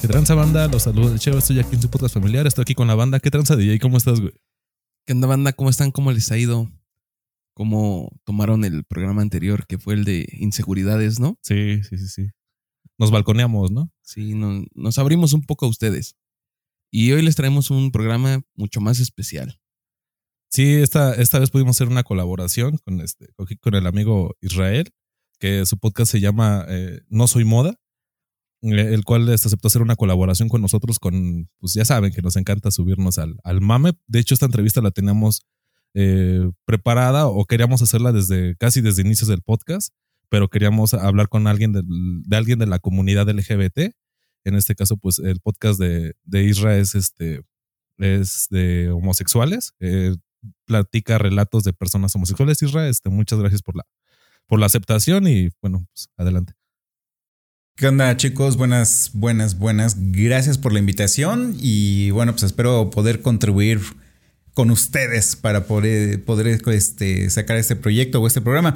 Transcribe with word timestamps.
¿Qué 0.00 0.08
tranza 0.08 0.34
banda? 0.34 0.68
Los 0.68 0.82
saludos 0.84 1.12
de 1.12 1.18
Cheva. 1.18 1.38
Estoy 1.38 1.58
aquí 1.58 1.74
en 1.74 1.82
su 1.82 1.90
podcast 1.90 2.14
familiar. 2.14 2.46
Estoy 2.46 2.62
aquí 2.62 2.74
con 2.74 2.86
la 2.88 2.94
banda. 2.94 3.18
¿Qué 3.20 3.30
tranza 3.30 3.56
DJ? 3.56 3.78
¿Cómo 3.80 3.96
estás, 3.96 4.20
güey? 4.20 4.32
¿Qué 5.06 5.12
onda, 5.12 5.26
banda? 5.26 5.52
¿Cómo 5.52 5.70
están? 5.70 5.90
¿Cómo 5.90 6.12
les 6.12 6.30
ha 6.30 6.38
ido? 6.38 6.70
¿Cómo 7.54 8.10
tomaron 8.24 8.64
el 8.64 8.84
programa 8.84 9.22
anterior, 9.22 9.66
que 9.66 9.78
fue 9.78 9.94
el 9.94 10.04
de 10.04 10.28
inseguridades, 10.32 11.18
no? 11.20 11.38
Sí, 11.42 11.82
sí, 11.82 11.96
sí, 11.98 12.08
sí. 12.08 12.26
Nos 12.98 13.10
balconeamos, 13.10 13.70
¿no? 13.70 13.90
Sí, 14.02 14.34
no- 14.34 14.64
nos 14.74 14.98
abrimos 14.98 15.32
un 15.32 15.42
poco 15.42 15.66
a 15.66 15.68
ustedes. 15.68 16.16
Y 16.98 17.12
hoy 17.12 17.20
les 17.20 17.36
traemos 17.36 17.70
un 17.70 17.90
programa 17.92 18.40
mucho 18.54 18.80
más 18.80 19.00
especial. 19.00 19.60
Sí, 20.50 20.76
esta, 20.76 21.12
esta 21.12 21.38
vez 21.38 21.50
pudimos 21.50 21.76
hacer 21.76 21.88
una 21.88 22.04
colaboración 22.04 22.78
con, 22.78 23.02
este, 23.02 23.28
con- 23.60 23.74
el 23.74 23.86
amigo 23.86 24.34
Israel, 24.40 24.88
que 25.38 25.66
su 25.66 25.76
podcast 25.78 26.10
se 26.10 26.20
llama 26.20 26.64
eh, 26.70 27.02
No 27.10 27.28
Soy 27.28 27.44
Moda, 27.44 27.74
eh, 28.62 28.94
el 28.94 29.04
cual 29.04 29.28
aceptó 29.30 29.68
hacer 29.68 29.82
una 29.82 29.94
colaboración 29.96 30.48
con 30.48 30.62
nosotros 30.62 30.98
con, 30.98 31.50
pues 31.58 31.74
ya 31.74 31.84
saben 31.84 32.12
que 32.12 32.22
nos 32.22 32.34
encanta 32.36 32.70
subirnos 32.70 33.18
al, 33.18 33.36
al 33.44 33.60
mame. 33.60 33.92
De 34.06 34.20
hecho, 34.20 34.32
esta 34.32 34.46
entrevista 34.46 34.80
la 34.80 34.90
teníamos 34.90 35.42
eh, 35.92 36.50
preparada 36.64 37.26
o 37.26 37.44
queríamos 37.44 37.82
hacerla 37.82 38.12
desde 38.12 38.56
casi 38.56 38.80
desde 38.80 39.02
inicios 39.02 39.28
del 39.28 39.42
podcast, 39.42 39.92
pero 40.30 40.48
queríamos 40.48 40.94
hablar 40.94 41.28
con 41.28 41.46
alguien 41.46 41.72
del- 41.74 41.84
de 42.22 42.36
alguien 42.38 42.58
de 42.58 42.66
la 42.66 42.78
comunidad 42.78 43.28
LGBT. 43.28 43.92
En 44.46 44.54
este 44.54 44.76
caso, 44.76 44.96
pues 44.96 45.18
el 45.18 45.40
podcast 45.40 45.80
de, 45.80 46.14
de 46.24 46.44
Isra 46.44 46.76
es 46.76 46.94
este 46.94 47.42
es 47.98 48.46
de 48.50 48.90
homosexuales. 48.90 49.72
eh, 49.80 50.14
platica 50.66 51.18
relatos 51.18 51.64
de 51.64 51.72
personas 51.72 52.14
homosexuales. 52.14 52.62
Isra, 52.62 52.88
este, 52.88 53.10
muchas 53.10 53.40
gracias 53.40 53.62
por 53.62 53.76
la, 53.76 53.84
por 54.46 54.60
la 54.60 54.66
aceptación 54.66 55.26
y 55.26 55.50
bueno, 55.60 55.86
pues 55.92 56.08
adelante. 56.16 56.52
¿Qué 57.76 57.88
onda 57.88 58.16
chicos? 58.16 58.56
Buenas, 58.56 59.10
buenas, 59.14 59.58
buenas. 59.58 59.96
Gracias 59.98 60.58
por 60.58 60.72
la 60.72 60.78
invitación 60.78 61.56
y 61.60 62.10
bueno, 62.10 62.32
pues 62.32 62.44
espero 62.44 62.88
poder 62.90 63.22
contribuir 63.22 63.80
con 64.54 64.70
ustedes 64.70 65.36
para 65.36 65.66
poder, 65.66 66.24
poder 66.24 66.60
este, 66.68 67.28
sacar 67.28 67.56
este 67.58 67.76
proyecto 67.76 68.22
o 68.22 68.26
este 68.26 68.40
programa. 68.40 68.74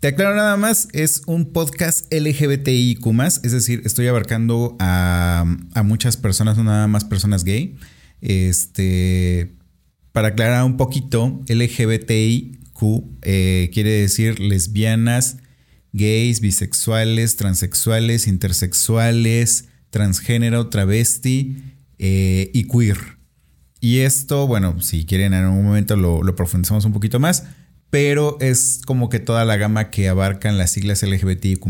Te 0.00 0.06
aclaro 0.06 0.36
nada 0.36 0.56
más, 0.56 0.86
es 0.92 1.22
un 1.26 1.52
podcast 1.52 2.06
LGBTIQ+, 2.14 3.04
es 3.42 3.50
decir, 3.50 3.82
estoy 3.84 4.06
abarcando 4.06 4.76
a, 4.78 5.44
muchas 5.84 6.16
personas, 6.16 6.56
no 6.56 6.62
nada 6.62 6.86
más 6.86 7.04
personas 7.04 7.42
gay. 7.42 7.76
Este, 8.20 9.56
para 10.12 10.28
aclarar 10.28 10.62
un 10.62 10.76
poquito, 10.76 11.42
LGBTIQ 11.48 12.78
eh, 13.22 13.70
quiere 13.74 13.90
decir 13.90 14.38
lesbianas, 14.38 15.38
gays, 15.92 16.40
bisexuales, 16.40 17.34
transexuales, 17.34 18.28
intersexuales, 18.28 19.64
transgénero, 19.90 20.68
travesti 20.68 21.56
eh, 21.98 22.52
y 22.54 22.68
queer. 22.68 23.18
Y 23.80 23.98
esto, 23.98 24.46
bueno, 24.46 24.80
si 24.80 25.06
quieren 25.06 25.34
en 25.34 25.42
algún 25.42 25.64
momento 25.64 25.96
lo, 25.96 26.22
lo 26.22 26.36
profundizamos 26.36 26.84
un 26.84 26.92
poquito 26.92 27.18
más, 27.18 27.46
pero 27.90 28.36
es 28.40 28.80
como 28.86 29.08
que 29.08 29.18
toda 29.18 29.44
la 29.44 29.56
gama 29.56 29.90
que 29.90 30.08
abarcan 30.08 30.58
las 30.58 30.70
siglas 30.70 31.02
LGBTIQ. 31.02 31.66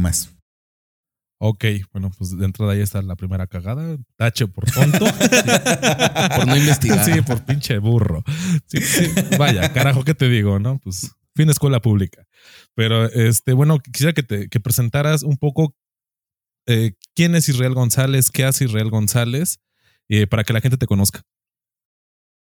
Ok, 1.41 1.65
bueno, 1.93 2.11
pues 2.19 2.37
de 2.37 2.45
entrada 2.45 2.73
ahí 2.73 2.81
está 2.81 3.01
la 3.01 3.15
primera 3.15 3.47
cagada. 3.47 3.97
Tache 4.17 4.49
por 4.49 4.69
tonto. 4.71 4.99
Por 6.37 6.47
no 6.47 6.57
investigar. 6.57 7.05
Sí, 7.05 7.21
por 7.23 7.45
pinche 7.45 7.79
burro. 7.79 8.25
Sí, 8.67 8.81
sí, 8.81 9.13
Vaya, 9.39 9.73
carajo, 9.73 10.03
¿qué 10.03 10.15
te 10.15 10.29
digo, 10.29 10.59
no? 10.59 10.81
Pues 10.81 11.13
fin 11.37 11.47
de 11.47 11.53
escuela 11.53 11.81
pública. 11.81 12.27
Pero 12.75 13.07
este, 13.07 13.53
bueno, 13.53 13.79
quisiera 13.79 14.13
que 14.13 14.25
te 14.25 14.49
que 14.49 14.59
presentaras 14.59 15.23
un 15.23 15.37
poco 15.37 15.77
eh, 16.67 16.93
quién 17.15 17.37
es 17.37 17.49
Israel 17.49 17.75
González, 17.75 18.31
qué 18.31 18.45
hace 18.45 18.65
Israel 18.65 18.91
González, 18.91 19.61
eh, 20.09 20.27
para 20.27 20.43
que 20.43 20.53
la 20.53 20.61
gente 20.61 20.77
te 20.77 20.87
conozca. 20.87 21.23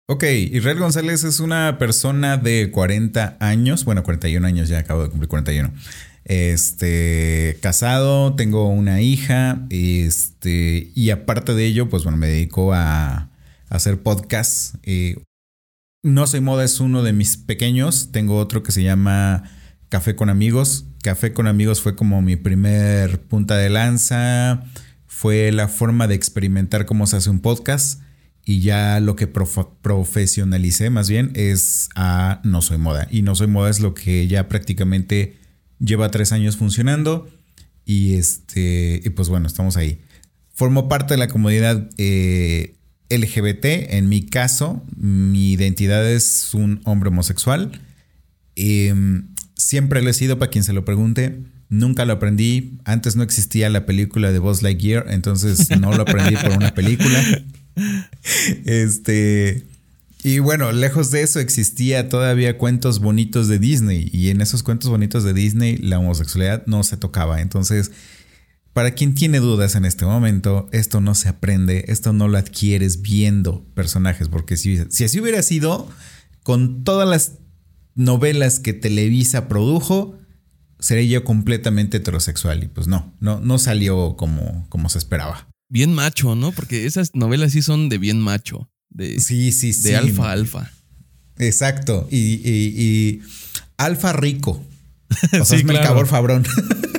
Ok, 0.10 0.24
Israel 0.24 0.80
González 0.80 1.26
es 1.26 1.42
una 1.42 1.78
persona 1.78 2.38
de 2.38 2.72
40 2.72 3.36
años, 3.42 3.84
bueno, 3.84 4.04
41 4.04 4.48
años 4.48 4.70
ya 4.70 4.80
acabo 4.80 5.04
de 5.04 5.10
cumplir 5.10 5.28
41. 5.28 5.74
Este, 6.24 7.58
casado, 7.62 8.34
tengo 8.34 8.70
una 8.70 9.02
hija, 9.02 9.66
este, 9.70 10.94
y 10.96 11.10
aparte 11.10 11.56
de 11.56 11.66
ello, 11.66 11.90
pues 11.90 12.04
bueno, 12.04 12.18
me 12.18 12.28
dedico 12.28 12.74
a, 12.74 13.32
hacer 13.68 14.02
podcasts. 14.02 14.78
No 16.04 16.26
soy 16.26 16.40
moda 16.40 16.64
es 16.64 16.80
uno 16.80 17.04
de 17.04 17.12
mis 17.12 17.36
pequeños, 17.36 18.14
tengo 18.14 18.38
otro 18.38 18.64
que 18.64 18.72
se 18.72 18.84
llama 18.84 19.52
Café 19.90 20.16
con 20.16 20.30
amigos. 20.30 20.86
Café 21.04 21.34
con 21.34 21.48
amigos 21.48 21.82
fue 21.82 21.98
como 21.98 22.22
mi 22.22 22.38
primer 22.38 23.20
punta 23.24 23.58
de 23.58 23.70
lanza, 23.70 24.64
fue 25.06 25.52
la 25.52 25.68
forma 25.68 26.08
de 26.08 26.16
experimentar 26.16 26.86
cómo 26.86 27.08
se 27.08 27.18
hace 27.18 27.30
un 27.30 27.42
podcast 27.42 28.07
y 28.50 28.62
ya 28.62 29.02
lo 29.02 29.18
que 29.18 29.28
prof- 29.28 29.68
profesionalicé 29.82 30.90
más 30.90 31.10
bien 31.10 31.32
es 31.36 31.90
a 31.96 32.40
No 32.46 32.62
Soy 32.62 32.78
Moda. 32.78 33.06
Y 33.12 33.22
No 33.22 33.36
Soy 33.36 33.48
Moda 33.48 33.70
es 33.70 33.82
lo 33.82 33.94
que 33.94 34.26
ya 34.28 34.48
prácticamente 34.48 35.36
lleva 35.80 36.10
tres 36.12 36.32
años 36.32 36.56
funcionando 36.56 37.30
y 37.86 38.14
este 38.14 39.02
y 39.04 39.10
pues 39.10 39.28
bueno, 39.28 39.48
estamos 39.48 39.76
ahí. 39.76 40.00
Formo 40.54 40.88
parte 40.88 41.14
de 41.16 41.18
la 41.18 41.28
comunidad 41.28 41.90
eh, 41.98 42.76
LGBT. 43.10 43.66
En 43.94 44.08
mi 44.08 44.22
caso, 44.26 44.82
mi 44.96 45.52
identidad 45.52 46.10
es 46.10 46.54
un 46.54 46.80
hombre 46.86 47.10
homosexual. 47.10 47.82
Eh, 48.56 48.94
siempre 49.56 50.02
lo 50.02 50.10
he 50.10 50.14
sido, 50.14 50.40
para 50.40 50.50
quien 50.50 50.64
se 50.64 50.72
lo 50.74 50.86
pregunte. 50.86 51.42
Nunca 51.70 52.06
lo 52.06 52.14
aprendí. 52.14 52.78
Antes 52.86 53.18
no 53.18 53.24
existía 53.24 53.70
la 53.70 53.86
película 53.86 54.32
de 54.32 54.40
Buzz 54.40 54.62
Lightyear, 54.62 55.06
entonces 55.10 55.70
no 55.80 55.92
lo 55.94 56.04
aprendí 56.04 56.36
por 56.38 56.52
una 56.58 56.74
película. 56.74 57.22
Este. 58.66 59.64
Y 60.24 60.40
bueno, 60.40 60.72
lejos 60.72 61.12
de 61.12 61.22
eso 61.22 61.40
existía 61.40 62.10
todavía 62.10 62.58
cuentos 62.58 63.00
bonitos 63.00 63.48
de 63.48 63.60
Disney. 63.60 64.10
Y 64.12 64.30
en 64.30 64.42
esos 64.42 64.64
cuentos 64.64 64.90
bonitos 64.90 65.24
de 65.24 65.34
Disney 65.34 65.78
la 65.78 66.00
homosexualidad 66.00 66.66
no 66.66 66.84
se 66.84 66.98
tocaba. 66.98 67.42
Entonces, 67.42 67.92
para 68.74 68.92
quien 68.92 69.16
tiene 69.16 69.40
dudas 69.40 69.76
en 69.76 69.86
este 69.86 70.06
momento, 70.06 70.70
esto 70.72 71.02
no 71.02 71.16
se 71.16 71.30
aprende, 71.30 71.86
esto 71.88 72.14
no 72.14 72.28
lo 72.28 72.38
adquieres 72.38 73.02
viendo 73.02 73.64
personajes. 73.74 74.28
Porque 74.28 74.58
si, 74.58 74.80
si 74.90 75.04
así 75.04 75.22
hubiera 75.22 75.42
sido, 75.44 75.90
con 76.44 76.84
todas 76.84 77.08
las 77.08 77.34
novelas 77.96 78.60
que 78.60 78.74
Televisa 78.74 79.48
produjo, 79.48 80.18
sería 80.80 81.20
yo 81.20 81.24
completamente 81.24 81.98
heterosexual. 81.98 82.64
Y 82.64 82.68
pues 82.68 82.88
no, 82.88 83.14
no, 83.20 83.40
no 83.40 83.60
salió 83.60 84.16
como, 84.18 84.66
como 84.70 84.90
se 84.90 84.98
esperaba. 84.98 85.48
Bien 85.70 85.94
macho, 85.94 86.36
¿no? 86.36 86.52
Porque 86.52 86.86
esas 86.86 87.14
novelas 87.14 87.52
sí 87.52 87.62
son 87.62 87.90
de 87.90 87.98
bien 87.98 88.20
macho. 88.20 88.70
De, 88.90 89.20
Sí, 89.20 89.52
sí, 89.52 89.74
sí. 89.74 89.90
de 89.90 89.98
alfa 89.98 90.32
alfa. 90.32 90.72
Exacto. 91.38 92.08
Y, 92.10 92.18
y- 92.18 92.74
y 92.78 93.22
alfa 93.78 94.14
rico. 94.14 94.64
O 95.40 95.46
sea, 95.46 95.46
Sí, 95.46 95.56
el 95.58 95.66
claro. 95.66 96.06
fabrón. 96.06 96.46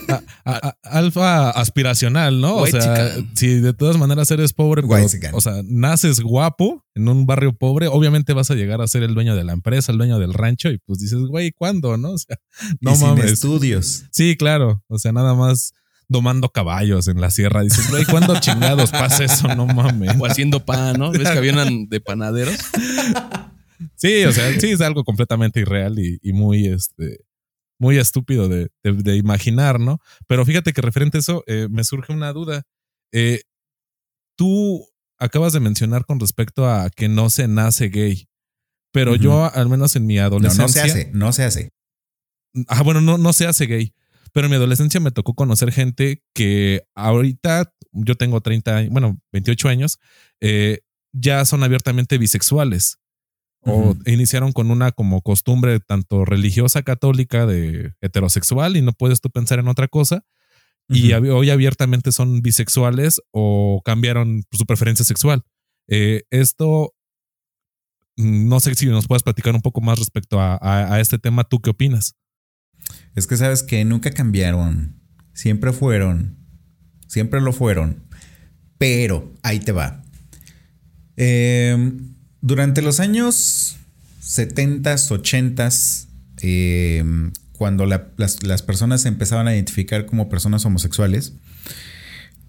A- 0.09 0.23
a- 0.45 0.69
a- 0.69 0.77
alfa 0.99 1.51
aspiracional, 1.51 2.41
¿no? 2.41 2.57
O 2.57 2.67
sea, 2.67 2.81
chican. 2.81 3.31
si 3.35 3.47
de 3.61 3.75
todas 3.75 3.99
maneras 3.99 4.31
eres 4.31 4.53
pobre, 4.55 4.83
pero, 4.83 5.37
o 5.37 5.41
sea, 5.41 5.61
naces 5.67 6.21
guapo 6.21 6.83
en 6.95 7.09
un 7.09 7.27
barrio 7.27 7.53
pobre, 7.55 7.89
obviamente 7.89 8.33
vas 8.33 8.51
a 8.51 8.55
llegar 8.55 8.81
a 8.81 8.87
ser 8.89 9.03
el 9.03 9.13
dueño 9.15 9.35
de 9.37 9.45
la 9.45 9.53
empresa, 9.53 9.93
el 9.93 9.99
dueño 9.99 10.19
del 10.19 10.33
rancho, 10.33 10.71
y 10.71 10.79
pues 10.79 10.99
dices, 11.01 11.19
güey, 11.29 11.53
¿cuándo? 11.53 11.97
¿No? 11.99 12.13
O 12.13 12.19
sea, 12.19 12.37
no 12.81 12.93
y 12.93 12.97
sin 12.97 13.07
mames. 13.09 13.33
estudios. 13.33 14.05
Sí, 14.11 14.37
claro. 14.39 14.83
O 14.89 14.99
sea, 14.99 15.13
nada 15.13 15.35
más 15.35 15.73
domando 16.09 16.49
caballos 16.49 17.07
en 17.09 17.21
la 17.21 17.31
sierra. 17.31 17.63
Dices, 17.63 17.91
güey, 17.91 18.05
¿cuándo 18.07 18.39
chingados 18.41 18.91
pasa 18.91 19.25
eso? 19.25 19.49
No 19.55 19.67
mames. 19.67 20.13
O 20.19 20.27
haciendo 20.27 20.65
pan, 20.65 20.99
¿no? 20.99 21.11
¿Ves 21.13 21.29
que 21.31 21.39
habían 21.39 21.89
de 21.89 22.01
panaderos? 22.01 22.57
Sí, 23.95 24.25
o 24.25 24.33
sea, 24.33 24.59
sí 24.59 24.71
es 24.71 24.81
algo 24.81 25.05
completamente 25.05 25.61
irreal 25.61 25.99
y, 25.99 26.19
y 26.23 26.33
muy, 26.33 26.67
este, 26.67 27.21
muy 27.79 27.97
estúpido 27.99 28.49
de, 28.49 28.71
de- 28.83 28.93
de 28.93 29.17
imaginar, 29.17 29.79
¿no? 29.79 30.01
Pero 30.27 30.45
fíjate 30.45 30.73
que 30.73 30.81
referente 30.81 31.19
a 31.19 31.21
eso, 31.21 31.45
eh, 31.47 31.69
me 31.71 31.85
surge 31.85 32.13
una 32.13 32.33
duda. 32.33 32.63
Eh, 33.13 33.43
tú 34.37 34.85
acabas 35.19 35.53
de 35.53 35.61
mencionar 35.61 36.05
con 36.07 36.19
respecto 36.21 36.69
a 36.69 36.91
que 36.91 37.09
no 37.09 37.31
se 37.31 37.47
nace 37.49 37.89
gay, 37.89 38.29
pero 38.93 39.15
yo, 39.15 39.53
al 39.53 39.69
menos 39.69 39.95
en 39.97 40.07
mi 40.07 40.17
No, 40.17 40.23
adolescencia. 40.23 40.65
no 40.65 40.69
se 40.69 40.81
hace, 40.99 41.11
no 41.13 41.33
se 41.33 41.45
hace. 41.45 41.71
Ah, 42.67 42.83
bueno, 42.83 43.01
no, 43.01 43.19
no 43.19 43.33
se 43.33 43.47
hace 43.47 43.67
gay. 43.67 43.93
Pero 44.39 44.47
en 44.47 44.51
mi 44.53 44.57
adolescencia 44.57 45.01
me 45.01 45.11
tocó 45.11 45.35
conocer 45.35 45.73
gente 45.73 46.23
que 46.33 46.85
ahorita, 46.95 47.75
yo 47.91 48.15
tengo 48.15 48.41
30, 48.41 48.77
años, 48.77 48.93
bueno, 48.93 49.19
28 49.33 49.69
años, 49.69 49.99
eh, 50.41 50.79
ya 51.13 51.45
son 51.45 51.65
abiertamente 51.65 52.19
bisexuales. 52.19 52.99
O 53.63 53.97
iniciaron 54.07 54.53
con 54.53 54.71
una 54.71 54.93
como 54.93 55.23
costumbre 55.23 55.81
tanto 55.81 56.25
religiosa 56.25 56.85
católica 56.85 57.47
de 57.47 57.95
heterosexual 58.01 58.77
y 58.77 58.83
no 58.83 58.93
puedes 58.93 59.21
tú 59.21 59.29
pensar 59.29 59.59
en 59.59 59.67
otra 59.67 59.89
cosa. 59.89 60.25
Y 60.89 61.13
hoy 61.15 61.51
abiertamente 61.51 62.13
son 62.13 62.41
bisexuales 62.41 63.21
o 63.33 63.83
cambiaron 63.85 64.45
su 64.53 64.67
preferencia 64.67 65.05
sexual. 65.05 65.43
Eh, 65.89 66.23
esto 66.31 66.95
mm, 68.17 68.49
no 68.49 68.61
sé 68.61 68.73
si 68.77 68.87
nos 68.87 69.09
puedes 69.09 69.25
platicar 69.25 69.53
un 69.57 69.63
poco 69.63 69.81
más 69.81 69.99
respecto 69.99 70.39
a, 70.39 70.55
a- 70.63 70.95
a 70.95 71.01
este 71.01 71.19
tema. 71.19 71.43
¿Tú 71.43 71.59
qué 71.61 71.71
opinas? 71.71 72.15
Es 73.19 73.27
que 73.27 73.37
sabes 73.37 73.63
que 73.63 73.85
nunca 73.85 74.11
cambiaron. 74.13 74.95
Siempre 75.35 75.73
fueron. 75.73 76.37
Siempre 77.07 77.41
lo 77.41 77.53
fueron. 77.53 78.03
Pero 78.79 79.35
ahí 79.43 79.59
te 79.61 79.73
va. 79.73 80.03
Eh, 81.17 81.93
durante 82.41 82.83
los 82.83 83.01
años 83.01 83.77
70s, 84.23 85.11
80s, 85.11 86.07
eh, 86.43 87.05
cuando 87.53 87.87
la- 87.87 88.09
las, 88.17 88.43
las 88.45 88.63
personas 88.63 89.03
se 89.03 89.09
empezaban 89.09 89.49
a 89.49 89.55
identificar 89.55 90.07
como 90.07 90.29
personas 90.29 90.65
homosexuales, 90.65 91.33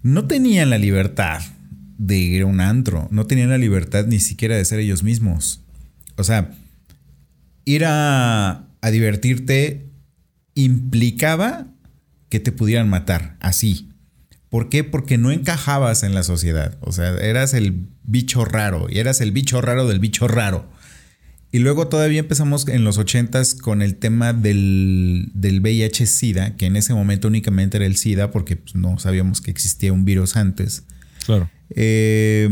no 0.02 0.26
tenían 0.26 0.70
la 0.70 0.78
libertad 0.78 1.40
de 1.98 2.16
ir 2.18 2.42
a 2.42 2.46
un 2.46 2.60
antro. 2.60 3.08
No 3.10 3.26
tenían 3.26 3.50
la 3.50 3.58
libertad 3.58 4.06
ni 4.06 4.20
siquiera 4.20 4.56
de 4.56 4.64
ser 4.64 4.78
ellos 4.78 5.02
mismos. 5.02 5.62
O 6.16 6.24
sea, 6.24 6.52
ir 7.64 7.84
a, 7.86 8.66
a 8.80 8.90
divertirte 8.90 9.89
implicaba 10.54 11.66
que 12.28 12.40
te 12.40 12.52
pudieran 12.52 12.88
matar, 12.88 13.36
así. 13.40 13.90
¿Por 14.48 14.68
qué? 14.68 14.82
Porque 14.82 15.16
no 15.16 15.30
encajabas 15.30 16.02
en 16.02 16.14
la 16.14 16.22
sociedad. 16.22 16.76
O 16.80 16.92
sea, 16.92 17.10
eras 17.18 17.54
el 17.54 17.86
bicho 18.02 18.44
raro 18.44 18.88
y 18.90 18.98
eras 18.98 19.20
el 19.20 19.30
bicho 19.32 19.60
raro 19.60 19.86
del 19.86 20.00
bicho 20.00 20.26
raro. 20.26 20.68
Y 21.52 21.58
luego 21.58 21.88
todavía 21.88 22.20
empezamos 22.20 22.66
en 22.68 22.84
los 22.84 22.98
ochentas 22.98 23.54
con 23.54 23.82
el 23.82 23.96
tema 23.96 24.32
del, 24.32 25.30
del 25.34 25.60
VIH-Sida, 25.60 26.56
que 26.56 26.66
en 26.66 26.76
ese 26.76 26.94
momento 26.94 27.26
únicamente 27.28 27.76
era 27.76 27.86
el 27.86 27.96
SIDA 27.96 28.30
porque 28.30 28.56
pues, 28.56 28.76
no 28.76 28.98
sabíamos 28.98 29.40
que 29.40 29.50
existía 29.50 29.92
un 29.92 30.04
virus 30.04 30.36
antes. 30.36 30.84
Claro. 31.26 31.50
Eh, 31.70 32.48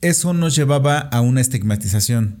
eso 0.00 0.34
nos 0.34 0.54
llevaba 0.54 0.98
a 0.98 1.20
una 1.20 1.40
estigmatización. 1.40 2.40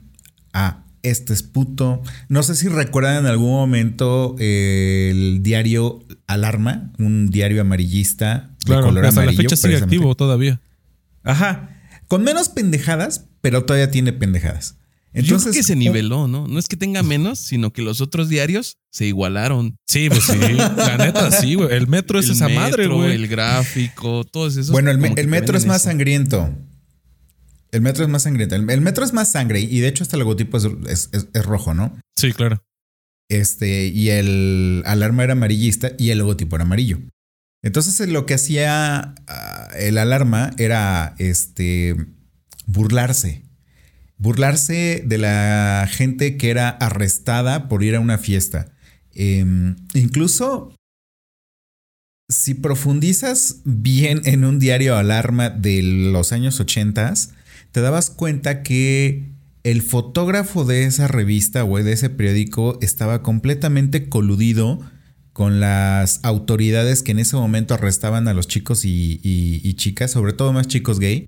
A 0.52 0.84
este 1.02 1.32
es 1.32 1.42
puto. 1.42 2.02
No 2.28 2.42
sé 2.42 2.54
si 2.54 2.68
recuerdan 2.68 3.18
en 3.18 3.26
algún 3.26 3.50
momento 3.50 4.36
eh, 4.38 5.08
el 5.10 5.42
diario 5.42 6.04
Alarma, 6.26 6.92
un 6.98 7.28
diario 7.30 7.60
amarillista 7.60 8.50
de 8.60 8.66
Claro. 8.66 8.86
color 8.86 9.06
Hasta 9.06 9.20
la 9.20 9.30
amarillo. 9.30 9.42
fecha 9.50 9.56
sigue 9.56 9.76
activo 9.76 10.14
todavía. 10.14 10.60
Ajá. 11.24 11.80
Con 12.08 12.24
menos 12.24 12.48
pendejadas, 12.48 13.26
pero 13.40 13.64
todavía 13.64 13.90
tiene 13.90 14.12
pendejadas. 14.12 14.76
Yo 15.14 15.20
Entonces, 15.20 15.50
creo 15.50 15.60
que 15.60 15.62
se 15.62 15.76
niveló, 15.76 16.26
¿no? 16.26 16.48
No 16.48 16.58
es 16.58 16.68
que 16.68 16.76
tenga 16.76 17.02
menos, 17.02 17.38
sino 17.38 17.70
que 17.72 17.82
los 17.82 18.00
otros 18.00 18.30
diarios 18.30 18.78
se 18.90 19.04
igualaron. 19.06 19.76
Sí, 19.86 20.08
pues 20.08 20.22
sí. 20.24 20.38
la 20.38 20.96
neta, 20.96 21.30
sí, 21.30 21.54
güey. 21.54 21.68
El 21.74 21.86
metro 21.86 22.18
es 22.18 22.26
el 22.26 22.32
esa 22.32 22.48
madre, 22.48 22.86
güey. 22.86 23.12
El 23.14 23.28
gráfico, 23.28 24.24
todos 24.24 24.56
esos. 24.56 24.70
Bueno, 24.70 24.90
el, 24.90 24.96
me- 24.98 25.10
metro 25.26 25.58
es 25.58 25.66
más 25.66 25.82
eso. 25.82 25.90
sangriento. 25.90 26.50
El 27.72 27.80
metro 27.80 28.04
es 28.04 28.10
más 28.10 28.22
sangriento. 28.24 28.54
El, 28.54 28.68
el 28.70 28.80
metro 28.80 29.04
es 29.04 29.12
más 29.12 29.32
sangre 29.32 29.60
y 29.60 29.80
de 29.80 29.88
hecho 29.88 30.04
el 30.10 30.18
logotipo 30.18 30.58
es, 30.58 30.64
es- 30.88 31.08
es- 31.12 31.28
es 31.32 31.44
rojo, 31.44 31.74
¿no? 31.74 31.98
Sí, 32.16 32.32
claro. 32.32 32.62
Este, 33.30 33.86
y 33.86 34.10
el 34.10 34.82
alarma 34.84 35.24
era 35.24 35.32
amarillista 35.32 35.92
y 35.98 36.10
el 36.10 36.18
logotipo 36.18 36.56
era 36.56 36.64
amarillo. 36.64 36.98
Entonces 37.64 37.98
eh, 38.00 38.06
lo 38.08 38.26
que 38.26 38.34
hacía 38.34 39.14
ah, 39.26 39.68
el 39.78 39.96
alarma 39.98 40.50
era 40.58 41.14
este 41.18 41.96
burlarse. 42.66 43.42
Burlarse 44.18 45.02
de 45.06 45.18
la 45.18 45.88
gente 45.90 46.36
que 46.36 46.50
era 46.50 46.68
arrestada 46.68 47.68
por 47.68 47.82
ir 47.82 47.96
a 47.96 48.00
una 48.00 48.18
fiesta. 48.18 48.72
Em, 49.14 49.76
incluso 49.94 50.74
si 52.28 52.54
profundizas 52.54 53.60
bien 53.64 54.20
en 54.24 54.44
un 54.44 54.58
diario 54.58 54.96
alarma 54.96 55.50
de 55.50 55.82
los 55.82 56.32
años 56.32 56.60
80, 56.60 57.12
te 57.72 57.80
dabas 57.80 58.10
cuenta 58.10 58.62
que 58.62 59.32
el 59.64 59.82
fotógrafo 59.82 60.64
de 60.64 60.84
esa 60.84 61.08
revista 61.08 61.64
o 61.64 61.78
de 61.82 61.92
ese 61.92 62.10
periódico 62.10 62.78
estaba 62.82 63.22
completamente 63.22 64.08
coludido 64.08 64.80
con 65.32 65.60
las 65.60 66.20
autoridades 66.24 67.02
que 67.02 67.12
en 67.12 67.18
ese 67.20 67.36
momento 67.36 67.74
arrestaban 67.74 68.28
a 68.28 68.34
los 68.34 68.48
chicos 68.48 68.84
y, 68.84 69.20
y- 69.22 69.60
y 69.64 69.74
chicas, 69.74 70.10
sobre 70.10 70.32
todo 70.34 70.52
más 70.52 70.66
chicos 70.68 70.98
gay, 71.00 71.26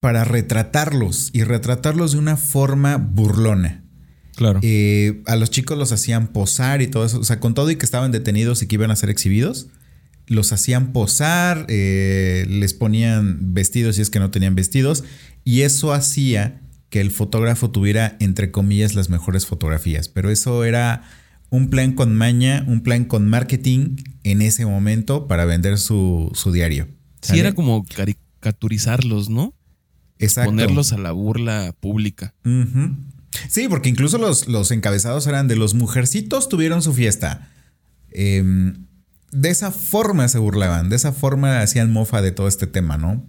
para 0.00 0.24
retratarlos 0.24 1.30
y 1.32 1.44
retratarlos 1.44 2.12
de 2.12 2.18
una 2.18 2.36
forma 2.36 2.96
burlona. 2.96 3.84
Claro. 4.36 4.60
Eh, 4.62 5.22
a 5.26 5.36
los 5.36 5.50
chicos 5.50 5.78
los 5.78 5.92
hacían 5.92 6.28
posar 6.28 6.82
y 6.82 6.88
todo 6.88 7.04
eso. 7.04 7.20
O 7.20 7.24
sea, 7.24 7.40
con 7.40 7.54
todo 7.54 7.70
y 7.70 7.76
que 7.76 7.84
estaban 7.84 8.12
detenidos 8.12 8.62
y 8.62 8.66
que 8.66 8.74
iban 8.74 8.90
a 8.90 8.96
ser 8.96 9.08
exhibidos, 9.10 9.68
los 10.26 10.52
hacían 10.52 10.92
posar, 10.92 11.66
eh, 11.68 12.46
les 12.48 12.74
ponían 12.74 13.54
vestidos 13.54 13.96
si 13.96 14.02
es 14.02 14.10
que 14.10 14.18
no 14.18 14.30
tenían 14.30 14.54
vestidos. 14.54 15.04
Y 15.44 15.62
eso 15.62 15.92
hacía 15.92 16.60
que 16.88 17.00
el 17.00 17.10
fotógrafo 17.10 17.70
tuviera, 17.70 18.16
entre 18.20 18.50
comillas, 18.50 18.94
las 18.94 19.10
mejores 19.10 19.46
fotografías. 19.46 20.08
Pero 20.08 20.30
eso 20.30 20.64
era 20.64 21.02
un 21.50 21.68
plan 21.68 21.92
con 21.92 22.14
maña, 22.14 22.64
un 22.66 22.82
plan 22.82 23.04
con 23.04 23.28
marketing 23.28 23.96
en 24.22 24.42
ese 24.42 24.66
momento 24.66 25.26
para 25.26 25.44
vender 25.44 25.78
su, 25.78 26.30
su 26.34 26.52
diario. 26.52 26.88
Sí, 27.20 27.38
era 27.38 27.52
como 27.52 27.84
caricaturizarlos, 27.84 29.28
¿no? 29.28 29.54
Exacto. 30.18 30.50
Ponerlos 30.50 30.92
a 30.92 30.98
la 30.98 31.12
burla 31.12 31.74
pública. 31.80 32.34
Sí, 33.48 33.68
porque 33.68 33.88
incluso 33.88 34.18
los, 34.18 34.48
los 34.48 34.70
encabezados 34.70 35.26
eran 35.26 35.48
de 35.48 35.56
los 35.56 35.74
mujercitos 35.74 36.48
tuvieron 36.48 36.82
su 36.82 36.92
fiesta. 36.92 37.50
Em, 38.10 38.86
de 39.34 39.50
esa 39.50 39.70
forma 39.72 40.28
se 40.28 40.38
burlaban, 40.38 40.88
de 40.88 40.96
esa 40.96 41.12
forma 41.12 41.60
hacían 41.60 41.92
mofa 41.92 42.22
de 42.22 42.32
todo 42.32 42.48
este 42.48 42.66
tema, 42.66 42.96
¿no? 42.96 43.26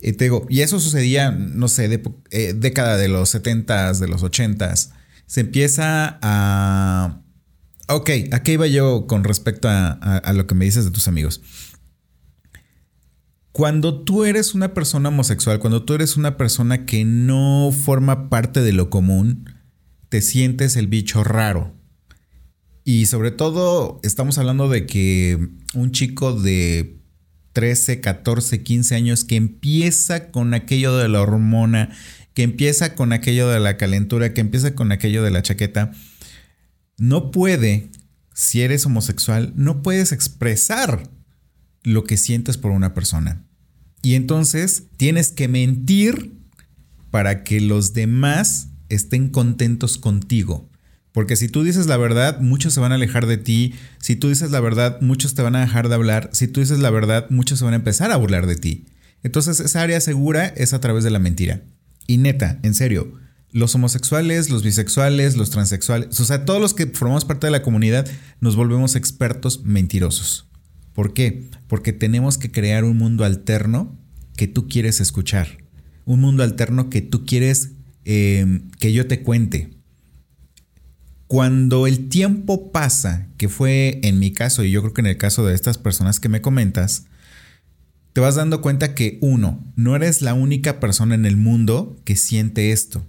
Y 0.00 0.12
te 0.12 0.24
digo, 0.24 0.46
y 0.48 0.60
eso 0.60 0.78
sucedía, 0.80 1.30
no 1.32 1.68
sé, 1.68 2.02
eh, 2.30 2.54
década 2.56 2.96
de 2.96 3.08
los 3.08 3.34
70s, 3.34 3.98
de 3.98 4.08
los 4.08 4.22
80s. 4.22 4.90
Se 5.26 5.40
empieza 5.40 6.18
a... 6.22 7.22
Ok, 7.88 8.10
¿a 8.32 8.42
qué 8.42 8.52
iba 8.52 8.66
yo 8.66 9.06
con 9.06 9.24
respecto 9.24 9.68
a- 9.68 9.90
a 9.92 10.32
lo 10.32 10.46
que 10.46 10.54
me 10.54 10.64
dices 10.66 10.84
de 10.84 10.90
tus 10.90 11.08
amigos? 11.08 11.40
Cuando 13.52 14.04
tú 14.04 14.24
eres 14.24 14.54
una 14.54 14.72
persona 14.74 15.08
homosexual, 15.08 15.58
cuando 15.58 15.84
tú 15.84 15.94
eres 15.94 16.16
una 16.16 16.36
persona 16.36 16.86
que 16.86 17.04
no 17.04 17.72
forma 17.72 18.28
parte 18.28 18.60
de 18.60 18.72
lo 18.72 18.88
común, 18.90 19.50
te 20.10 20.20
sientes 20.22 20.76
el 20.76 20.86
bicho 20.86 21.24
raro. 21.24 21.74
Y 22.88 23.04
sobre 23.04 23.30
todo 23.30 24.00
estamos 24.02 24.38
hablando 24.38 24.70
de 24.70 24.86
que 24.86 25.50
un 25.74 25.92
chico 25.92 26.32
de 26.32 27.02
13, 27.52 28.00
14, 28.00 28.62
15 28.62 28.94
años 28.94 29.24
que 29.24 29.36
empieza 29.36 30.30
con 30.30 30.54
aquello 30.54 30.96
de 30.96 31.06
la 31.10 31.20
hormona, 31.20 31.90
que 32.32 32.44
empieza 32.44 32.94
con 32.94 33.12
aquello 33.12 33.46
de 33.50 33.60
la 33.60 33.76
calentura, 33.76 34.32
que 34.32 34.40
empieza 34.40 34.74
con 34.74 34.90
aquello 34.90 35.22
de 35.22 35.30
la 35.30 35.42
chaqueta, 35.42 35.92
no 36.96 37.30
puede, 37.30 37.90
si 38.32 38.62
eres 38.62 38.86
homosexual, 38.86 39.52
no 39.54 39.82
puedes 39.82 40.12
expresar 40.12 41.10
lo 41.82 42.04
que 42.04 42.16
sientes 42.16 42.56
por 42.56 42.70
una 42.70 42.94
persona. 42.94 43.44
Y 44.02 44.14
entonces 44.14 44.84
tienes 44.96 45.30
que 45.32 45.46
mentir 45.46 46.38
para 47.10 47.44
que 47.44 47.60
los 47.60 47.92
demás 47.92 48.68
estén 48.88 49.28
contentos 49.28 49.98
contigo. 49.98 50.67
Porque 51.18 51.34
si 51.34 51.48
tú 51.48 51.64
dices 51.64 51.88
la 51.88 51.96
verdad, 51.96 52.38
muchos 52.38 52.72
se 52.72 52.78
van 52.78 52.92
a 52.92 52.94
alejar 52.94 53.26
de 53.26 53.38
ti. 53.38 53.74
Si 53.98 54.14
tú 54.14 54.28
dices 54.28 54.52
la 54.52 54.60
verdad, 54.60 55.00
muchos 55.00 55.34
te 55.34 55.42
van 55.42 55.56
a 55.56 55.60
dejar 55.62 55.88
de 55.88 55.96
hablar. 55.96 56.30
Si 56.32 56.46
tú 56.46 56.60
dices 56.60 56.78
la 56.78 56.90
verdad, 56.90 57.26
muchos 57.28 57.58
se 57.58 57.64
van 57.64 57.74
a 57.74 57.78
empezar 57.78 58.12
a 58.12 58.16
burlar 58.16 58.46
de 58.46 58.54
ti. 58.54 58.86
Entonces 59.24 59.58
esa 59.58 59.82
área 59.82 60.00
segura 60.00 60.46
es 60.46 60.74
a 60.74 60.80
través 60.80 61.02
de 61.02 61.10
la 61.10 61.18
mentira. 61.18 61.64
Y 62.06 62.18
neta, 62.18 62.60
en 62.62 62.72
serio, 62.72 63.14
los 63.50 63.74
homosexuales, 63.74 64.48
los 64.48 64.62
bisexuales, 64.62 65.36
los 65.36 65.50
transexuales, 65.50 66.20
o 66.20 66.24
sea, 66.24 66.44
todos 66.44 66.60
los 66.60 66.72
que 66.72 66.86
formamos 66.86 67.24
parte 67.24 67.48
de 67.48 67.50
la 67.50 67.62
comunidad 67.62 68.06
nos 68.38 68.54
volvemos 68.54 68.94
expertos 68.94 69.64
mentirosos. 69.64 70.48
¿Por 70.92 71.14
qué? 71.14 71.50
Porque 71.66 71.92
tenemos 71.92 72.38
que 72.38 72.52
crear 72.52 72.84
un 72.84 72.96
mundo 72.96 73.24
alterno 73.24 73.98
que 74.36 74.46
tú 74.46 74.68
quieres 74.68 75.00
escuchar. 75.00 75.58
Un 76.04 76.20
mundo 76.20 76.44
alterno 76.44 76.90
que 76.90 77.02
tú 77.02 77.26
quieres 77.26 77.72
eh, 78.04 78.60
que 78.78 78.92
yo 78.92 79.08
te 79.08 79.24
cuente. 79.24 79.77
Cuando 81.28 81.86
el 81.86 82.08
tiempo 82.08 82.72
pasa, 82.72 83.28
que 83.36 83.48
fue 83.48 84.00
en 84.02 84.18
mi 84.18 84.32
caso 84.32 84.64
y 84.64 84.70
yo 84.70 84.80
creo 84.80 84.94
que 84.94 85.02
en 85.02 85.06
el 85.08 85.18
caso 85.18 85.44
de 85.46 85.54
estas 85.54 85.76
personas 85.76 86.20
que 86.20 86.30
me 86.30 86.40
comentas, 86.40 87.04
te 88.14 88.22
vas 88.22 88.34
dando 88.34 88.62
cuenta 88.62 88.94
que 88.94 89.18
uno, 89.20 89.62
no 89.76 89.94
eres 89.94 90.22
la 90.22 90.34
única 90.34 90.80
persona 90.80 91.14
en 91.14 91.26
el 91.26 91.36
mundo 91.36 92.00
que 92.04 92.16
siente 92.16 92.72
esto. 92.72 93.06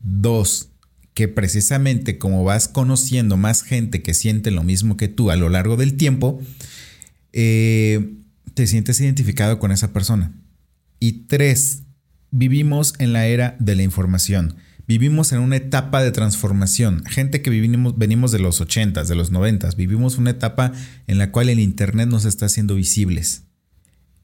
Dos, 0.00 0.70
que 1.14 1.28
precisamente 1.28 2.18
como 2.18 2.42
vas 2.42 2.66
conociendo 2.66 3.36
más 3.36 3.62
gente 3.62 4.02
que 4.02 4.14
siente 4.14 4.50
lo 4.50 4.64
mismo 4.64 4.96
que 4.96 5.08
tú 5.08 5.30
a 5.30 5.36
lo 5.36 5.48
largo 5.48 5.76
del 5.76 5.96
tiempo, 5.96 6.40
eh, 7.32 8.16
te 8.54 8.66
sientes 8.66 9.00
identificado 9.00 9.60
con 9.60 9.70
esa 9.70 9.92
persona. 9.92 10.32
Y 10.98 11.26
tres, 11.28 11.84
vivimos 12.32 12.94
en 12.98 13.12
la 13.12 13.26
era 13.26 13.56
de 13.60 13.76
la 13.76 13.84
información. 13.84 14.56
Vivimos 14.88 15.32
en 15.32 15.40
una 15.40 15.56
etapa 15.56 16.02
de 16.02 16.12
transformación. 16.12 17.04
Gente 17.04 17.42
que 17.42 17.50
vivimos, 17.50 17.98
venimos 17.98 18.32
de 18.32 18.38
los 18.38 18.62
80s, 18.62 19.04
de 19.04 19.14
los 19.14 19.30
90s, 19.30 19.76
vivimos 19.76 20.16
una 20.16 20.30
etapa 20.30 20.72
en 21.06 21.18
la 21.18 21.30
cual 21.30 21.50
el 21.50 21.60
Internet 21.60 22.08
nos 22.08 22.24
está 22.24 22.46
haciendo 22.46 22.74
visibles. 22.74 23.42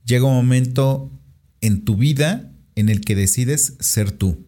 Llega 0.06 0.25
un 0.25 0.37
momento 0.37 1.12
en 1.61 1.85
tu 1.85 1.99
vida 1.99 2.50
en 2.76 2.88
el 2.88 3.02
que 3.02 3.14
decides 3.14 3.75
ser 3.78 4.11
tú. 4.11 4.47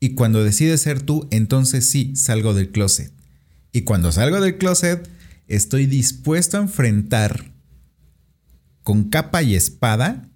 Y 0.00 0.14
cuando 0.14 0.42
decides 0.42 0.80
ser 0.80 1.02
tú, 1.02 1.28
entonces 1.30 1.86
sí, 1.86 2.16
salgo 2.16 2.54
del 2.54 2.70
closet. 2.70 3.12
Y 3.70 3.82
cuando 3.82 4.12
salgo 4.12 4.40
del 4.40 4.56
closet, 4.56 5.10
estoy 5.46 5.84
dispuesto 5.84 6.56
a 6.56 6.62
enfrentar 6.62 7.52
con 8.82 9.10
capa 9.10 9.42
y 9.42 9.56
espada 9.56 10.30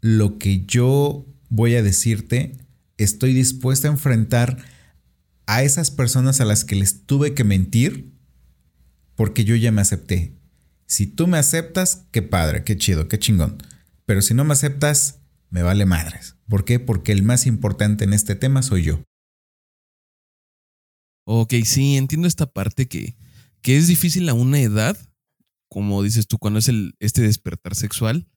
lo 0.00 0.38
que 0.38 0.64
yo 0.64 1.26
voy 1.50 1.74
a 1.74 1.82
decirte. 1.82 2.52
Estoy 2.96 3.34
dispuesto 3.34 3.88
a 3.88 3.90
enfrentar 3.90 4.69
a 5.50 5.64
esas 5.64 5.90
personas 5.90 6.40
a 6.40 6.44
las 6.44 6.64
que 6.64 6.76
les 6.76 7.06
tuve 7.06 7.34
que 7.34 7.42
mentir 7.42 8.14
porque 9.16 9.44
yo 9.44 9.56
ya 9.56 9.72
me 9.72 9.80
acepté. 9.80 10.38
Si 10.86 11.08
tú 11.08 11.26
me 11.26 11.38
aceptas, 11.38 12.06
qué 12.12 12.22
padre, 12.22 12.62
qué 12.62 12.76
chido, 12.76 13.08
qué 13.08 13.18
chingón. 13.18 13.58
Pero 14.06 14.22
si 14.22 14.32
no 14.32 14.44
me 14.44 14.52
aceptas, 14.52 15.22
me 15.48 15.64
vale 15.64 15.86
madres. 15.86 16.36
¿Por 16.48 16.64
qué? 16.64 16.78
Porque 16.78 17.10
el 17.10 17.24
más 17.24 17.46
importante 17.46 18.04
en 18.04 18.12
este 18.12 18.36
tema 18.36 18.62
soy 18.62 18.84
yo. 18.84 19.02
Ok, 21.26 21.54
sí, 21.64 21.96
entiendo 21.96 22.28
esta 22.28 22.46
parte 22.46 22.86
que, 22.86 23.16
que 23.60 23.76
es 23.76 23.88
difícil 23.88 24.28
a 24.28 24.34
una 24.34 24.60
edad, 24.60 24.96
como 25.68 26.04
dices 26.04 26.28
tú, 26.28 26.38
cuando 26.38 26.60
es 26.60 26.68
el, 26.68 26.94
este 27.00 27.22
despertar 27.22 27.74
sexual, 27.74 28.28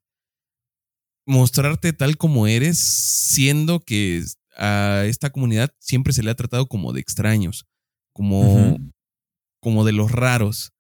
mostrarte 1.28 1.94
tal 1.94 2.18
como 2.18 2.48
eres, 2.48 2.80
siendo 2.80 3.82
que 3.82 4.26
a 4.58 5.04
esta 5.06 5.32
comunidad 5.32 5.74
siempre 5.80 6.14
se 6.14 6.24
le 6.24 6.32
ha 6.32 6.36
tratado 6.36 6.68
como 6.68 6.94
de 6.94 7.02
extraños, 7.02 7.66
como, 8.14 8.78
como 9.60 9.86
de 9.86 9.94
los 9.94 10.12
raros. 10.12 10.72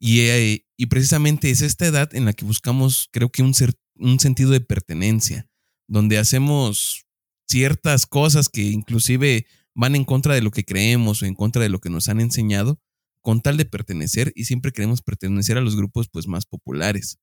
Y, 0.00 0.20
eh, 0.20 0.64
y, 0.76 0.86
precisamente 0.86 1.50
es 1.50 1.60
esta 1.60 1.86
edad 1.86 2.14
en 2.14 2.24
la 2.24 2.32
que 2.32 2.44
buscamos, 2.44 3.08
creo 3.10 3.30
que 3.30 3.42
un, 3.42 3.52
un 3.96 4.20
sentido 4.20 4.50
de 4.50 4.60
pertenencia, 4.60 5.48
donde 5.88 6.18
hacemos 6.18 7.06
ciertas 7.48 8.06
cosas 8.06 8.48
que 8.48 8.62
inclusive 8.62 9.46
van 9.74 9.96
en 9.96 10.04
contra 10.04 10.34
de 10.34 10.42
lo 10.42 10.50
que 10.50 10.64
creemos 10.64 11.22
o 11.22 11.26
en 11.26 11.34
contra 11.34 11.62
de 11.62 11.68
lo 11.68 11.80
que 11.80 11.90
nos 11.90 12.08
han 12.08 12.20
enseñado, 12.20 12.80
con 13.22 13.40
tal 13.40 13.56
de 13.56 13.64
pertenecer 13.64 14.32
y 14.36 14.44
siempre 14.44 14.72
queremos 14.72 15.02
pertenecer 15.02 15.58
a 15.58 15.60
los 15.60 15.76
grupos 15.76 16.08
pues 16.08 16.26
más 16.26 16.46
populares. 16.46 17.18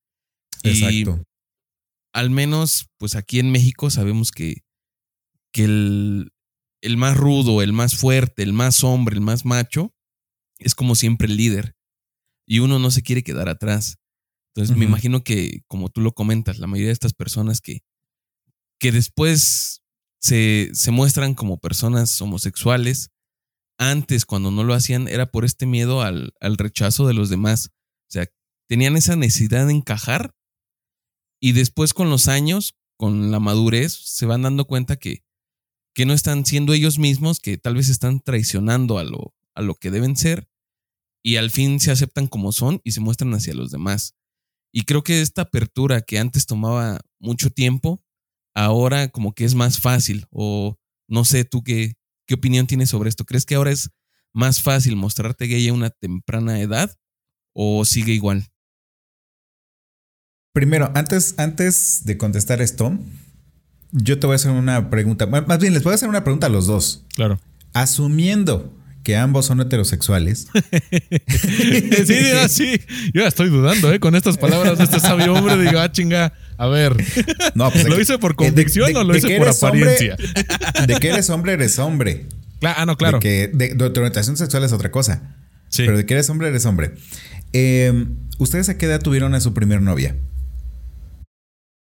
Exacto. 0.64 1.24
al 2.14 2.30
menos 2.30 2.88
pues 2.98 3.16
aquí 3.16 3.40
en 3.40 3.52
México 3.52 3.90
sabemos 3.90 4.32
que, 4.32 4.65
que 5.56 5.64
el, 5.64 6.34
el 6.82 6.98
más 6.98 7.16
rudo, 7.16 7.62
el 7.62 7.72
más 7.72 7.96
fuerte, 7.96 8.44
el 8.44 8.52
más 8.52 8.84
hombre, 8.84 9.16
el 9.16 9.22
más 9.22 9.46
macho, 9.46 9.96
es 10.60 10.76
como 10.76 10.96
siempre 10.96 11.30
el 11.30 11.38
líder. 11.38 11.78
Y 12.46 12.60
uno 12.60 12.78
no 12.78 12.92
se 12.92 13.04
quiere 13.04 13.24
quedar 13.24 13.48
atrás. 13.48 13.98
Entonces 14.54 14.76
me 14.76 14.84
imagino 14.84 15.24
que, 15.24 15.64
como 15.68 15.88
tú 15.88 16.02
lo 16.02 16.12
comentas, 16.12 16.60
la 16.60 16.68
mayoría 16.68 16.90
de 16.90 16.94
estas 16.94 17.14
personas 17.14 17.62
que, 17.62 17.86
que 18.82 18.92
después 18.92 19.82
se, 20.20 20.72
se 20.74 20.92
muestran 20.92 21.36
como 21.36 21.58
personas 21.58 22.22
homosexuales. 22.22 23.12
Antes, 23.78 24.26
cuando 24.26 24.52
no 24.52 24.66
lo 24.66 24.74
hacían, 24.74 25.08
era 25.08 25.32
por 25.32 25.46
este 25.46 25.66
miedo 25.66 26.02
al, 26.02 26.34
al 26.42 26.58
rechazo 26.58 27.08
de 27.08 27.14
los 27.14 27.30
demás. 27.30 27.70
O 28.10 28.12
sea, 28.12 28.28
tenían 28.68 28.98
esa 28.98 29.16
necesidad 29.16 29.68
de 29.68 29.74
encajar 29.74 30.36
y 31.40 31.54
después 31.54 31.94
con 31.94 32.10
los 32.10 32.28
años, 32.28 32.76
con 32.98 33.32
la 33.32 33.40
madurez, 33.40 33.94
se 33.94 34.26
van 34.26 34.42
dando 34.42 34.66
cuenta 34.66 34.98
que, 34.98 35.25
que 35.96 36.06
no 36.06 36.14
están 36.14 36.46
siendo 36.46 36.74
ellos 36.74 37.00
mismos, 37.00 37.40
que 37.40 37.58
tal 37.58 37.76
vez 37.76 37.90
están 37.90 38.20
traicionando 38.20 39.00
a 39.00 39.04
lo, 39.06 39.34
a 39.56 39.62
lo 39.62 39.76
que 39.76 39.90
deben 39.90 40.18
ser 40.18 40.48
y 41.24 41.38
al 41.38 41.50
fin 41.50 41.80
se 41.80 41.90
aceptan 41.90 42.28
como 42.28 42.52
son 42.52 42.82
y 42.84 42.92
se 42.92 43.00
muestran 43.00 43.34
hacia 43.34 43.56
los 43.56 43.72
demás. 43.72 44.14
Y 44.74 44.84
creo 44.84 45.04
que 45.04 45.22
esta 45.22 45.44
apertura 45.44 46.02
que 46.02 46.20
antes 46.20 46.46
tomaba 46.46 47.00
mucho 47.18 47.50
tiempo, 47.50 48.04
ahora 48.54 49.08
como 49.08 49.34
que 49.34 49.46
es 49.46 49.56
más 49.56 49.80
fácil 49.80 50.28
o 50.32 50.78
no 51.08 51.24
sé 51.24 51.46
tú 51.46 51.64
qué, 51.64 51.94
qué 52.28 52.36
opinión 52.36 52.68
tienes 52.68 52.90
sobre 52.90 53.10
esto. 53.10 53.24
¿Crees 53.26 53.46
que 53.46 53.56
ahora 53.56 53.72
es 53.72 53.90
más 54.34 54.62
fácil 54.62 54.98
mostrarte 54.98 55.48
gay 55.48 55.70
a 55.70 55.74
una 55.74 55.92
temprana 55.92 56.60
edad 56.60 56.94
o 57.54 57.86
sigue 57.86 58.12
igual? 58.12 58.50
Primero, 60.54 60.92
antes, 60.94 61.36
antes 61.38 62.02
de 62.04 62.18
contestar 62.18 62.62
esto, 62.62 62.98
yo 63.92 64.20
te 64.20 64.28
voy 64.28 64.34
a 64.34 64.36
hacer 64.36 64.52
una 64.52 64.90
pregunta. 64.90 65.26
Más 65.26 65.60
bien, 65.60 65.74
les 65.74 65.84
voy 65.84 65.92
a 65.92 65.96
hacer 65.96 66.10
una 66.10 66.24
pregunta 66.24 66.48
a 66.48 66.50
los 66.50 66.68
dos. 66.68 67.06
Claro. 67.16 67.40
Asumiendo 67.74 68.74
que 69.06 69.16
ambos 69.16 69.46
son 69.46 69.62
heterosexuales. 69.62 70.48
sí, 72.06 72.22
sí. 72.50 72.82
Yo 73.14 73.22
ya 73.22 73.28
estoy 73.28 73.50
dudando, 73.50 73.94
¿eh? 73.94 74.00
Con 74.00 74.16
estas 74.16 74.38
palabras 74.38 74.80
de 74.80 74.84
este 74.84 75.00
sabio 75.00 75.34
hombre, 75.34 75.58
digo, 75.58 75.80
ah, 75.80 75.92
chinga. 75.92 76.34
A 76.58 76.68
ver, 76.68 76.96
no, 77.54 77.70
pues 77.70 77.88
¿lo 77.88 78.00
hice 78.00 78.18
por 78.18 78.36
convicción 78.36 78.96
o 78.96 79.04
lo 79.04 79.16
hice 79.16 79.38
por 79.38 79.50
apariencia? 79.50 80.18
de 80.88 80.96
que 81.00 81.10
eres 81.10 81.30
hombre, 81.30 81.54
eres 81.54 81.78
hombre. 81.78 82.26
ah, 82.64 82.86
no, 82.86 82.98
claro. 82.98 83.20
De 83.20 83.22
que 83.22 83.52
de, 83.54 83.76
tu 83.76 84.00
orientación 84.00 84.38
sexual 84.38 84.64
es 84.64 84.74
otra 84.74 84.90
cosa. 84.90 85.36
Sí. 85.70 85.84
Pero 85.86 85.98
de 85.98 86.06
que 86.06 86.16
eres 86.16 86.30
hombre, 86.30 86.48
eres 86.48 86.66
hombre. 86.66 86.96
Em, 87.54 88.16
¿Ustedes 88.40 88.70
a 88.70 88.78
qué 88.78 88.88
edad 88.88 89.02
tuvieron 89.02 89.36
a 89.36 89.40
su 89.40 89.54
primer 89.54 89.82
novia? 89.82 90.16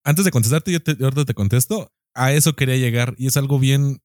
Antes 0.05 0.25
de 0.25 0.31
contestarte, 0.31 0.73
yo 0.73 0.83
te, 0.83 0.93
ahorita 1.03 1.25
te 1.25 1.35
contesto. 1.35 1.93
A 2.15 2.33
eso 2.33 2.55
quería 2.55 2.77
llegar 2.77 3.15
y 3.17 3.27
es 3.27 3.37
algo 3.37 3.59
bien 3.59 4.03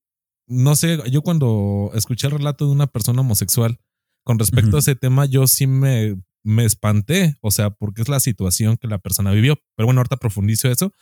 no 0.48 0.76
sé, 0.76 0.98
yo 1.12 1.22
cuando 1.22 1.92
escuché 1.94 2.28
el 2.28 2.34
relato 2.34 2.66
de 2.66 2.72
una 2.72 2.88
persona 2.88 3.22
homosexual 3.22 3.78
con 4.24 4.40
respecto 4.40 4.78
a 4.78 4.80
ese 4.80 4.96
tema, 4.96 5.26
yo 5.26 5.46
sí 5.48 5.68
me, 5.68 6.22
me 6.44 6.66
espanté, 6.66 7.38
o 7.42 7.52
sea, 7.52 7.70
porque 7.70 8.02
es 8.02 8.10
la 8.10 8.20
situación 8.20 8.78
que 8.78 8.88
la 8.88 8.98
persona 8.98 9.32
vivió. 9.32 9.58
Pero 9.76 9.88
bueno, 9.88 10.00
ahorita 10.00 10.18
profundizo 10.18 10.70
eso. 10.70 10.94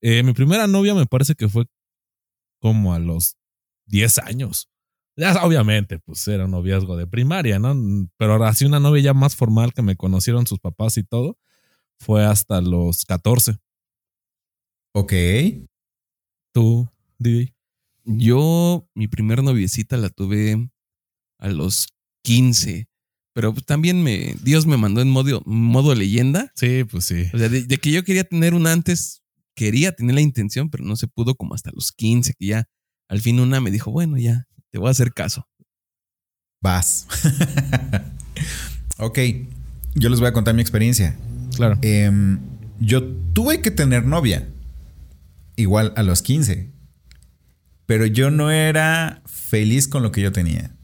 Eh, 0.00 0.22
mi 0.22 0.32
primera 0.32 0.66
novia 0.66 0.94
me 0.94 1.06
parece 1.06 1.34
que 1.34 1.48
fue 1.48 1.66
como 2.60 2.94
a 2.94 2.98
los 2.98 3.36
10 3.86 4.18
años. 4.18 4.68
Ya, 5.16 5.44
obviamente, 5.44 5.98
pues 5.98 6.26
era 6.26 6.46
un 6.46 6.52
noviazgo 6.52 6.96
de 6.96 7.06
primaria, 7.06 7.58
¿no? 7.58 8.08
Pero 8.16 8.32
ahora 8.32 8.54
sí 8.54 8.64
una 8.64 8.80
novia 8.80 9.02
ya 9.02 9.14
más 9.14 9.36
formal 9.36 9.74
que 9.74 9.82
me 9.82 9.96
conocieron 9.96 10.46
sus 10.46 10.58
papás 10.58 10.96
y 10.96 11.02
todo, 11.02 11.38
fue 11.98 12.24
hasta 12.24 12.60
los 12.60 13.04
14. 13.04 13.58
Ok. 14.94 15.12
¿Tú, 16.52 16.88
Didi? 17.18 17.54
Yo, 18.04 18.88
mi 18.94 19.08
primer 19.08 19.42
noviecita 19.42 19.96
la 19.96 20.10
tuve 20.10 20.70
a 21.38 21.48
los 21.48 21.88
15. 22.24 22.88
Pero 23.34 23.54
también 23.54 24.02
me, 24.02 24.34
Dios 24.42 24.66
me 24.66 24.76
mandó 24.76 25.00
en 25.00 25.08
modo, 25.08 25.42
modo 25.46 25.94
leyenda. 25.94 26.52
Sí, 26.54 26.84
pues 26.84 27.06
sí. 27.06 27.24
O 27.32 27.38
sea, 27.38 27.48
de, 27.48 27.66
que 27.66 27.90
yo 27.90 28.04
quería 28.04 28.24
tener 28.24 28.54
una 28.54 28.72
antes, 28.72 29.22
quería 29.54 29.92
tener 29.92 30.14
la 30.14 30.20
intención, 30.20 30.68
pero 30.68 30.84
no 30.84 30.96
se 30.96 31.08
pudo 31.08 31.34
como 31.34 31.54
hasta 31.54 31.70
los 31.72 31.92
15, 31.92 32.34
que 32.34 32.46
ya 32.46 32.68
al 33.08 33.20
fin 33.20 33.40
una 33.40 33.60
me 33.60 33.70
dijo, 33.70 33.90
bueno, 33.90 34.18
ya, 34.18 34.46
te 34.70 34.78
voy 34.78 34.88
a 34.88 34.90
hacer 34.90 35.14
caso. 35.14 35.48
Vas. 36.60 37.06
ok, 38.98 39.18
yo 39.94 40.10
les 40.10 40.20
voy 40.20 40.28
a 40.28 40.32
contar 40.32 40.54
mi 40.54 40.60
experiencia. 40.60 41.16
Claro. 41.56 41.78
Em, 41.80 42.38
yo 42.80 43.02
tuve 43.32 43.62
que 43.62 43.70
tener 43.70 44.04
novia, 44.04 44.48
igual 45.56 45.92
a 45.96 46.02
los 46.02 46.22
15 46.22 46.72
pero 47.92 48.06
yo 48.06 48.30
no 48.30 48.50
era 48.50 49.22
feliz 49.26 49.86
con 49.86 50.02
lo 50.02 50.12
que 50.12 50.22
yo 50.22 50.32
tenía. 50.32 50.74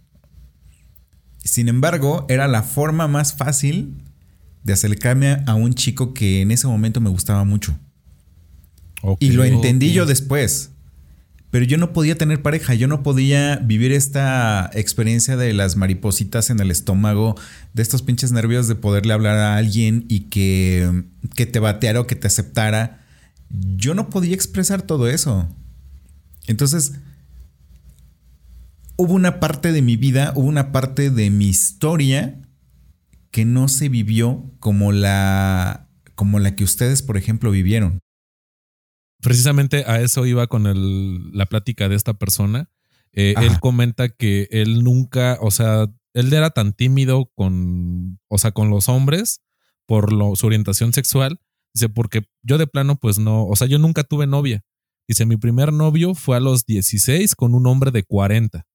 Sin 1.43 1.69
embargo, 1.69 2.27
era 2.29 2.49
la 2.49 2.63
forma 2.63 3.09
más 3.09 3.35
fácil 3.35 4.03
de 4.63 4.75
acercarme 4.75 5.43
a 5.47 5.55
un 5.55 5.73
chico 5.73 6.13
que 6.13 6.43
en 6.43 6.51
ese 6.51 6.67
momento 6.67 7.01
me 7.01 7.09
gustaba 7.09 7.45
mucho. 7.45 7.79
y 9.21 9.31
lo 9.31 9.45
entendí 9.45 9.93
yo 9.93 10.05
después. 10.05 10.73
Pero 11.51 11.65
yo 11.65 11.79
no 11.79 11.95
podía 11.95 12.19
tener 12.19 12.43
pareja, 12.43 12.75
yo 12.75 12.89
no 12.89 13.03
podía 13.03 13.57
vivir 13.57 13.91
esta 13.91 14.69
experiencia 14.75 15.39
de 15.39 15.55
las 15.55 15.77
maripositas 15.77 16.51
en 16.51 16.61
el 16.61 16.71
estómago, 16.71 17.37
de 17.73 17.83
estos 17.83 18.03
pinches 18.03 18.33
nervios 18.33 18.69
de 18.69 18.75
poderle 18.75 19.15
hablar 19.15 19.39
a 19.39 19.57
alguien 19.57 20.05
y 20.11 20.29
que, 20.29 21.05
que 21.35 21.47
te 21.47 21.59
bateara 21.59 22.01
o 22.01 22.07
que 22.07 22.17
te 22.17 22.27
aceptara. 22.27 23.07
Yo 23.51 23.95
no 23.95 24.11
podía 24.11 24.35
expresar 24.35 24.83
todo 24.83 25.09
eso. 25.09 25.49
Entonces, 26.47 26.95
hubo 28.97 29.15
una 29.15 29.41
parte 29.41 29.73
de 29.73 29.83
mi 29.83 29.97
vida, 29.97 30.33
hubo 30.35 30.47
una 30.47 30.73
parte 30.73 31.11
de 31.11 31.31
mi 31.31 31.49
historia 31.49 32.41
que 33.31 33.45
no 33.45 33.69
se 33.69 33.89
vivió 33.89 34.51
como 34.59 34.93
la, 34.93 35.89
como 36.15 36.39
la 36.39 36.57
que 36.57 36.65
ustedes, 36.65 37.03
por 37.03 37.17
ejemplo, 37.17 37.51
vivieron. 37.51 38.01
Precisamente 39.21 39.85
a 39.87 40.01
eso 40.01 40.27
iba 40.27 40.47
con 40.47 41.33
la 41.33 41.47
plática 41.47 41.89
de 41.89 41.97
esta 41.97 42.15
persona. 42.15 42.71
Eh, 43.13 43.35
él 43.41 43.59
comenta 43.61 44.09
que 44.09 44.49
él 44.51 44.85
nunca, 44.85 45.39
o 45.41 45.51
sea, 45.51 45.89
él 46.15 46.33
era 46.33 46.51
tan 46.51 46.73
tímido 46.73 47.31
con, 47.35 48.21
o 48.29 48.39
sea, 48.39 48.53
con 48.53 48.71
los 48.71 48.89
hombres 48.89 49.41
por 49.87 50.13
su 50.37 50.47
orientación 50.47 50.93
sexual. 50.93 51.41
Dice, 51.79 51.89
porque 51.89 52.25
yo 52.43 52.59
de 52.59 52.67
plano, 52.67 52.97
pues 52.97 53.21
no, 53.21 53.47
o 53.47 53.55
sea, 53.55 53.69
yo 53.69 53.79
nunca 53.79 54.03
tuve 54.03 54.27
novia. 54.27 54.65
Dice, 55.07 55.27
mi 55.27 55.37
primer 55.37 55.73
novio 55.73 56.17
fue 56.17 56.37
a 56.37 56.41
los 56.41 56.67
16 56.67 57.37
con 57.37 57.55
un 57.55 57.69
hombre 57.69 57.93
de 57.93 58.03
40. 58.03 58.67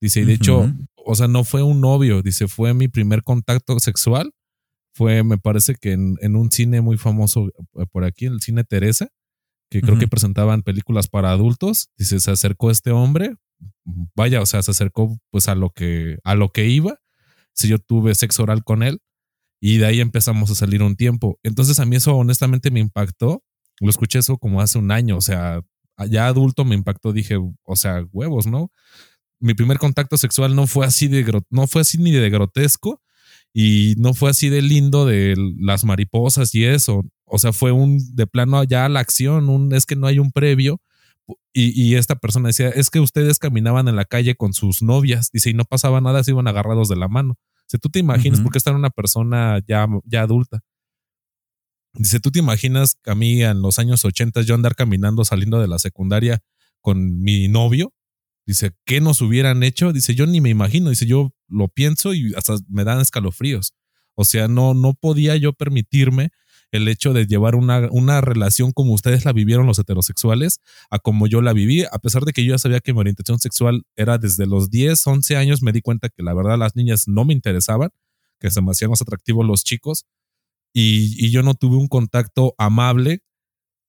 Dice, 0.00 0.22
y 0.22 0.24
de 0.24 0.32
hecho, 0.32 0.68
o 0.96 1.14
sea, 1.14 1.28
no 1.28 1.44
fue 1.44 1.62
un 1.62 1.80
novio, 1.80 2.20
dice, 2.20 2.48
fue 2.48 2.74
mi 2.74 2.88
primer 2.88 3.22
contacto 3.22 3.78
sexual. 3.78 4.32
Fue, 4.92 5.22
me 5.22 5.38
parece 5.38 5.76
que 5.76 5.92
en, 5.92 6.34
un 6.34 6.50
cine 6.50 6.80
muy 6.80 6.98
famoso 6.98 7.46
eh, 7.46 7.86
por 7.92 8.02
aquí, 8.02 8.26
el 8.26 8.40
cine 8.40 8.64
Teresa, 8.64 9.08
que 9.70 9.82
creo 9.82 9.96
que 9.96 10.08
presentaban 10.08 10.62
películas 10.62 11.06
para 11.06 11.30
adultos. 11.30 11.90
Dice, 11.96 12.18
se 12.18 12.32
acercó 12.32 12.72
este 12.72 12.90
hombre, 12.90 13.36
vaya, 14.16 14.42
o 14.42 14.46
sea, 14.46 14.62
se 14.62 14.72
acercó 14.72 15.16
pues 15.30 15.46
a 15.46 15.54
lo 15.54 15.70
que, 15.70 16.18
a 16.24 16.34
lo 16.34 16.50
que 16.50 16.66
iba. 16.66 16.98
Si 17.52 17.68
yo 17.68 17.78
tuve 17.78 18.16
sexo 18.16 18.42
oral 18.42 18.64
con 18.64 18.82
él 18.82 19.00
y 19.64 19.78
de 19.78 19.86
ahí 19.86 20.00
empezamos 20.00 20.50
a 20.50 20.56
salir 20.56 20.82
un 20.82 20.96
tiempo. 20.96 21.38
Entonces 21.44 21.78
a 21.78 21.86
mí 21.86 21.94
eso 21.94 22.16
honestamente 22.16 22.72
me 22.72 22.80
impactó. 22.80 23.44
Lo 23.80 23.90
escuché 23.90 24.18
eso 24.18 24.36
como 24.36 24.60
hace 24.60 24.76
un 24.76 24.90
año, 24.90 25.16
o 25.16 25.20
sea, 25.20 25.60
ya 26.10 26.26
adulto 26.26 26.64
me 26.64 26.74
impactó, 26.74 27.12
dije, 27.12 27.36
o 27.36 27.76
sea, 27.76 28.04
huevos, 28.10 28.48
¿no? 28.48 28.72
Mi 29.38 29.54
primer 29.54 29.78
contacto 29.78 30.18
sexual 30.18 30.56
no 30.56 30.66
fue 30.66 30.84
así 30.84 31.06
de, 31.06 31.24
no 31.50 31.68
fue 31.68 31.82
así 31.82 31.98
ni 31.98 32.10
de 32.10 32.28
grotesco 32.28 33.00
y 33.54 33.94
no 33.98 34.14
fue 34.14 34.30
así 34.30 34.48
de 34.48 34.62
lindo 34.62 35.06
de 35.06 35.36
las 35.60 35.84
mariposas 35.84 36.52
y 36.56 36.64
eso. 36.64 37.04
O 37.24 37.38
sea, 37.38 37.52
fue 37.52 37.70
un 37.70 37.98
de 38.16 38.26
plano 38.26 38.64
ya 38.64 38.88
la 38.88 38.98
acción, 38.98 39.48
un 39.48 39.72
es 39.74 39.86
que 39.86 39.94
no 39.94 40.08
hay 40.08 40.18
un 40.18 40.32
previo. 40.32 40.80
Y, 41.54 41.94
esta 41.94 42.16
persona 42.16 42.48
decía, 42.48 42.70
es 42.70 42.90
que 42.90 42.98
ustedes 42.98 43.38
caminaban 43.38 43.86
en 43.86 43.94
la 43.94 44.06
calle 44.06 44.34
con 44.34 44.54
sus 44.54 44.82
novias, 44.82 45.30
dice, 45.32 45.50
y 45.50 45.54
no 45.54 45.64
pasaba 45.64 46.00
nada, 46.00 46.24
se 46.24 46.32
iban 46.32 46.48
agarrados 46.48 46.88
de 46.88 46.96
la 46.96 47.08
mano. 47.08 47.36
Si 47.72 47.78
tú 47.78 47.88
te 47.88 48.00
imaginas, 48.00 48.42
porque 48.42 48.58
está 48.58 48.68
en 48.68 48.76
una 48.76 48.90
persona 48.90 49.58
ya, 49.66 49.86
ya 50.04 50.20
adulta. 50.20 50.60
Dice, 51.94 52.20
¿tú 52.20 52.30
te 52.30 52.38
imaginas 52.38 52.98
a 53.06 53.14
mí 53.14 53.42
en 53.42 53.62
los 53.62 53.78
años 53.78 54.04
80 54.04 54.42
yo 54.42 54.54
andar 54.54 54.74
caminando 54.74 55.24
saliendo 55.24 55.58
de 55.58 55.68
la 55.68 55.78
secundaria 55.78 56.42
con 56.82 57.22
mi 57.22 57.48
novio? 57.48 57.94
Dice, 58.44 58.72
¿qué 58.84 59.00
nos 59.00 59.22
hubieran 59.22 59.62
hecho? 59.62 59.94
Dice, 59.94 60.14
yo 60.14 60.26
ni 60.26 60.42
me 60.42 60.50
imagino. 60.50 60.90
Dice, 60.90 61.06
yo 61.06 61.32
lo 61.48 61.68
pienso 61.68 62.12
y 62.12 62.34
hasta 62.34 62.56
me 62.68 62.84
dan 62.84 63.00
escalofríos. 63.00 63.72
O 64.16 64.26
sea, 64.26 64.48
no, 64.48 64.74
no 64.74 64.92
podía 64.92 65.34
yo 65.36 65.54
permitirme 65.54 66.28
el 66.72 66.88
hecho 66.88 67.12
de 67.12 67.26
llevar 67.26 67.54
una, 67.54 67.88
una 67.90 68.20
relación 68.20 68.72
como 68.72 68.94
ustedes 68.94 69.24
la 69.24 69.32
vivieron 69.32 69.66
los 69.66 69.78
heterosexuales 69.78 70.60
a 70.90 70.98
como 70.98 71.26
yo 71.26 71.42
la 71.42 71.52
viví, 71.52 71.84
a 71.84 71.98
pesar 71.98 72.24
de 72.24 72.32
que 72.32 72.44
yo 72.44 72.54
ya 72.54 72.58
sabía 72.58 72.80
que 72.80 72.92
mi 72.92 73.00
orientación 73.00 73.38
sexual 73.38 73.84
era 73.94 74.18
desde 74.18 74.46
los 74.46 74.70
10, 74.70 75.06
11 75.06 75.36
años, 75.36 75.62
me 75.62 75.72
di 75.72 75.82
cuenta 75.82 76.08
que 76.08 76.22
la 76.22 76.34
verdad 76.34 76.58
las 76.58 76.74
niñas 76.74 77.06
no 77.06 77.24
me 77.24 77.34
interesaban, 77.34 77.90
que 78.40 78.50
se 78.50 78.60
me 78.62 78.70
hacían 78.70 78.90
más 78.90 79.02
atractivos 79.02 79.46
los 79.46 79.62
chicos, 79.62 80.06
y, 80.74 81.14
y 81.24 81.30
yo 81.30 81.42
no 81.42 81.54
tuve 81.54 81.76
un 81.76 81.88
contacto 81.88 82.54
amable 82.56 83.22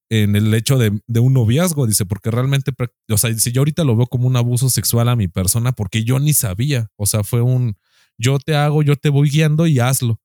en 0.09 0.35
el 0.35 0.53
hecho 0.53 0.77
de, 0.77 1.01
de, 1.07 1.19
un 1.19 1.33
noviazgo, 1.33 1.87
dice, 1.87 2.05
porque 2.05 2.29
realmente, 2.29 2.71
o 3.09 3.17
sea, 3.17 3.33
si 3.33 3.51
yo 3.51 3.61
ahorita 3.61 3.83
lo 3.83 3.95
veo 3.95 4.05
como 4.05 4.27
un 4.27 4.35
abuso 4.35 4.69
sexual 4.69 5.09
a 5.09 5.15
mi 5.15 5.27
persona, 5.27 5.71
porque 5.71 6.03
yo 6.03 6.19
ni 6.19 6.33
sabía, 6.33 6.89
o 6.97 7.05
sea, 7.07 7.23
fue 7.23 7.41
un, 7.41 7.77
yo 8.17 8.37
te 8.37 8.55
hago, 8.55 8.83
yo 8.83 8.95
te 8.95 9.09
voy 9.09 9.29
guiando 9.29 9.65
y 9.65 9.79
hazlo. 9.79 10.19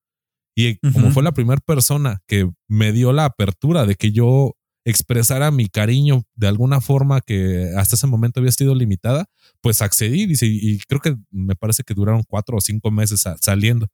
Y 0.61 0.77
como 0.93 1.13
fue 1.13 1.23
la 1.23 1.31
primera 1.31 1.61
persona 1.65 2.21
que 2.27 2.51
me 2.67 2.91
dio 2.91 3.13
la 3.13 3.27
apertura 3.27 3.87
de 3.87 3.95
que 3.95 4.11
yo 4.11 4.57
expresara 4.85 5.53
mi 5.53 5.69
cariño 5.69 6.25
de 6.35 6.49
alguna 6.49 6.81
forma 6.81 7.21
que 7.21 7.71
hasta 7.77 7.95
ese 7.95 8.09
momento 8.09 8.41
había 8.41 8.51
sido 8.51 8.75
limitada, 8.75 9.27
pues 9.61 9.83
accedí 9.83 10.27
dice, 10.27 10.47
y 10.47 10.81
creo 10.89 11.01
que 11.01 11.17
me 11.31 11.55
parece 11.55 11.85
que 11.85 11.95
duraron 11.95 12.25
cuatro 12.27 12.57
o 12.57 12.61
cinco 12.61 12.91
meses 12.91 13.23
saliendo. 13.41 13.87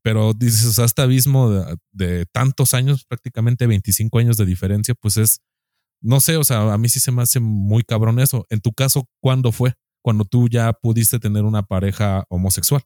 Pero 0.00 0.32
dices, 0.32 0.64
o 0.66 0.72
sea, 0.72 0.84
este 0.84 1.02
abismo 1.02 1.50
de, 1.90 2.24
tantos 2.26 2.72
años, 2.72 3.04
prácticamente 3.04 3.66
25 3.66 4.16
años 4.20 4.36
de 4.36 4.46
diferencia, 4.46 4.94
pues 4.94 5.16
es, 5.16 5.40
no 6.00 6.20
sé, 6.20 6.36
o 6.36 6.44
sea, 6.44 6.72
a 6.72 6.78
mí 6.78 6.88
sí 6.88 7.00
se 7.00 7.10
me 7.10 7.22
hace 7.22 7.40
muy 7.40 7.82
cabrón 7.82 8.20
eso. 8.20 8.46
En 8.48 8.60
tu 8.60 8.72
caso, 8.72 9.08
¿cuándo 9.20 9.50
fue? 9.50 9.74
Cuando 10.04 10.24
tú 10.24 10.48
ya 10.48 10.72
pudiste 10.72 11.18
tener 11.18 11.42
una 11.42 11.64
pareja 11.64 12.26
homosexual. 12.28 12.82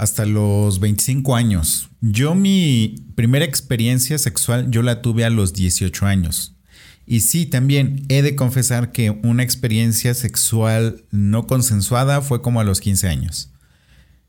Hasta 0.00 0.24
los 0.24 0.80
25 0.80 1.36
años. 1.36 1.90
Yo 2.00 2.34
mi 2.34 3.04
primera 3.16 3.44
experiencia 3.44 4.16
sexual, 4.16 4.70
yo 4.70 4.80
la 4.80 5.02
tuve 5.02 5.26
a 5.26 5.28
los 5.30 5.52
18 5.52 6.06
años. 6.06 6.56
Y 7.04 7.20
sí, 7.20 7.44
también 7.44 8.06
he 8.08 8.22
de 8.22 8.34
confesar 8.34 8.92
que 8.92 9.10
una 9.10 9.42
experiencia 9.42 10.14
sexual 10.14 11.04
no 11.10 11.46
consensuada 11.46 12.22
fue 12.22 12.40
como 12.40 12.62
a 12.62 12.64
los 12.64 12.80
15 12.80 13.08
años. 13.08 13.50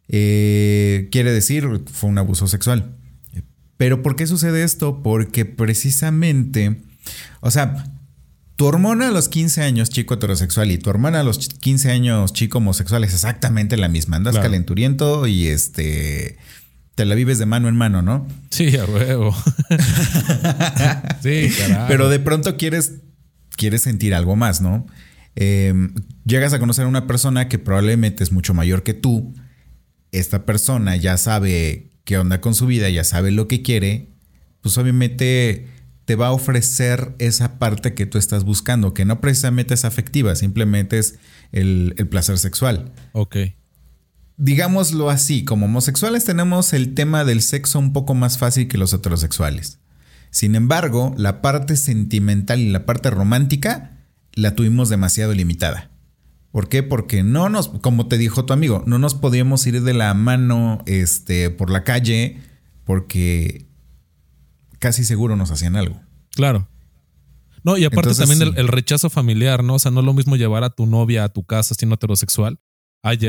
Eh, 0.09 1.07
quiere 1.09 1.31
decir, 1.31 1.65
fue 1.89 2.09
un 2.09 2.17
abuso 2.17 2.49
sexual. 2.49 2.93
Pero 3.77 4.03
¿por 4.03 4.17
qué 4.17 4.27
sucede 4.27 4.63
esto? 4.63 5.01
Porque 5.01 5.45
precisamente, 5.45 6.81
o 7.39 7.49
sea, 7.49 7.85
tu 8.61 8.67
hormona 8.67 9.07
a 9.07 9.11
los 9.11 9.27
15 9.27 9.63
años 9.63 9.89
chico 9.89 10.13
heterosexual 10.13 10.69
y 10.69 10.77
tu 10.77 10.91
hormona 10.91 11.21
a 11.21 11.23
los 11.23 11.49
15 11.49 11.89
años 11.89 12.31
chico 12.31 12.59
homosexual 12.59 13.03
es 13.03 13.11
exactamente 13.11 13.75
la 13.75 13.87
misma. 13.87 14.17
Andas 14.17 14.37
calenturiento 14.37 15.25
y 15.25 15.47
este 15.47 16.37
te 16.93 17.05
la 17.05 17.15
vives 17.15 17.39
de 17.39 17.47
mano 17.47 17.69
en 17.69 17.75
mano, 17.75 18.03
¿no? 18.03 18.27
Sí, 18.51 18.77
a 18.77 18.85
huevo. 18.85 19.35
sí, 21.23 21.51
carajo. 21.57 21.87
Pero 21.87 22.07
de 22.07 22.19
pronto 22.19 22.55
quieres, 22.55 22.99
quieres 23.57 23.81
sentir 23.81 24.13
algo 24.13 24.35
más, 24.35 24.61
¿no? 24.61 24.85
Em, 25.33 25.95
llegas 26.23 26.53
a 26.53 26.59
conocer 26.59 26.85
a 26.85 26.87
una 26.87 27.07
persona 27.07 27.49
que 27.49 27.57
probablemente 27.57 28.23
es 28.23 28.31
mucho 28.31 28.53
mayor 28.53 28.83
que 28.83 28.93
tú 28.93 29.33
esta 30.11 30.45
persona 30.45 30.95
ya 30.97 31.17
sabe 31.17 31.89
qué 32.03 32.19
onda 32.19 32.41
con 32.41 32.53
su 32.53 32.67
vida, 32.67 32.91
ya 32.91 33.05
sabe 33.05 33.31
lo 33.31 33.47
que 33.47 33.63
quiere, 33.63 34.11
pues 34.61 34.77
obviamente 34.77 35.65
te 36.11 36.17
va 36.17 36.27
a 36.27 36.31
ofrecer 36.33 37.15
esa 37.19 37.57
parte 37.57 37.93
que 37.93 38.05
tú 38.05 38.17
estás 38.17 38.43
buscando, 38.43 38.93
que 38.93 39.05
no 39.05 39.21
precisamente 39.21 39.75
es 39.75 39.85
afectiva, 39.85 40.35
simplemente 40.35 40.99
es 40.99 41.15
el, 41.53 41.95
placer 42.09 42.37
sexual. 42.37 42.91
Ok. 43.13 43.37
Digámoslo 44.35 45.09
así, 45.09 45.45
como 45.45 45.67
homosexuales 45.67 46.25
tenemos 46.25 46.73
el 46.73 46.95
tema 46.95 47.23
del 47.23 47.41
sexo 47.41 47.79
un 47.79 47.93
poco 47.93 48.13
más 48.13 48.37
fácil 48.37 48.67
que 48.67 48.77
los 48.77 48.91
heterosexuales. 48.91 49.79
Sin 50.31 50.55
embargo, 50.55 51.15
la 51.15 51.41
parte 51.41 51.77
sentimental 51.77 52.59
y 52.59 52.67
la 52.67 52.85
parte 52.85 53.09
romántica 53.09 53.91
la 54.33 54.53
tuvimos 54.53 54.89
demasiado 54.89 55.33
limitada. 55.33 55.91
¿Por 56.51 56.67
qué? 56.67 56.83
Porque 56.83 57.23
no 57.23 57.47
nos, 57.47 57.69
como 57.69 58.09
te 58.09 58.17
dijo 58.17 58.43
tu 58.43 58.51
amigo, 58.51 58.83
no 58.85 58.99
nos 58.99 59.15
podíamos 59.15 59.65
ir 59.65 59.81
de 59.81 59.93
la 59.93 60.13
mano 60.13 60.83
este, 60.87 61.51
por 61.51 61.69
la 61.69 61.85
calle 61.85 62.41
porque 62.83 63.70
casi 64.81 65.05
seguro 65.05 65.37
nos 65.37 65.51
hacían 65.51 65.77
algo. 65.77 66.01
Claro. 66.31 66.67
No, 67.63 67.77
y 67.77 67.85
aparte 67.85 68.15
también 68.15 68.41
el, 68.41 68.67
rechazo 68.67 69.09
familiar, 69.09 69.63
¿no? 69.63 69.75
O 69.75 69.79
sea, 69.79 69.91
no 69.91 69.99
es 69.99 70.05
lo 70.05 70.13
mismo 70.13 70.35
llevar 70.35 70.63
a 70.63 70.71
tu 70.71 70.87
novia 70.87 71.23
a 71.23 71.29
tu 71.29 71.45
casa 71.45 71.75
siendo 71.75 71.93
heterosexual 71.95 72.59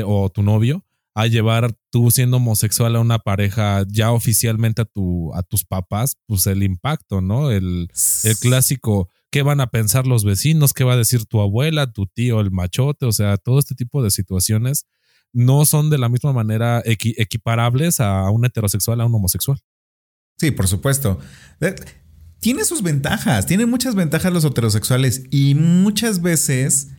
o 0.05 0.29
tu 0.29 0.41
novio 0.41 0.83
a 1.15 1.27
llevar 1.27 1.77
tú 1.91 2.09
siendo 2.09 2.37
homosexual 2.37 2.95
a 2.95 2.99
una 2.99 3.19
pareja 3.19 3.85
ya 3.87 4.11
oficialmente 4.11 4.81
a, 4.81 4.85
tu, 4.85 5.31
a 5.35 5.43
tus 5.43 5.63
papás, 5.63 6.17
pues 6.25 6.47
el 6.47 6.63
impacto, 6.63 7.21
¿no? 7.21 7.51
El, 7.51 7.87
el 8.23 8.37
clásico, 8.37 9.07
qué 9.29 9.43
van 9.43 9.61
a 9.61 9.67
pensar 9.67 10.07
los 10.07 10.23
vecinos, 10.23 10.73
qué 10.73 10.83
va 10.83 10.93
a 10.93 10.97
decir 10.97 11.25
tu 11.25 11.39
abuela, 11.39 11.91
tu 11.91 12.07
tío, 12.07 12.39
el 12.39 12.49
machote, 12.49 13.05
o 13.05 13.11
sea, 13.11 13.37
todo 13.37 13.59
este 13.59 13.75
tipo 13.75 14.01
de 14.01 14.09
situaciones 14.09 14.87
no 15.33 15.65
son 15.65 15.91
de 15.91 15.99
la 15.99 16.09
misma 16.09 16.33
manera 16.33 16.81
equiparables 16.83 17.99
a 17.99 18.27
un 18.31 18.45
heterosexual, 18.45 18.99
a 19.01 19.05
un 19.05 19.13
homosexual. 19.13 19.59
Sí, 20.43 20.51
por 20.51 20.67
supuesto. 20.67 21.21
Tiene 22.41 22.65
sus 22.65 22.83
ventajas, 22.83 23.45
tiene 23.45 23.65
muchas 23.65 23.95
ventajas 23.95 24.33
los 24.33 24.43
heterosexuales 24.43 25.23
y 25.31 25.55
muchas 25.55 26.21
veces 26.21 26.89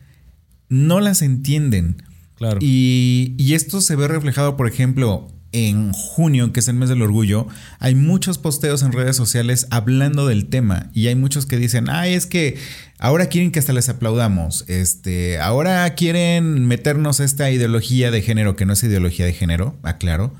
no 0.67 0.99
las 0.99 1.21
entienden. 1.21 2.01
Claro. 2.33 2.57
Y, 2.59 3.35
y 3.37 3.53
esto 3.53 3.81
se 3.81 3.95
ve 3.95 4.07
reflejado, 4.07 4.57
por 4.57 4.67
ejemplo, 4.67 5.27
en 5.51 5.93
junio, 5.93 6.51
que 6.53 6.59
es 6.59 6.67
el 6.69 6.73
mes 6.73 6.89
del 6.89 7.03
orgullo, 7.03 7.45
hay 7.77 7.93
muchos 7.93 8.39
posteos 8.39 8.81
en 8.81 8.93
redes 8.93 9.15
sociales 9.15 9.67
hablando 9.69 10.25
del 10.25 10.47
tema 10.47 10.89
y 10.91 11.05
hay 11.05 11.13
muchos 11.13 11.45
que 11.45 11.57
dicen, 11.57 11.87
ay, 11.87 12.15
es 12.15 12.25
que 12.25 12.57
ahora 12.97 13.27
quieren 13.27 13.51
que 13.51 13.59
hasta 13.59 13.73
les 13.73 13.89
aplaudamos, 13.89 14.65
este, 14.67 15.39
ahora 15.39 15.87
quieren 15.93 16.65
meternos 16.67 17.19
esta 17.19 17.51
ideología 17.51 18.09
de 18.09 18.23
género, 18.23 18.55
que 18.55 18.65
no 18.65 18.73
es 18.73 18.81
ideología 18.81 19.27
de 19.27 19.33
género, 19.33 19.77
aclaro, 19.83 20.33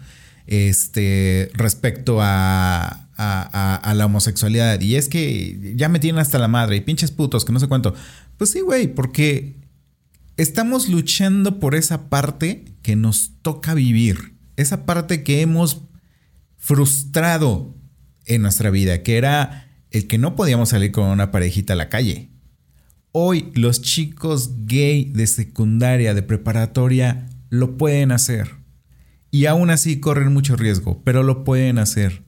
este, 0.47 1.49
respecto 1.53 2.21
a, 2.21 3.09
a, 3.17 3.75
a 3.75 3.93
la 3.93 4.05
homosexualidad. 4.05 4.79
Y 4.81 4.95
es 4.95 5.09
que 5.09 5.73
ya 5.75 5.89
me 5.89 5.99
tienen 5.99 6.21
hasta 6.21 6.39
la 6.39 6.47
madre 6.47 6.77
y 6.77 6.81
pinches 6.81 7.11
putos, 7.11 7.45
que 7.45 7.53
no 7.53 7.59
sé 7.59 7.67
cuánto. 7.67 7.93
Pues 8.37 8.51
sí, 8.51 8.61
güey, 8.61 8.87
porque 8.87 9.55
estamos 10.37 10.89
luchando 10.89 11.59
por 11.59 11.75
esa 11.75 12.09
parte 12.09 12.65
que 12.81 12.95
nos 12.95 13.31
toca 13.41 13.73
vivir 13.73 14.35
esa 14.57 14.85
parte 14.85 15.23
que 15.23 15.41
hemos 15.41 15.81
frustrado 16.57 17.75
en 18.25 18.41
nuestra 18.41 18.69
vida, 18.69 19.03
que 19.03 19.17
era 19.17 19.69
el 19.91 20.07
que 20.07 20.17
no 20.17 20.35
podíamos 20.35 20.69
salir 20.69 20.91
con 20.91 21.05
una 21.05 21.31
parejita 21.31 21.73
a 21.73 21.77
la 21.77 21.89
calle. 21.89 22.29
Hoy 23.11 23.51
los 23.53 23.81
chicos 23.81 24.51
gay 24.65 25.05
de 25.05 25.27
secundaria, 25.27 26.13
de 26.13 26.23
preparatoria, 26.23 27.29
lo 27.49 27.77
pueden 27.77 28.11
hacer. 28.11 28.55
Y 29.35 29.47
aún 29.47 29.69
así 29.69 29.99
corren 29.99 30.31
mucho 30.31 30.55
riesgo, 30.55 31.01
pero 31.03 31.21
lo 31.21 31.43
pueden 31.43 31.77
hacer. 31.77 32.23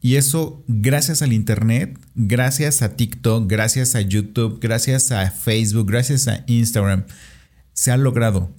Y 0.00 0.14
eso 0.14 0.62
gracias 0.68 1.20
al 1.20 1.32
Internet, 1.32 1.98
gracias 2.14 2.80
a 2.80 2.94
TikTok, 2.94 3.50
gracias 3.50 3.96
a 3.96 4.02
YouTube, 4.02 4.60
gracias 4.60 5.10
a 5.10 5.28
Facebook, 5.32 5.90
gracias 5.90 6.28
a 6.28 6.44
Instagram, 6.46 7.06
se 7.72 7.90
ha 7.90 7.96
logrado 7.96 8.54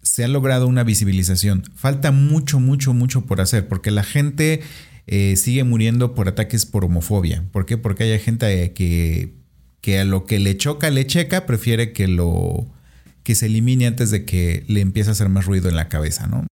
se 0.00 0.24
ha 0.24 0.28
logrado 0.28 0.66
una 0.66 0.82
visibilización. 0.82 1.62
Falta 1.74 2.10
mucho, 2.10 2.58
mucho, 2.58 2.94
mucho 2.94 3.26
por 3.26 3.42
hacer, 3.42 3.68
porque 3.68 3.90
la 3.90 4.02
gente 4.02 4.62
eh, 5.06 5.36
sigue 5.36 5.64
muriendo 5.64 6.14
por 6.14 6.26
ataques 6.26 6.64
por 6.64 6.86
homofobia. 6.86 7.44
¿Por 7.52 7.66
qué? 7.66 7.76
Porque 7.76 8.04
hay 8.04 8.18
gente 8.18 8.72
que 8.72 9.34
que 9.82 9.98
a 9.98 10.06
lo 10.06 10.24
que 10.24 10.38
le 10.38 10.56
choca, 10.56 10.88
le 10.88 11.06
checa, 11.06 11.44
prefiere 11.44 11.92
que 11.92 12.08
lo 12.08 12.66
que 13.24 13.34
se 13.34 13.44
elimine 13.44 13.86
antes 13.86 14.10
de 14.10 14.24
que 14.24 14.64
le 14.68 14.80
empiece 14.80 15.10
a 15.10 15.12
hacer 15.12 15.28
más 15.28 15.44
ruido 15.44 15.68
en 15.68 15.76
la 15.76 15.90
cabeza, 15.90 16.26
¿no? 16.26 16.46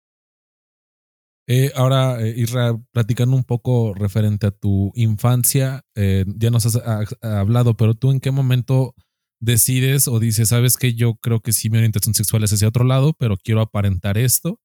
Eh, 1.46 1.72
ahora, 1.74 2.20
eh, 2.22 2.34
Isra, 2.36 2.76
platicando 2.92 3.36
un 3.36 3.44
poco 3.44 3.92
referente 3.94 4.46
a 4.46 4.50
tu 4.50 4.92
infancia, 4.94 5.82
eh, 5.94 6.24
ya 6.26 6.50
nos 6.50 6.64
has 6.64 6.80
hablado, 7.22 7.76
pero 7.76 7.94
tú 7.94 8.10
en 8.10 8.20
qué 8.20 8.30
momento 8.30 8.94
decides 9.40 10.08
o 10.08 10.18
dices, 10.18 10.48
sabes 10.48 10.78
que 10.78 10.94
yo 10.94 11.16
creo 11.16 11.40
que 11.40 11.52
sí 11.52 11.68
mi 11.68 11.76
orientación 11.76 12.14
sexual 12.14 12.44
es 12.44 12.52
hacia 12.52 12.68
otro 12.68 12.84
lado, 12.84 13.12
pero 13.18 13.36
quiero 13.36 13.60
aparentar 13.60 14.16
esto, 14.16 14.58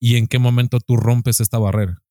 y 0.00 0.16
en 0.16 0.26
qué 0.26 0.38
momento 0.38 0.78
tú 0.80 0.96
rompes 0.96 1.40
esta 1.40 1.58
barrera? 1.58 2.02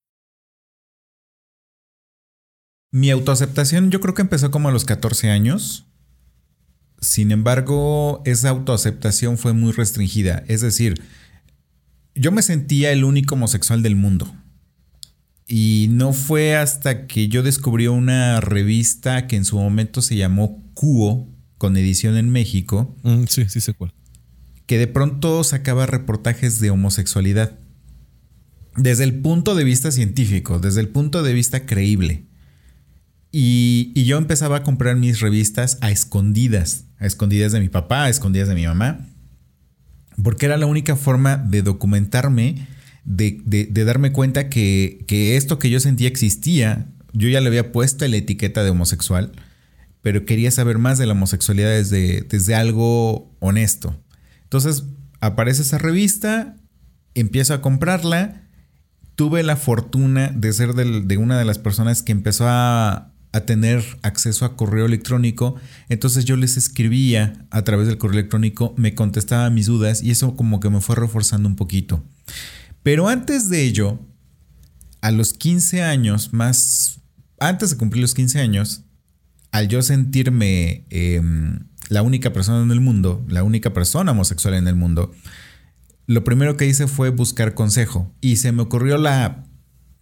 Mi 2.92 3.12
autoaceptación 3.12 3.92
yo 3.92 4.00
creo 4.00 4.16
que 4.16 4.24
empezó 4.24 4.50
como 4.50 4.70
a 4.70 4.72
los 4.72 4.86
14 4.86 5.30
años. 5.30 5.88
Sin 7.02 7.32
embargo, 7.32 8.22
esa 8.26 8.50
autoaceptación 8.50 9.38
fue 9.38 9.54
muy 9.54 9.72
restringida. 9.72 10.44
Es 10.48 10.62
decir, 10.62 11.02
yo 12.20 12.34
me 12.34 12.42
sentía 12.42 12.92
el 12.92 13.06
único 13.06 13.36
homosexual 13.36 13.82
del 13.82 13.96
mundo. 13.96 14.36
Y 15.48 15.88
no 15.90 16.12
fue 16.12 16.56
hasta 16.56 17.08
que 17.08 17.30
yo 17.30 17.44
descubrí 17.44 17.88
una 17.88 18.42
revista 18.42 19.26
que 19.26 19.38
en 19.38 19.46
su 19.46 19.58
momento 19.58 20.02
se 20.02 20.18
llamó 20.18 20.62
Cuo, 20.74 21.28
con 21.58 21.78
edición 21.78 22.18
en 22.18 22.30
México. 22.30 22.96
Mm, 23.04 23.24
sí, 23.28 23.46
sí 23.48 23.62
sé 23.62 23.74
cuál. 23.74 23.94
Que 24.66 24.78
de 24.78 24.88
pronto 24.88 25.44
sacaba 25.44 25.86
reportajes 25.86 26.60
de 26.60 26.70
homosexualidad. 26.70 27.58
Desde 28.76 29.06
el 29.06 29.22
punto 29.22 29.56
de 29.56 29.64
vista 29.64 29.92
científico, 29.92 30.60
desde 30.60 30.82
el 30.82 30.90
punto 30.90 31.24
de 31.24 31.34
vista 31.34 31.66
creíble. 31.66 32.26
Y, 33.32 33.92
y, 33.96 34.06
yo 34.06 34.18
empezaba 34.18 34.58
a 34.58 34.64
comprar 34.64 34.96
mis 34.96 35.20
revistas 35.20 35.78
a 35.82 35.92
escondidas, 35.92 36.86
a 36.98 37.06
escondidas 37.06 37.52
de 37.52 37.60
mi 37.60 37.70
papá, 37.70 38.06
a 38.06 38.10
escondidas 38.10 38.48
de 38.50 38.56
mi 38.56 38.66
mamá 38.66 39.06
porque 40.24 40.46
era 40.46 40.58
la 40.58 40.66
única 40.66 40.96
forma 40.96 41.38
de 41.38 41.62
documentarme, 41.62 42.68
de, 43.06 43.70
darme 43.86 44.12
cuenta 44.12 44.50
que, 44.50 45.06
esto 45.36 45.60
que 45.60 45.70
yo 45.70 45.80
sentía 45.80 46.08
existía, 46.08 46.88
yo 47.14 47.30
ya 47.30 47.42
le 47.42 47.48
había 47.48 47.72
puesto 47.72 48.08
la 48.08 48.18
etiqueta 48.18 48.64
de 48.64 48.70
homosexual, 48.70 49.32
pero 50.02 50.26
quería 50.26 50.52
saber 50.52 50.78
más 50.78 50.98
de 50.98 51.06
la 51.06 51.14
homosexualidad 51.14 51.70
desde, 51.70 52.22
desde 52.22 52.56
algo 52.56 53.36
honesto. 53.40 54.00
Entonces 54.44 54.84
aparece 55.20 55.62
esa 55.62 55.78
revista, 55.78 56.56
empiezo 57.16 57.54
a 57.54 57.62
comprarla, 57.62 58.44
tuve 59.16 59.44
la 59.44 59.58
fortuna 59.58 60.30
de 60.30 60.54
ser 60.54 60.74
de 60.74 61.18
una 61.18 61.38
de 61.38 61.46
las 61.46 61.60
personas 61.60 62.02
que 62.02 62.14
empezó 62.14 62.46
a, 62.48 63.12
a 63.32 63.42
tener 63.42 63.84
acceso 64.02 64.46
a 64.46 64.56
correo 64.56 64.86
electrónico, 64.86 65.56
entonces 65.88 66.26
yo 66.26 66.36
les 66.36 66.58
escribía 66.58 67.46
a 67.52 67.64
través 67.64 67.88
del 67.88 67.98
correo 67.98 68.20
electrónico, 68.20 68.74
me 68.76 68.96
contestaba 68.96 69.50
mis 69.50 69.68
dudas 69.68 70.02
y 70.02 70.12
eso 70.12 70.36
como 70.36 70.60
que 70.60 70.70
me 70.70 70.82
fue 70.82 70.96
reforzando 70.96 71.48
un 71.48 71.56
poquito. 71.56 72.04
Pero 72.82 73.08
antes 73.08 73.50
de 73.50 73.64
ello, 73.64 74.00
a 75.02 75.12
los 75.12 75.34
15 75.34 75.84
años, 75.84 76.34
más 76.34 77.02
antes 77.40 77.70
de 77.70 77.78
cumplir 77.78 78.02
los 78.02 78.16
15 78.16 78.40
años, 78.40 78.84
al 79.52 79.68
yo 79.68 79.82
sentirme 79.82 80.86
em, 80.90 81.60
la 81.90 82.02
única 82.02 82.34
persona 82.34 82.64
en 82.64 82.72
el 82.72 82.82
mundo, 82.82 83.26
la 83.28 83.44
única 83.44 83.74
persona 83.74 84.12
homosexual 84.12 84.56
en 84.56 84.68
el 84.68 84.76
mundo, 84.76 85.12
lo 86.08 86.24
primero 86.24 86.58
que 86.58 86.66
hice 86.66 86.88
fue 86.88 87.10
buscar 87.10 87.54
consejo 87.54 88.12
y 88.22 88.38
se 88.38 88.52
me 88.52 88.64
ocurrió 88.64 88.98
la 88.98 89.46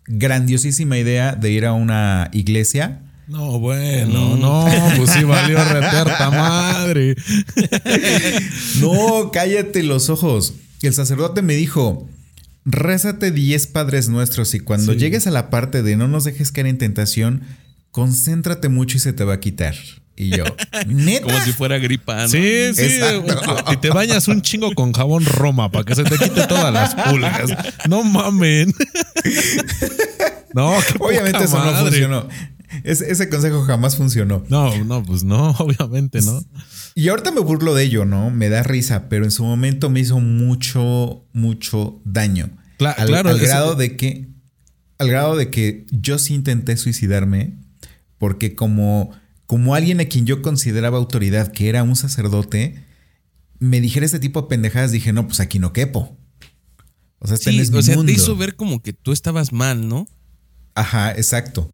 grandiosísima 0.06 0.98
idea 0.98 1.36
de 1.36 1.52
ir 1.52 1.66
a 1.66 1.74
una 1.74 2.30
iglesia 2.32 3.02
no, 3.28 3.60
bueno, 3.60 4.38
no, 4.38 4.66
pues 4.96 5.12
sí 5.12 5.24
valió 5.26 5.62
reterta 5.62 6.30
madre. 6.30 7.16
no, 8.80 9.32
cállate 9.34 9.84
los 9.84 10.10
ojos. 10.10 10.54
El 10.82 10.94
sacerdote 10.94 11.42
me 11.42 11.56
dijo, 11.56 12.08
rézate 12.64 13.32
10 13.32 13.68
padres 13.68 14.08
nuestros 14.08 14.54
y 14.54 14.60
cuando 14.60 14.94
llegues 14.94 15.28
a 15.28 15.32
la 15.32 15.50
parte 15.50 15.84
de 15.84 15.98
no 15.98 16.08
nos 16.08 16.24
dejes 16.24 16.54
caer 16.54 16.68
en 16.68 16.78
tentación, 16.78 17.42
concéntrate 17.92 18.70
mucho 18.70 18.96
y 18.96 19.02
se 19.02 19.12
te 19.12 19.26
va 19.26 19.34
a 19.34 19.40
quitar. 19.42 19.76
Y 20.16 20.30
yo, 20.30 20.46
neta. 20.88 21.26
Como 21.26 21.42
si 21.42 21.52
fuera 21.52 21.78
gripa, 21.80 22.24
¿no? 22.24 22.28
Sí, 22.30 22.74
sí. 22.74 23.00
Y 23.74 23.78
te 23.78 23.90
bañas 23.90 24.30
un 24.30 24.42
chingo 24.42 24.74
con 24.74 24.94
jabón 24.94 25.26
Roma 25.26 25.70
para 25.70 25.84
que 25.84 25.96
se 25.96 26.04
te 26.06 26.18
quite 26.18 26.48
todas 26.48 26.74
las 26.74 26.96
pulgas. 26.96 27.52
No 27.90 28.04
mamen. 28.04 28.74
No, 30.54 30.74
Obviamente 31.00 31.44
eso 31.44 31.64
no 31.64 31.72
funcionó 31.76 32.28
ese 32.84 33.30
consejo 33.30 33.64
jamás 33.64 33.96
funcionó. 33.96 34.44
No, 34.50 34.84
no, 34.86 35.04
pues 35.04 35.24
no, 35.24 35.52
obviamente 35.60 36.22
no. 36.22 36.44
Y 36.96 37.10
ahorita 37.10 37.32
me 37.32 37.42
burlo 37.42 37.74
de 37.74 37.84
ello, 37.84 38.06
¿no? 38.06 38.30
Me 38.30 38.50
da 38.50 38.64
risa, 38.64 39.10
pero 39.10 39.26
en 39.26 39.32
su 39.32 39.44
momento 39.44 39.90
me 39.90 40.00
hizo 40.00 40.20
mucho, 40.20 41.26
mucho 41.34 42.02
daño. 42.06 42.50
al, 42.80 43.08
claro. 43.08 43.30
Al 43.30 43.40
grado 43.40 43.76
de 43.76 43.96
que, 43.96 44.30
al 44.98 45.10
grado 45.10 45.36
de 45.36 45.50
que 45.50 45.86
yo 45.92 46.18
sí 46.18 46.34
intenté 46.34 46.76
suicidarme 46.78 47.58
porque 48.18 48.56
como, 48.56 49.12
como 49.46 49.76
alguien 49.76 50.00
a 50.00 50.06
quien 50.06 50.26
yo 50.26 50.42
consideraba 50.42 50.98
autoridad, 50.98 51.52
que 51.52 51.70
era 51.70 51.84
un 51.84 51.96
sacerdote, 51.96 52.84
me 53.60 53.82
dijera 53.82 54.06
este 54.06 54.20
tipo 54.20 54.42
de 54.42 54.48
pendejadas, 54.48 54.92
dije, 54.92 55.14
no, 55.14 55.28
pues 55.28 55.40
aquí 55.40 55.60
no 55.60 55.74
quepo. 55.74 56.18
O 57.20 57.28
sea, 57.28 57.36
este 57.36 57.52
sí, 57.52 57.60
o 57.74 57.82
sea, 57.82 58.04
te 58.04 58.12
hizo 58.12 58.36
ver 58.36 58.56
como 58.56 58.82
que 58.82 58.94
tú 58.94 59.12
estabas 59.12 59.52
mal, 59.52 59.88
¿no? 59.88 60.08
Ajá, 60.76 61.12
exacto. 61.12 61.72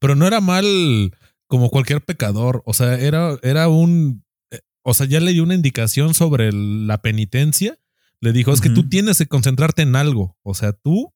Pero 0.00 0.14
no 0.14 0.26
era 0.26 0.40
mal 0.40 1.12
como 1.46 1.70
cualquier 1.70 2.04
pecador. 2.04 2.62
O 2.66 2.74
sea, 2.74 2.98
era, 2.98 3.38
era 3.42 3.68
un. 3.68 4.24
Eh, 4.50 4.60
o 4.82 4.94
sea, 4.94 5.06
ya 5.06 5.20
le 5.20 5.32
dio 5.32 5.42
una 5.42 5.54
indicación 5.54 6.14
sobre 6.14 6.52
la 6.52 7.02
penitencia. 7.02 7.78
Le 8.20 8.32
dijo: 8.32 8.52
es 8.52 8.60
que 8.60 8.70
tú 8.70 8.88
tienes 8.88 9.18
que 9.18 9.26
concentrarte 9.26 9.82
en 9.82 9.96
algo. 9.96 10.36
O 10.42 10.54
sea, 10.54 10.72
tú, 10.72 11.12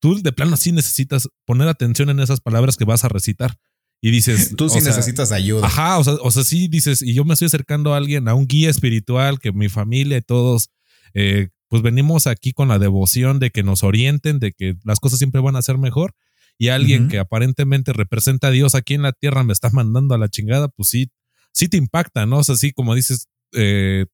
tú 0.00 0.20
de 0.20 0.32
plano 0.32 0.56
sí 0.56 0.72
necesitas 0.72 1.28
poner 1.44 1.68
atención 1.68 2.10
en 2.10 2.20
esas 2.20 2.40
palabras 2.40 2.76
que 2.76 2.84
vas 2.84 3.04
a 3.04 3.08
recitar. 3.08 3.58
Y 4.02 4.10
dices. 4.10 4.52
Tú 4.56 4.68
sí 4.68 4.80
necesitas 4.80 5.30
ayuda. 5.30 5.66
Ajá, 5.66 5.98
o 5.98 6.04
sea, 6.04 6.14
o 6.14 6.30
sea, 6.30 6.42
sí 6.42 6.68
dices, 6.68 7.02
y 7.02 7.12
yo 7.12 7.24
me 7.24 7.34
estoy 7.34 7.46
acercando 7.46 7.92
a 7.92 7.98
alguien, 7.98 8.28
a 8.28 8.34
un 8.34 8.46
guía 8.46 8.70
espiritual, 8.70 9.38
que 9.38 9.52
mi 9.52 9.68
familia 9.68 10.16
y 10.16 10.22
todos, 10.22 10.70
eh, 11.12 11.50
pues 11.68 11.82
venimos 11.82 12.26
aquí 12.26 12.52
con 12.52 12.68
la 12.68 12.78
devoción 12.78 13.38
de 13.40 13.50
que 13.50 13.62
nos 13.62 13.84
orienten, 13.84 14.38
de 14.38 14.52
que 14.52 14.76
las 14.84 15.00
cosas 15.00 15.18
siempre 15.18 15.42
van 15.42 15.54
a 15.54 15.62
ser 15.62 15.76
mejor 15.76 16.14
y 16.60 16.68
alguien 16.68 17.08
que 17.08 17.18
aparentemente 17.18 17.94
representa 17.94 18.48
a 18.48 18.50
Dios 18.50 18.74
aquí 18.74 18.92
en 18.92 19.00
la 19.00 19.12
tierra 19.12 19.44
me 19.44 19.54
está 19.54 19.70
mandando 19.70 20.14
a 20.14 20.18
la 20.18 20.28
chingada, 20.28 20.68
pues 20.68 20.90
sí, 20.90 21.10
sí 21.54 21.68
te 21.68 21.78
impacta, 21.78 22.26
¿no? 22.26 22.40
O 22.40 22.44
sea, 22.44 22.54
sí, 22.54 22.72
como 22.72 22.94
dices, 22.94 23.28
eh, 23.54 24.04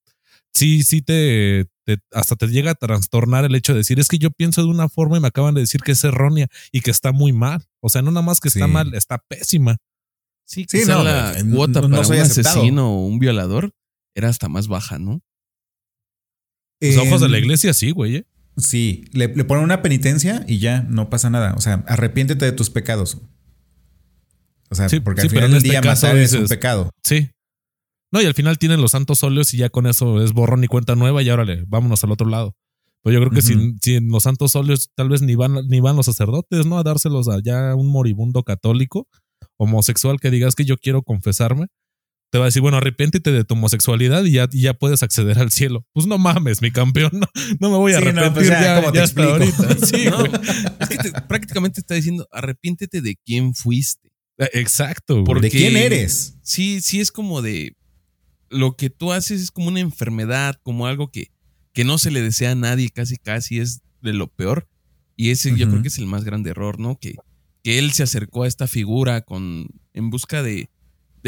sí, 0.54 0.84
sí 0.84 1.02
te, 1.02 1.66
hasta 2.12 2.36
te 2.36 2.46
llega 2.46 2.70
a 2.70 2.74
trastornar 2.76 3.44
el 3.44 3.56
hecho 3.56 3.72
de 3.72 3.78
decir, 3.78 3.98
es 3.98 4.06
que 4.06 4.18
yo 4.18 4.30
pienso 4.30 4.62
de 4.62 4.68
una 4.68 4.88
forma 4.88 5.16
y 5.16 5.20
me 5.20 5.26
acaban 5.26 5.56
de 5.56 5.62
decir 5.62 5.80
que 5.80 5.90
es 5.90 6.04
errónea 6.04 6.46
y 6.70 6.82
que 6.82 6.92
está 6.92 7.10
muy 7.10 7.32
mal. 7.32 7.66
O 7.80 7.88
sea, 7.88 8.00
no 8.02 8.12
nada 8.12 8.24
más 8.24 8.38
que 8.38 8.46
está 8.46 8.68
mal, 8.68 8.94
está 8.94 9.18
pésima. 9.26 9.78
Sí, 10.44 10.66
sí 10.68 10.84
no, 10.86 11.02
la 11.02 11.34
cuota 11.52 11.82
para 11.82 12.06
un 12.06 12.14
asesino 12.14 12.92
o 12.92 13.06
un 13.06 13.18
violador 13.18 13.74
era 14.14 14.28
hasta 14.28 14.48
más 14.48 14.68
baja, 14.68 15.00
¿no? 15.00 15.20
Los 16.80 16.96
ojos 16.98 17.20
de 17.22 17.28
la 17.28 17.38
iglesia 17.38 17.74
sí, 17.74 17.90
güey. 17.90 18.16
¿eh? 18.18 18.26
Sí, 18.56 19.04
le, 19.12 19.28
le 19.28 19.44
ponen 19.44 19.64
una 19.64 19.82
penitencia 19.82 20.44
y 20.48 20.58
ya 20.58 20.82
no 20.82 21.10
pasa 21.10 21.28
nada. 21.30 21.54
O 21.56 21.60
sea, 21.60 21.84
arrepiéntete 21.86 22.44
de 22.44 22.52
tus 22.52 22.70
pecados. 22.70 23.18
O 24.70 24.74
sea, 24.74 24.88
porque 25.04 25.22
al 25.22 25.30
final 25.30 25.50
del 25.50 25.58
este 25.58 25.68
día 25.68 25.82
matar 25.82 26.16
es 26.16 26.32
un 26.32 26.46
pecado. 26.46 26.90
Sí. 27.02 27.30
No, 28.12 28.22
y 28.22 28.26
al 28.26 28.34
final 28.34 28.58
tienen 28.58 28.80
los 28.80 28.92
santos 28.92 29.22
óleos 29.22 29.52
y 29.54 29.58
ya 29.58 29.68
con 29.68 29.86
eso 29.86 30.22
es 30.22 30.32
borrón 30.32 30.64
y 30.64 30.68
cuenta 30.68 30.94
nueva 30.94 31.22
y 31.22 31.30
órale, 31.30 31.64
vámonos 31.66 32.02
al 32.04 32.12
otro 32.12 32.28
lado. 32.28 32.56
Pero 33.02 33.14
yo 33.14 33.20
creo 33.20 33.32
que 33.32 33.42
si, 33.42 33.94
en 33.94 34.08
los 34.08 34.24
santos 34.24 34.56
óleos 34.56 34.90
tal 34.94 35.08
vez 35.08 35.22
ni 35.22 35.34
van, 35.34 35.66
ni 35.68 35.80
van 35.80 35.96
los 35.96 36.06
sacerdotes, 36.06 36.66
¿no? 36.66 36.78
A 36.78 36.82
dárselos 36.82 37.28
a 37.28 37.40
ya 37.42 37.74
un 37.74 37.88
moribundo 37.88 38.42
católico, 38.42 39.08
homosexual 39.56 40.18
que 40.18 40.30
digas 40.30 40.54
que 40.54 40.64
yo 40.64 40.76
quiero 40.76 41.02
confesarme 41.02 41.66
te 42.30 42.38
va 42.38 42.44
a 42.44 42.46
decir, 42.46 42.62
bueno, 42.62 42.78
arrepiéntete 42.78 43.32
de 43.32 43.44
tu 43.44 43.54
homosexualidad 43.54 44.24
y 44.24 44.32
ya, 44.32 44.48
ya 44.50 44.74
puedes 44.74 45.02
acceder 45.02 45.38
al 45.38 45.50
cielo. 45.50 45.86
Pues 45.92 46.06
no 46.06 46.18
mames, 46.18 46.60
mi 46.60 46.70
campeón, 46.70 47.10
no, 47.12 47.26
no 47.60 47.70
me 47.70 47.76
voy 47.76 47.92
a 47.92 47.98
arrepentir 47.98 48.32
pues 48.32 48.48
ya, 48.48 48.92
ya, 48.92 49.02
hasta 49.02 49.24
ahorita. 49.24 49.76
Sí, 49.86 50.08
es 50.90 50.98
que 50.98 51.12
prácticamente 51.28 51.80
está 51.80 51.94
diciendo, 51.94 52.26
arrepiéntete 52.32 53.00
de 53.00 53.16
quién 53.24 53.54
fuiste. 53.54 54.10
Eh, 54.38 54.50
exacto. 54.54 55.22
¿De 55.40 55.50
quién 55.50 55.76
eres? 55.76 56.36
Sí, 56.42 56.80
sí 56.80 57.00
es 57.00 57.12
como 57.12 57.42
de 57.42 57.76
lo 58.48 58.76
que 58.76 58.90
tú 58.90 59.12
haces 59.12 59.40
es 59.40 59.50
como 59.50 59.68
una 59.68 59.80
enfermedad, 59.80 60.56
como 60.62 60.86
algo 60.86 61.10
que, 61.10 61.30
que 61.72 61.84
no 61.84 61.98
se 61.98 62.10
le 62.10 62.22
desea 62.22 62.52
a 62.52 62.54
nadie, 62.54 62.90
casi 62.90 63.16
casi 63.16 63.60
es 63.60 63.82
de 64.02 64.12
lo 64.12 64.28
peor. 64.28 64.68
Y 65.16 65.30
ese 65.30 65.56
yo 65.56 65.68
creo 65.68 65.80
que 65.80 65.88
es 65.88 65.98
el 65.98 66.06
más 66.06 66.24
grande 66.24 66.50
error, 66.50 66.78
¿no? 66.78 66.98
Que, 66.98 67.16
que 67.62 67.78
él 67.78 67.92
se 67.92 68.02
acercó 68.02 68.42
a 68.42 68.48
esta 68.48 68.66
figura 68.66 69.22
con 69.22 69.68
en 69.94 70.10
busca 70.10 70.42
de, 70.42 70.68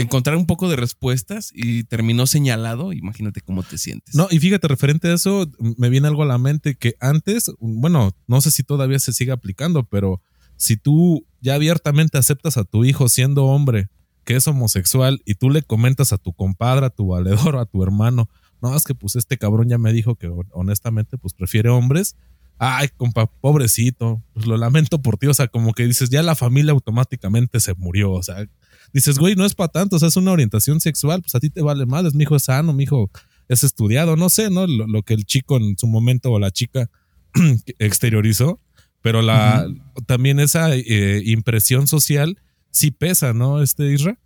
encontrar 0.03 0.37
un 0.37 0.47
poco 0.47 0.69
de 0.69 0.77
respuestas 0.77 1.51
y 1.55 1.85
terminó 1.85 2.27
señalado, 2.27 2.93
imagínate 2.93 3.41
cómo 3.41 3.63
te 3.63 3.79
sientes. 3.79 4.15
No, 4.15 4.29
y 4.31 4.39
fíjate, 4.39 4.69
referente 4.69 5.09
a 5.09 5.15
eso, 5.15 5.51
me 5.77 5.89
viene 5.89 6.09
algo 6.09 6.23
a 6.23 6.27
la 6.27 6.39
mente 6.39 6.77
que 6.77 6.95
antes, 7.01 7.51
bueno, 7.59 8.13
no 8.27 8.41
sé 8.41 8.51
si 8.51 8.63
todavía 8.63 8.99
se 8.99 9.13
sigue 9.13 9.33
aplicando, 9.33 9.85
pero 9.85 10.21
si 10.57 10.77
tú 10.77 11.27
ya 11.41 11.55
abiertamente 11.55 12.19
aceptas 12.19 12.57
a 12.57 12.65
tu 12.65 12.85
hijo 12.85 13.09
siendo 13.09 13.47
hombre, 13.47 13.89
que 14.25 14.37
es 14.37 14.47
homosexual 14.47 15.23
y 15.25 15.37
tú 15.37 15.51
le 15.51 15.63
comentas 15.63 16.13
a 16.13 16.19
tu 16.19 16.33
compadre, 16.33 16.87
a 16.87 16.91
tu 16.91 17.09
valedor, 17.09 17.57
a 17.57 17.65
tu 17.65 17.83
hermano, 17.83 18.29
no, 18.61 18.77
es 18.77 18.85
que 18.85 18.95
pues 18.95 19.17
este 19.17 19.39
cabrón 19.39 19.69
ya 19.69 19.79
me 19.79 19.93
dijo 19.93 20.17
que 20.17 20.31
honestamente 20.53 21.17
pues 21.17 21.33
prefiere 21.33 21.71
hombres. 21.71 22.17
Ay, 22.61 22.89
compa, 22.97 23.27
pobrecito, 23.27 24.21
pues 24.35 24.47
lo 24.47 24.57
lamento 24.57 25.01
por 25.01 25.17
ti, 25.17 25.29
o 25.29 25.35
sea, 25.35 25.47
como 25.47 25.73
que 25.73 25.87
dices, 25.87 26.11
ya 26.11 26.25
la 26.25 26.35
familia 26.35 26.73
automáticamente 26.73 27.61
se 27.61 27.75
murió, 27.75 28.11
o 28.11 28.23
sea, 28.25 28.49
dices, 28.93 29.19
güey, 29.19 29.35
no 29.35 29.45
es 29.45 29.55
para 29.55 29.69
tanto, 29.69 29.97
o 29.97 29.99
sea, 29.99 30.09
es 30.09 30.17
una 30.17 30.33
orientación 30.33 30.81
sexual, 30.81 31.23
pues 31.23 31.35
a 31.35 31.41
ti 31.41 31.51
te 31.51 31.63
vale 31.63 31.87
mal, 31.87 32.07
es 32.07 32.15
mi 32.15 32.25
hijo 32.25 32.37
es 32.37 32.45
sano, 32.45 32.73
mi 32.73 32.85
hijo 32.85 33.11
es 33.49 33.65
estudiado, 33.65 34.17
no 34.17 34.29
sé, 34.29 34.51
¿no? 34.51 34.67
Lo, 34.67 35.03
que 35.03 35.15
el 35.15 35.25
chico 35.25 35.57
en 35.57 35.77
su 35.79 35.87
momento 35.87 36.31
o 36.31 36.39
la 36.39 36.51
chica 36.51 36.91
exteriorizó, 37.79 38.61
pero 39.03 39.23
la 39.23 39.67
también 40.07 40.41
esa 40.41 40.75
eh, 40.75 41.23
impresión 41.25 41.87
social 41.87 42.39
sí 42.71 42.91
pesa, 42.91 43.33
¿no? 43.33 43.63
Este 43.63 43.93
Isra. 43.93 44.19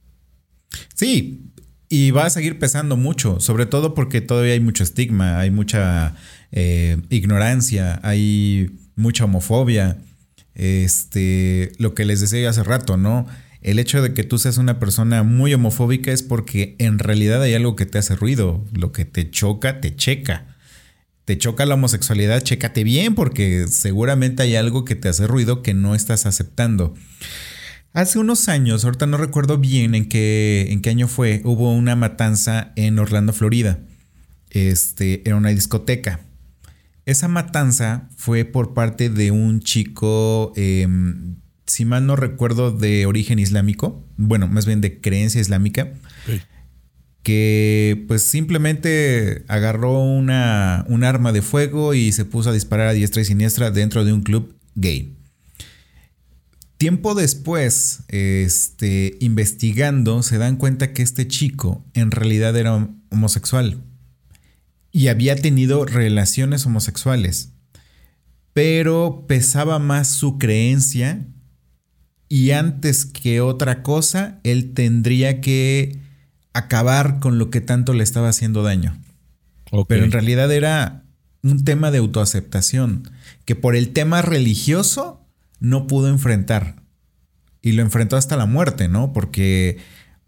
Sí, 0.95 1.53
y 1.89 2.11
va 2.11 2.25
a 2.25 2.31
seguir 2.31 2.59
pesando 2.59 2.97
mucho, 2.97 3.39
sobre 3.39 3.67
todo 3.67 3.95
porque 3.95 4.21
todavía 4.21 4.55
hay 4.55 4.61
mucho 4.61 4.83
estigma, 4.83 5.39
hay 5.39 5.51
mucha 5.51 6.17
eh, 6.51 6.97
ignorancia, 7.11 8.01
hay 8.03 8.71
mucha 8.97 9.25
homofobia. 9.25 9.99
Este, 10.55 11.73
lo 11.79 11.95
que 11.95 12.05
les 12.05 12.21
decía 12.21 12.49
hace 12.49 12.63
rato, 12.63 12.97
¿no? 12.97 13.27
El 13.63 13.79
hecho 13.79 14.03
de 14.03 14.13
que 14.13 14.25
tú 14.25 14.39
seas 14.39 14.59
una 14.59 14.79
persona 14.79 15.23
muy 15.23 15.55
homofóbica 15.55 16.13
es 16.13 16.23
porque 16.23 16.75
en 16.79 16.99
realidad 16.99 17.43
hay 17.43 17.55
algo 17.55 17.77
que 17.77 17.87
te 17.87 17.99
hace 17.99 18.17
ruido. 18.17 18.65
Lo 18.73 18.93
que 18.93 19.05
te 19.05 19.31
choca, 19.31 19.81
te 19.81 19.95
checa. 19.95 20.57
Te 21.25 21.39
choca 21.39 21.65
la 21.67 21.75
homosexualidad, 21.75 22.43
chécate 22.43 22.83
bien 22.83 23.15
porque 23.15 23.67
seguramente 23.69 24.43
hay 24.43 24.57
algo 24.57 24.85
que 24.85 24.97
te 24.97 25.09
hace 25.09 25.29
ruido 25.29 25.63
que 25.63 25.75
no 25.75 25.95
estás 25.95 26.27
aceptando. 26.27 26.95
Hace 27.93 28.19
unos 28.19 28.49
años, 28.49 28.85
ahorita 28.85 29.07
no 29.07 29.19
recuerdo 29.19 29.59
bien 29.59 29.95
en 29.95 30.09
qué, 30.09 30.67
en 30.71 30.81
qué 30.81 30.91
año 30.91 31.09
fue, 31.09 31.43
hubo 31.45 31.73
una 31.73 31.95
matanza 31.95 32.73
en 32.75 32.99
Orlando, 32.99 33.33
Florida. 33.33 33.81
Este, 34.51 35.23
era 35.25 35.37
una 35.37 35.51
discoteca. 35.51 36.21
Esa 37.05 37.29
matanza 37.29 38.09
fue 38.17 38.45
por 38.45 38.75
parte 38.75 39.11
de 39.11 39.31
un 39.31 39.61
chico, 39.61 40.53
em, 40.57 41.37
si 41.67 41.85
mal 41.85 42.07
no 42.07 42.17
recuerdo, 42.17 42.71
de 42.71 43.07
origen 43.07 43.39
islámico, 43.39 44.05
bueno, 44.17 44.49
más 44.49 44.67
bien 44.67 44.81
de 44.81 45.01
creencia 45.01 45.41
islámica, 45.41 45.93
que 47.23 48.05
pues 48.09 48.23
simplemente 48.23 49.45
agarró 49.49 50.01
una, 50.01 50.85
un 50.89 51.05
arma 51.05 51.33
de 51.33 51.43
fuego 51.43 51.95
y 51.95 52.13
se 52.13 52.25
puso 52.25 52.51
a 52.51 52.53
disparar 52.53 52.89
a 52.89 52.93
diestra 52.93 53.23
y 53.23 53.25
siniestra 53.25 53.71
dentro 53.71 54.05
de 54.05 54.13
un 54.13 54.23
club 54.23 54.55
gay. 54.75 55.17
Tiempo 56.79 57.15
después, 57.15 58.01
este, 58.09 59.17
investigando, 59.21 60.25
se 60.25 60.39
dan 60.39 60.57
cuenta 60.57 60.93
que 60.93 61.03
este 61.03 61.29
chico 61.29 61.85
en 61.95 62.11
realidad 62.11 62.57
era 62.57 62.89
homosexual 63.11 63.81
y 64.91 65.07
había 65.07 65.37
tenido 65.37 65.85
relaciones 65.85 66.67
homosexuales, 66.67 67.53
pero 68.53 69.27
pesaba 69.29 69.79
más 69.79 70.09
su 70.09 70.39
creencia 70.39 71.25
y 72.33 72.53
antes 72.53 73.05
que 73.05 73.43
otra 73.43 73.83
cosa, 73.83 74.41
él 74.43 74.73
tendría 74.73 75.43
que 75.43 75.99
acabar 76.55 77.21
con 77.21 77.39
lo 77.39 77.51
que 77.51 77.61
tanto 77.61 77.93
le 77.93 78.03
estaba 78.03 78.31
haciendo 78.31 78.63
daño. 78.63 78.99
Pero 79.87 80.03
en 80.03 80.13
realidad 80.13 80.51
era 80.51 81.05
un 81.43 81.63
tema 81.63 81.91
de 81.91 81.99
autoaceptación, 81.99 83.11
que 83.45 83.55
por 83.55 83.77
el 83.77 83.91
tema 83.91 84.23
religioso 84.23 85.29
no 85.61 85.87
pudo 85.87 86.09
enfrentar. 86.09 86.77
Y 87.61 87.73
lo 87.73 87.83
enfrentó 87.83 88.17
hasta 88.17 88.39
la 88.39 88.47
muerte, 88.47 88.89
¿no? 88.89 89.13
Porque, 89.13 89.77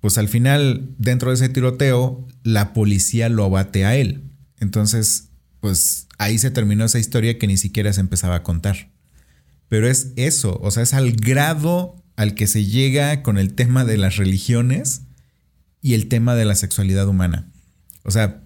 pues 0.01 0.19
al 0.19 0.29
final, 0.29 0.91
dentro 0.99 1.31
de 1.31 1.37
ese 1.37 1.49
tiroteo, 1.49 2.29
la 2.43 2.75
policía 2.75 3.31
lo 3.31 3.45
abate 3.45 3.87
a 3.87 3.97
él. 3.97 4.25
Entonces, 4.61 5.31
pues 5.61 6.07
ahí 6.19 6.37
se 6.37 6.51
terminó 6.51 6.85
esa 6.85 6.99
historia 6.99 7.39
que 7.39 7.47
ni 7.47 7.57
siquiera 7.57 7.95
se 7.95 8.03
empezaba 8.03 8.35
a 8.35 8.43
contar. 8.43 8.91
Pero 9.69 9.89
es 9.89 10.13
eso, 10.17 10.59
o 10.63 10.71
sea, 10.71 10.83
es 10.83 10.95
al 10.95 11.13
grado 11.13 12.03
al 12.17 12.35
que 12.35 12.47
se 12.47 12.65
llega 12.65 13.23
con 13.23 13.39
el 13.39 13.55
tema 13.55 13.85
de 13.85 13.97
las 13.97 14.17
religiones 14.17 15.03
y 15.81 15.95
el 15.95 16.09
tema 16.09 16.35
de 16.35 16.45
la 16.45 16.55
sexualidad 16.55 17.09
humana. 17.09 17.51
O 18.05 18.11
sea, 18.11 18.43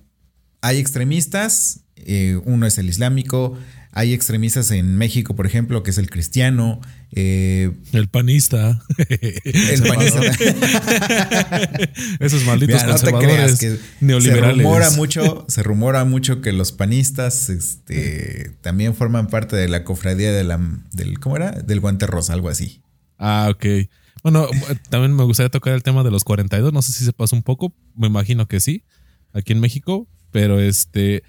hay 0.61 0.79
extremistas, 0.79 1.81
eh, 1.97 2.41
uno 2.45 2.67
es 2.67 2.79
el 2.79 2.89
islámico, 2.89 3.59
hay 3.93 4.13
extremistas 4.13 4.71
en 4.71 4.97
México, 4.97 5.35
por 5.35 5.47
ejemplo, 5.47 5.83
que 5.83 5.91
es 5.91 5.99
el 5.99 6.11
cristiano. 6.11 6.81
Eh, 7.13 7.73
el 7.93 8.09
panista. 8.09 8.83
El 9.45 9.83
panista. 9.83 10.21
Esos 12.21 12.45
malditos 12.45 12.85
conservadores 12.85 13.59
que 13.59 13.79
neoliberales. 14.01 14.57
Se 14.57 14.63
rumora 14.63 14.91
mucho, 14.91 15.47
se 15.49 15.63
rumora 15.63 16.05
mucho 16.05 16.41
que 16.43 16.53
los 16.53 16.73
panistas 16.73 17.49
este, 17.49 18.53
también 18.61 18.95
forman 18.95 19.29
parte 19.29 19.57
de 19.57 19.69
la 19.69 19.85
cofradía 19.85 20.33
de 20.33 20.45
la, 20.45 20.61
del, 20.93 21.19
¿cómo 21.19 21.37
era? 21.37 21.53
Del 21.53 21.81
guante 21.81 22.07
rosa, 22.07 22.35
algo 22.35 22.51
así. 22.51 22.83
Ah, 23.19 23.49
ok. 23.51 23.89
Bueno, 24.23 24.49
también 24.91 25.15
me 25.15 25.25
gustaría 25.25 25.51
tocar 25.51 25.75
el 25.75 25.83
tema 25.83 26.05
de 26.05 26.11
los 26.11 26.25
42. 26.25 26.73
No 26.73 26.83
sé 26.83 26.93
si 26.93 27.05
se 27.05 27.13
pasó 27.13 27.35
un 27.37 27.43
poco. 27.43 27.73
Me 27.95 28.07
imagino 28.07 28.47
que 28.47 28.61
sí, 28.61 28.85
aquí 29.33 29.53
en 29.53 29.61
México. 29.61 30.09
Pero 30.31 30.61
este 30.61 31.23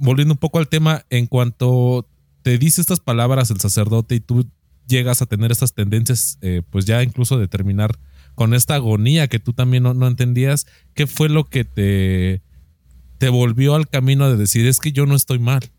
volviendo 0.00 0.34
un 0.34 0.38
poco 0.38 0.58
al 0.58 0.68
tema, 0.68 1.04
en 1.10 1.26
cuanto 1.26 2.08
te 2.42 2.58
dice 2.58 2.80
estas 2.80 3.00
palabras 3.00 3.50
el 3.50 3.60
sacerdote 3.60 4.14
y 4.14 4.20
tú 4.20 4.46
llegas 4.86 5.22
a 5.22 5.26
tener 5.26 5.52
estas 5.52 5.74
tendencias, 5.74 6.38
eh, 6.40 6.62
pues 6.68 6.84
ya 6.84 7.02
incluso 7.02 7.38
de 7.38 7.48
terminar 7.48 7.98
con 8.34 8.54
esta 8.54 8.74
agonía 8.74 9.28
que 9.28 9.38
tú 9.38 9.52
también 9.52 9.82
no, 9.82 10.06
entendías, 10.06 10.66
¿qué 10.94 11.06
fue 11.06 11.28
lo 11.28 11.44
que 11.44 11.64
te, 11.64 12.42
te 13.18 13.28
volvió 13.28 13.74
al 13.74 13.88
camino 13.88 14.30
de 14.30 14.36
decir, 14.36 14.66
es 14.66 14.78
que 14.78 14.92
yo 14.92 15.06
no 15.06 15.14
estoy 15.14 15.38
mal? 15.38 15.70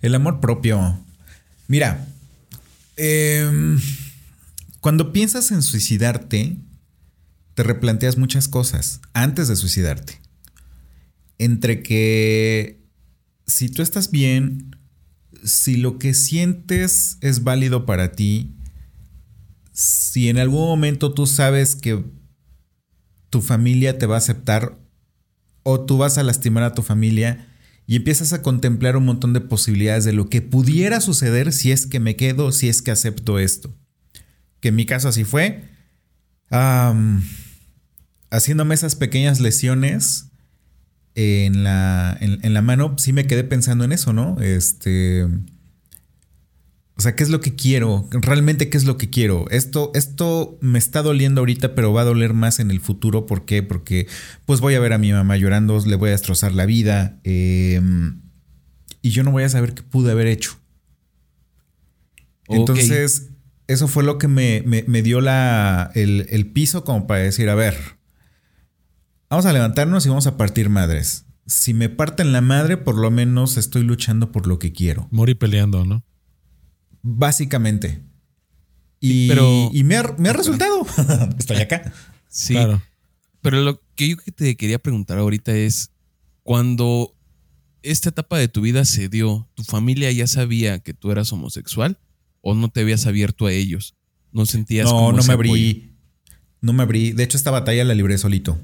El 0.00 0.14
amor 0.14 0.40
propio. 0.40 0.98
Mira, 1.68 2.08
em, 2.96 3.80
cuando 4.80 5.12
piensas 5.12 5.50
en 5.50 5.62
suicidarte, 5.62 6.56
te 7.54 7.62
replanteas 7.62 8.16
muchas 8.16 8.48
cosas 8.48 9.00
antes 9.12 9.48
de 9.48 9.56
suicidarte 9.56 10.21
entre 11.44 11.82
que 11.82 12.86
si 13.46 13.68
tú 13.68 13.82
estás 13.82 14.10
bien, 14.10 14.76
si 15.44 15.76
lo 15.76 15.98
que 15.98 16.14
sientes 16.14 17.18
es 17.20 17.42
válido 17.42 17.84
para 17.84 18.12
ti, 18.12 18.56
si 19.72 20.28
en 20.28 20.38
algún 20.38 20.66
momento 20.66 21.12
tú 21.12 21.26
sabes 21.26 21.74
que 21.74 22.04
tu 23.30 23.40
familia 23.40 23.98
te 23.98 24.06
va 24.06 24.16
a 24.16 24.18
aceptar 24.18 24.78
o 25.62 25.80
tú 25.80 25.98
vas 25.98 26.18
a 26.18 26.22
lastimar 26.22 26.62
a 26.62 26.74
tu 26.74 26.82
familia 26.82 27.48
y 27.86 27.96
empiezas 27.96 28.32
a 28.32 28.42
contemplar 28.42 28.96
un 28.96 29.04
montón 29.04 29.32
de 29.32 29.40
posibilidades 29.40 30.04
de 30.04 30.12
lo 30.12 30.28
que 30.28 30.42
pudiera 30.42 31.00
suceder 31.00 31.52
si 31.52 31.72
es 31.72 31.86
que 31.86 31.98
me 31.98 32.14
quedo, 32.14 32.52
si 32.52 32.68
es 32.68 32.82
que 32.82 32.90
acepto 32.90 33.38
esto. 33.38 33.74
Que 34.60 34.68
en 34.68 34.76
mi 34.76 34.86
caso 34.86 35.08
así 35.08 35.24
fue. 35.24 35.64
haciéndome 38.30 38.74
esas 38.74 38.94
pequeñas 38.94 39.40
lesiones 39.40 40.31
en 41.14 41.64
la, 41.64 42.16
en, 42.20 42.54
la 42.54 42.62
mano, 42.62 42.94
sí 42.98 43.12
me 43.12 43.26
quedé 43.26 43.44
pensando 43.44 43.84
en 43.84 43.92
eso, 43.92 44.12
¿no? 44.12 44.40
Este. 44.40 45.26
O 46.94 47.00
sea, 47.00 47.16
¿qué 47.16 47.22
es 47.22 47.30
lo 47.30 47.40
que 47.40 47.54
quiero? 47.54 48.06
Realmente, 48.10 48.68
¿qué 48.68 48.76
es 48.76 48.84
lo 48.84 48.96
que 48.96 49.10
quiero? 49.10 49.48
Esto, 49.50 49.90
esto 49.94 50.58
me 50.60 50.78
está 50.78 51.02
doliendo 51.02 51.40
ahorita, 51.40 51.74
pero 51.74 51.92
va 51.92 52.02
a 52.02 52.04
doler 52.04 52.32
más 52.32 52.60
en 52.60 52.70
el 52.70 52.80
futuro. 52.80 53.26
¿Por 53.26 53.44
qué? 53.44 53.62
Porque 53.62 54.06
pues 54.44 54.60
voy 54.60 54.74
a 54.74 54.80
ver 54.80 54.92
a 54.92 54.98
mi 54.98 55.12
mamá 55.12 55.36
llorando, 55.36 55.82
le 55.84 55.96
voy 55.96 56.10
a 56.10 56.12
destrozar 56.12 56.52
la 56.52 56.66
vida. 56.66 57.18
Em, 57.24 58.20
y 59.00 59.10
yo 59.10 59.24
no 59.24 59.32
voy 59.32 59.42
a 59.42 59.48
saber 59.48 59.74
qué 59.74 59.82
pude 59.82 60.12
haber 60.12 60.28
hecho. 60.28 60.58
Entonces, 62.48 63.30
eso 63.66 63.88
fue 63.88 64.04
lo 64.04 64.18
que 64.18 64.28
me, 64.28 65.02
dio 65.02 65.20
la, 65.20 65.90
el, 65.94 66.26
el 66.30 66.46
piso 66.46 66.84
como 66.84 67.06
para 67.06 67.22
decir, 67.22 67.48
a 67.48 67.54
ver, 67.54 67.76
Vamos 69.32 69.46
a 69.46 69.52
levantarnos 69.54 70.04
y 70.04 70.10
vamos 70.10 70.26
a 70.26 70.36
partir 70.36 70.68
madres. 70.68 71.24
Si 71.46 71.72
me 71.72 71.88
parten 71.88 72.32
la 72.32 72.42
madre, 72.42 72.76
por 72.76 72.98
lo 72.98 73.10
menos 73.10 73.56
estoy 73.56 73.82
luchando 73.82 74.30
por 74.30 74.46
lo 74.46 74.58
que 74.58 74.74
quiero. 74.74 75.08
Morir 75.10 75.38
peleando, 75.38 75.86
¿no? 75.86 76.04
Básicamente. 77.00 78.02
Y, 79.00 79.32
y 79.72 79.84
me, 79.84 79.96
ha, 79.96 80.02
resultado. 80.34 80.84
estoy 81.38 81.56
acá. 81.56 81.94
Sí. 82.28 82.52
Claro. 82.52 82.82
Pero 83.40 83.62
lo 83.62 83.80
que 83.94 84.10
yo 84.10 84.16
te 84.36 84.54
quería 84.54 84.78
preguntar 84.78 85.16
ahorita 85.16 85.56
es, 85.56 85.92
cuando 86.42 87.16
esta 87.80 88.10
etapa 88.10 88.36
de 88.36 88.48
tu 88.48 88.60
vida 88.60 88.84
se 88.84 89.08
dio, 89.08 89.48
¿tu 89.54 89.64
familia 89.64 90.12
ya 90.12 90.26
sabía 90.26 90.80
que 90.80 90.92
tú 90.92 91.10
eras 91.10 91.32
homosexual 91.32 91.98
o 92.42 92.54
no 92.54 92.68
te 92.68 92.82
habías 92.82 93.06
abierto 93.06 93.46
a 93.46 93.52
ellos? 93.52 93.96
¿No 94.30 94.44
sentías 94.44 94.90
No, 94.90 95.10
no 95.10 95.22
me 95.22 95.32
abrí. 95.32 95.96
No 96.60 96.74
me 96.74 96.82
abrí. 96.82 97.12
De 97.12 97.22
hecho, 97.22 97.38
esta 97.38 97.50
batalla 97.50 97.82
la 97.84 97.94
libré 97.94 98.18
solito. 98.18 98.58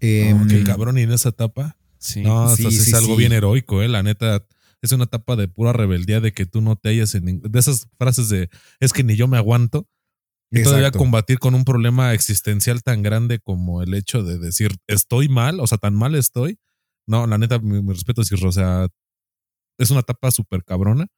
Eh, 0.00 0.30
el 0.30 0.64
cabrón 0.64 0.98
y 0.98 1.02
en 1.02 1.12
esa 1.12 1.30
etapa. 1.30 1.76
Sí. 1.98 2.22
No, 2.22 2.52
es 2.52 2.94
algo 2.94 3.16
bien 3.16 3.32
heroico, 3.32 3.82
eh. 3.82 3.88
La 3.88 4.02
neta, 4.02 4.46
es 4.82 4.92
una 4.92 5.04
etapa 5.04 5.36
de 5.36 5.48
pura 5.48 5.72
rebeldía 5.72 6.20
de 6.20 6.32
que 6.32 6.46
tú 6.46 6.60
no 6.60 6.76
te 6.76 6.90
hayas 6.90 7.14
en 7.14 7.40
de 7.40 7.58
esas 7.58 7.88
frases 7.98 8.28
de 8.28 8.48
es 8.80 8.92
que 8.92 9.04
ni 9.04 9.16
yo 9.16 9.28
me 9.28 9.36
aguanto. 9.36 9.88
Y 10.50 10.62
todavía 10.62 10.88
Exacto. 10.88 11.00
combatir 11.00 11.38
con 11.40 11.56
un 11.56 11.64
problema 11.64 12.14
existencial 12.14 12.82
tan 12.82 13.02
grande 13.02 13.40
como 13.40 13.82
el 13.82 13.94
hecho 13.94 14.22
de 14.22 14.38
decir 14.38 14.76
estoy 14.86 15.28
mal, 15.28 15.58
o 15.58 15.66
sea, 15.66 15.78
tan 15.78 15.94
mal 15.94 16.14
estoy. 16.14 16.58
No, 17.06 17.26
la 17.26 17.36
neta, 17.36 17.58
mi, 17.58 17.82
mi 17.82 17.92
respeto 17.92 18.22
es 18.22 18.32
o 18.32 18.52
sea, 18.52 18.86
es 19.78 19.90
una 19.90 20.00
etapa 20.00 20.30
súper 20.30 20.64
cabrona. 20.64 21.08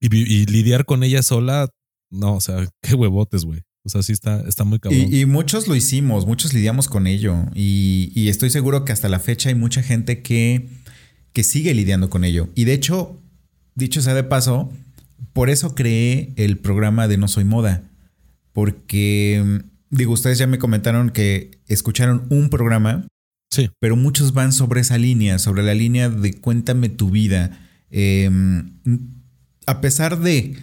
Y 0.00 0.46
lidiar 0.46 0.84
con 0.84 1.02
ella 1.02 1.22
sola, 1.22 1.68
no, 2.10 2.36
o 2.36 2.40
sea, 2.40 2.68
qué 2.82 2.94
huevotes, 2.94 3.44
güey. 3.44 3.62
O 3.84 3.90
sea, 3.90 4.02
sí 4.02 4.12
está, 4.12 4.40
está 4.48 4.64
muy 4.64 4.78
cabrón. 4.78 5.12
Y, 5.12 5.20
y 5.20 5.26
muchos 5.26 5.68
lo 5.68 5.76
hicimos, 5.76 6.26
muchos 6.26 6.54
lidiamos 6.54 6.88
con 6.88 7.06
ello. 7.06 7.36
Y, 7.54 8.10
y 8.14 8.28
estoy 8.28 8.48
seguro 8.48 8.84
que 8.84 8.92
hasta 8.92 9.10
la 9.10 9.20
fecha 9.20 9.50
hay 9.50 9.54
mucha 9.54 9.82
gente 9.82 10.22
que, 10.22 10.68
que 11.34 11.44
sigue 11.44 11.74
lidiando 11.74 12.08
con 12.08 12.24
ello. 12.24 12.48
Y 12.54 12.64
de 12.64 12.72
hecho, 12.72 13.20
dicho 13.74 14.00
sea 14.00 14.14
de 14.14 14.24
paso, 14.24 14.72
por 15.34 15.50
eso 15.50 15.74
creé 15.74 16.32
el 16.36 16.56
programa 16.56 17.08
de 17.08 17.18
No 17.18 17.28
Soy 17.28 17.44
Moda. 17.44 17.82
Porque, 18.52 19.62
digo, 19.90 20.12
ustedes 20.12 20.38
ya 20.38 20.46
me 20.46 20.58
comentaron 20.58 21.10
que 21.10 21.58
escucharon 21.66 22.26
un 22.30 22.48
programa, 22.48 23.06
sí, 23.50 23.68
pero 23.80 23.96
muchos 23.96 24.32
van 24.32 24.52
sobre 24.52 24.80
esa 24.80 24.96
línea, 24.96 25.38
sobre 25.38 25.62
la 25.62 25.74
línea 25.74 26.08
de 26.08 26.34
cuéntame 26.34 26.88
tu 26.88 27.10
vida. 27.10 27.58
Eh, 27.90 28.30
a 29.66 29.80
pesar 29.80 30.20
de 30.20 30.56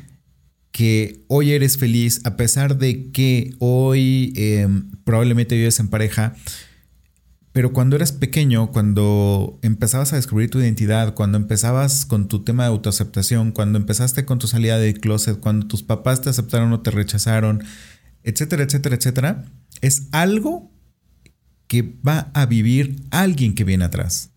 que 0.71 1.23
hoy 1.27 1.51
eres 1.51 1.77
feliz, 1.77 2.21
a 2.23 2.37
pesar 2.37 2.77
de 2.77 3.11
que 3.11 3.53
hoy 3.59 4.33
eh, 4.35 4.67
probablemente 5.03 5.55
vives 5.55 5.79
en 5.79 5.89
pareja, 5.89 6.35
pero 7.51 7.73
cuando 7.73 7.97
eras 7.97 8.13
pequeño, 8.13 8.71
cuando 8.71 9.59
empezabas 9.61 10.13
a 10.13 10.15
descubrir 10.15 10.49
tu 10.49 10.59
identidad, 10.59 11.13
cuando 11.13 11.37
empezabas 11.37 12.05
con 12.05 12.29
tu 12.29 12.45
tema 12.45 12.63
de 12.63 12.69
autoaceptación, 12.69 13.51
cuando 13.51 13.77
empezaste 13.77 14.23
con 14.23 14.39
tu 14.39 14.47
salida 14.47 14.77
del 14.77 14.99
closet, 15.01 15.39
cuando 15.39 15.67
tus 15.67 15.83
papás 15.83 16.21
te 16.21 16.29
aceptaron 16.29 16.71
o 16.71 16.79
te 16.79 16.91
rechazaron, 16.91 17.63
etcétera, 18.23 18.63
etcétera, 18.63 18.95
etcétera, 18.95 19.45
es 19.81 20.07
algo 20.11 20.71
que 21.67 21.99
va 22.07 22.31
a 22.33 22.45
vivir 22.45 23.03
alguien 23.11 23.53
que 23.53 23.65
viene 23.65 23.83
atrás. 23.83 24.29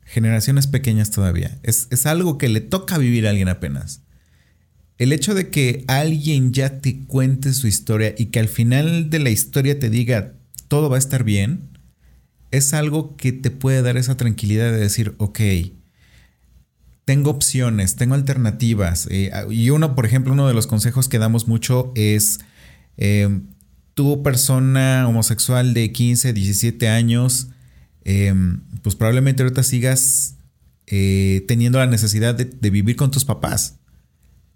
Generaciones 0.00 0.66
pequeñas 0.66 1.12
todavía. 1.12 1.60
Es, 1.62 1.86
es 1.90 2.06
algo 2.06 2.38
que 2.38 2.48
le 2.48 2.60
toca 2.60 2.98
vivir 2.98 3.26
a 3.26 3.30
alguien 3.30 3.48
apenas. 3.48 4.01
El 5.02 5.12
hecho 5.12 5.34
de 5.34 5.50
que 5.50 5.84
alguien 5.88 6.52
ya 6.52 6.78
te 6.78 7.00
cuente 7.06 7.52
su 7.54 7.66
historia 7.66 8.14
y 8.16 8.26
que 8.26 8.38
al 8.38 8.46
final 8.46 9.10
de 9.10 9.18
la 9.18 9.30
historia 9.30 9.80
te 9.80 9.90
diga 9.90 10.34
todo 10.68 10.88
va 10.88 10.94
a 10.94 11.00
estar 11.00 11.24
bien, 11.24 11.76
es 12.52 12.72
algo 12.72 13.16
que 13.16 13.32
te 13.32 13.50
puede 13.50 13.82
dar 13.82 13.96
esa 13.96 14.16
tranquilidad 14.16 14.70
de 14.70 14.78
decir, 14.78 15.16
ok, 15.18 15.40
tengo 17.04 17.30
opciones, 17.30 17.96
tengo 17.96 18.14
alternativas. 18.14 19.08
Eh, 19.10 19.32
y 19.50 19.70
uno, 19.70 19.96
por 19.96 20.06
ejemplo, 20.06 20.34
uno 20.34 20.46
de 20.46 20.54
los 20.54 20.68
consejos 20.68 21.08
que 21.08 21.18
damos 21.18 21.48
mucho 21.48 21.90
es, 21.96 22.38
eh, 22.96 23.40
tú 23.94 24.22
persona 24.22 25.08
homosexual 25.08 25.74
de 25.74 25.90
15, 25.90 26.32
17 26.32 26.88
años, 26.88 27.48
eh, 28.04 28.32
pues 28.82 28.94
probablemente 28.94 29.42
ahorita 29.42 29.64
sigas 29.64 30.36
eh, 30.86 31.44
teniendo 31.48 31.80
la 31.80 31.88
necesidad 31.88 32.36
de 32.36 32.70
vivir 32.70 32.94
con 32.94 33.10
tus 33.10 33.24
papás 33.24 33.80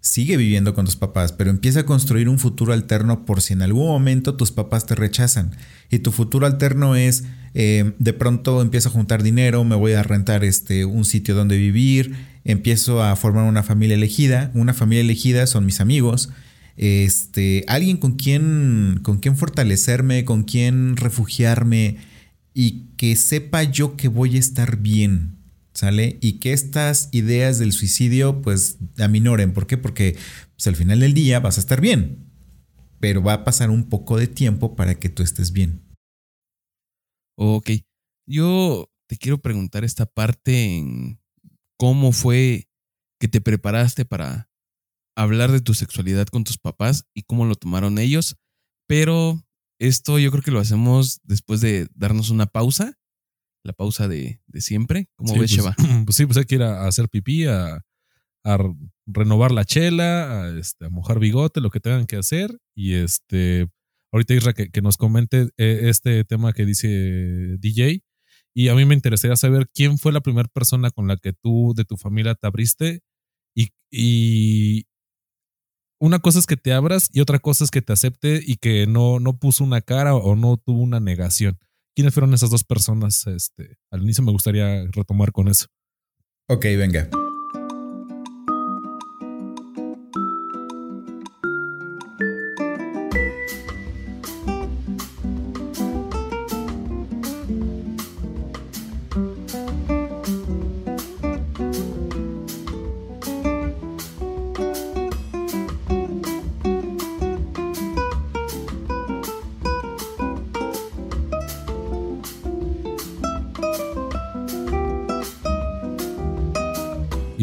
sigue 0.01 0.37
viviendo 0.37 0.73
con 0.73 0.85
tus 0.85 0.95
papás, 0.95 1.31
pero 1.33 1.49
empieza 1.49 1.81
a 1.81 1.85
construir 1.85 2.29
un 2.29 2.39
futuro 2.39 2.73
alterno 2.73 3.25
por 3.25 3.41
si 3.41 3.53
en 3.53 3.61
algún 3.61 3.87
momento 3.87 4.35
tus 4.35 4.51
papás 4.51 4.85
te 4.85 4.95
rechazan. 4.95 5.55
Y 5.89 5.99
tu 5.99 6.11
futuro 6.11 6.45
alterno 6.45 6.95
es, 6.95 7.23
eh, 7.53 7.93
de 7.99 8.13
pronto 8.13 8.61
empiezo 8.61 8.89
a 8.89 8.91
juntar 8.91 9.23
dinero, 9.23 9.63
me 9.63 9.75
voy 9.75 9.93
a 9.93 10.03
rentar 10.03 10.43
este, 10.43 10.85
un 10.85 11.05
sitio 11.05 11.35
donde 11.35 11.57
vivir, 11.57 12.15
empiezo 12.43 13.03
a 13.03 13.15
formar 13.15 13.43
una 13.43 13.63
familia 13.63 13.95
elegida. 13.95 14.51
Una 14.53 14.73
familia 14.73 15.01
elegida 15.01 15.45
son 15.47 15.65
mis 15.65 15.81
amigos. 15.81 16.29
Este, 16.77 17.65
alguien 17.67 17.97
con 17.97 18.13
quien, 18.13 18.99
con 19.01 19.17
quien 19.17 19.35
fortalecerme, 19.35 20.23
con 20.25 20.43
quien 20.43 20.95
refugiarme 20.95 21.97
y 22.53 22.85
que 22.97 23.15
sepa 23.15 23.63
yo 23.63 23.97
que 23.97 24.07
voy 24.07 24.37
a 24.37 24.39
estar 24.39 24.77
bien. 24.77 25.36
¿Sale? 25.77 26.17
Y 26.21 26.39
que 26.39 26.53
estas 26.53 27.07
ideas 27.11 27.59
del 27.59 27.71
suicidio 27.71 28.41
pues 28.41 28.79
aminoren. 28.97 29.53
¿Por 29.53 29.67
qué? 29.67 29.77
Porque 29.77 30.17
pues, 30.55 30.65
al 30.65 30.75
final 30.75 31.01
del 31.01 31.13
día 31.13 31.39
vas 31.39 31.57
a 31.57 31.59
estar 31.59 31.81
bien. 31.81 32.31
Pero 32.99 33.21
va 33.21 33.33
a 33.33 33.43
pasar 33.43 33.69
un 33.69 33.87
poco 33.87 34.17
de 34.17 34.25
tiempo 34.25 34.75
para 34.75 34.95
que 34.95 35.09
tú 35.09 35.21
estés 35.21 35.51
bien. 35.51 35.83
Ok. 37.37 37.69
Yo 38.25 38.89
te 39.07 39.17
quiero 39.17 39.37
preguntar 39.37 39.83
esta 39.83 40.07
parte 40.07 40.77
en 40.77 41.21
cómo 41.77 42.11
fue 42.11 42.67
que 43.19 43.27
te 43.27 43.39
preparaste 43.39 44.03
para 44.03 44.49
hablar 45.15 45.51
de 45.51 45.61
tu 45.61 45.75
sexualidad 45.75 46.25
con 46.25 46.43
tus 46.43 46.57
papás 46.57 47.05
y 47.13 47.21
cómo 47.21 47.45
lo 47.45 47.53
tomaron 47.53 47.99
ellos. 47.99 48.35
Pero 48.87 49.45
esto 49.77 50.17
yo 50.17 50.31
creo 50.31 50.41
que 50.41 50.49
lo 50.49 50.59
hacemos 50.59 51.21
después 51.23 51.61
de 51.61 51.87
darnos 51.93 52.31
una 52.31 52.47
pausa 52.47 52.97
la 53.67 53.73
pausa 53.73 54.07
de, 54.07 54.41
de 54.47 54.61
siempre. 54.61 55.09
¿Cómo 55.15 55.33
sí, 55.33 55.39
ves, 55.39 55.57
pues? 55.57 55.75
Pues 56.05 56.15
sí, 56.15 56.25
pues 56.25 56.37
hay 56.37 56.45
que 56.45 56.55
ir 56.55 56.63
a, 56.63 56.83
a 56.83 56.87
hacer 56.87 57.09
pipí, 57.09 57.45
a, 57.45 57.85
a, 58.43 58.57
renovar 59.05 59.51
la 59.51 59.65
chela, 59.65 60.43
a, 60.43 60.57
este, 60.57 60.85
a, 60.85 60.89
mojar 60.89 61.19
bigote, 61.19 61.61
lo 61.61 61.69
que 61.69 61.79
tengan 61.79 62.07
que 62.07 62.15
hacer. 62.15 62.57
Y 62.75 62.93
este, 62.95 63.67
ahorita 64.11 64.33
Isra 64.33 64.53
que, 64.53 64.69
que 64.71 64.81
nos 64.81 64.97
comente 64.97 65.49
eh, 65.57 65.81
este 65.83 66.23
tema 66.23 66.53
que 66.53 66.65
dice 66.65 67.57
DJ. 67.59 68.03
Y 68.55 68.69
a 68.69 68.75
mí 68.75 68.85
me 68.85 68.95
interesaría 68.95 69.35
saber 69.35 69.69
quién 69.71 69.99
fue 69.99 70.11
la 70.11 70.21
primera 70.21 70.49
persona 70.51 70.89
con 70.89 71.07
la 71.07 71.17
que 71.17 71.33
tú 71.33 71.73
de 71.75 71.85
tu 71.85 71.97
familia 71.97 72.33
te 72.33 72.47
abriste. 72.47 73.01
Y, 73.55 73.69
y 73.91 74.87
una 75.99 76.19
cosa 76.19 76.39
es 76.39 76.45
que 76.45 76.57
te 76.57 76.73
abras 76.73 77.09
y 77.11 77.21
otra 77.21 77.39
cosa 77.39 77.63
es 77.63 77.71
que 77.71 77.81
te 77.81 77.93
acepte 77.93 78.41
y 78.43 78.57
que 78.57 78.87
no, 78.87 79.19
no 79.19 79.37
puso 79.37 79.63
una 79.63 79.81
cara 79.81 80.15
o 80.15 80.35
no 80.35 80.57
tuvo 80.57 80.81
una 80.81 80.99
negación. 80.99 81.59
¿Quiénes 81.97 82.13
fueron 82.13 82.31
esas 82.35 82.51
dos 82.51 82.63
personas? 82.63 83.25
Este, 83.25 83.79
al 83.89 84.03
inicio 84.03 84.23
me 84.23 84.31
gustaría 84.31 84.85
retomar 84.91 85.31
con 85.31 85.47
eso. 85.47 85.65
Ok, 86.47 86.65
venga. 86.77 87.09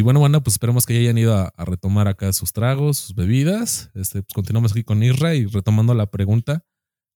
Bueno, 0.04 0.20
banda, 0.20 0.42
pues 0.42 0.52
esperemos 0.56 0.84
que 0.84 0.92
ya 0.92 1.00
hayan 1.00 1.16
ido 1.16 1.34
a, 1.34 1.50
retomar 1.64 2.08
acá 2.08 2.30
sus 2.34 2.52
tragos, 2.52 2.98
sus 2.98 3.14
bebidas. 3.14 3.90
Este, 3.94 4.22
pues 4.22 4.34
continuamos 4.34 4.72
aquí 4.72 4.84
con 4.84 5.02
Isra 5.02 5.34
y 5.34 5.46
retomando 5.46 5.94
la 5.94 6.10
pregunta, 6.10 6.62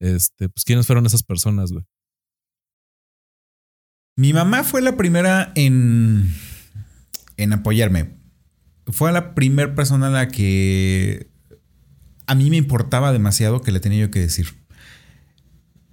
este, 0.00 0.48
pues 0.48 0.64
¿quiénes 0.64 0.86
fueron 0.86 1.04
esas 1.04 1.22
personas, 1.22 1.70
güey? 1.70 1.84
Mi 4.16 4.32
mamá 4.32 4.64
fue 4.64 4.80
la 4.80 4.96
primera 4.96 5.52
en, 5.54 6.32
en 7.36 7.52
apoyarme. 7.52 8.16
Fue 8.86 9.12
la 9.12 9.34
primera 9.34 9.74
persona 9.74 10.06
a 10.06 10.10
la 10.10 10.28
que 10.28 11.30
a 12.26 12.34
mí 12.34 12.48
me 12.48 12.56
importaba 12.56 13.12
demasiado 13.12 13.60
que 13.60 13.70
le 13.70 13.80
tenía 13.80 14.00
yo 14.00 14.10
que 14.10 14.20
decir. 14.20 14.46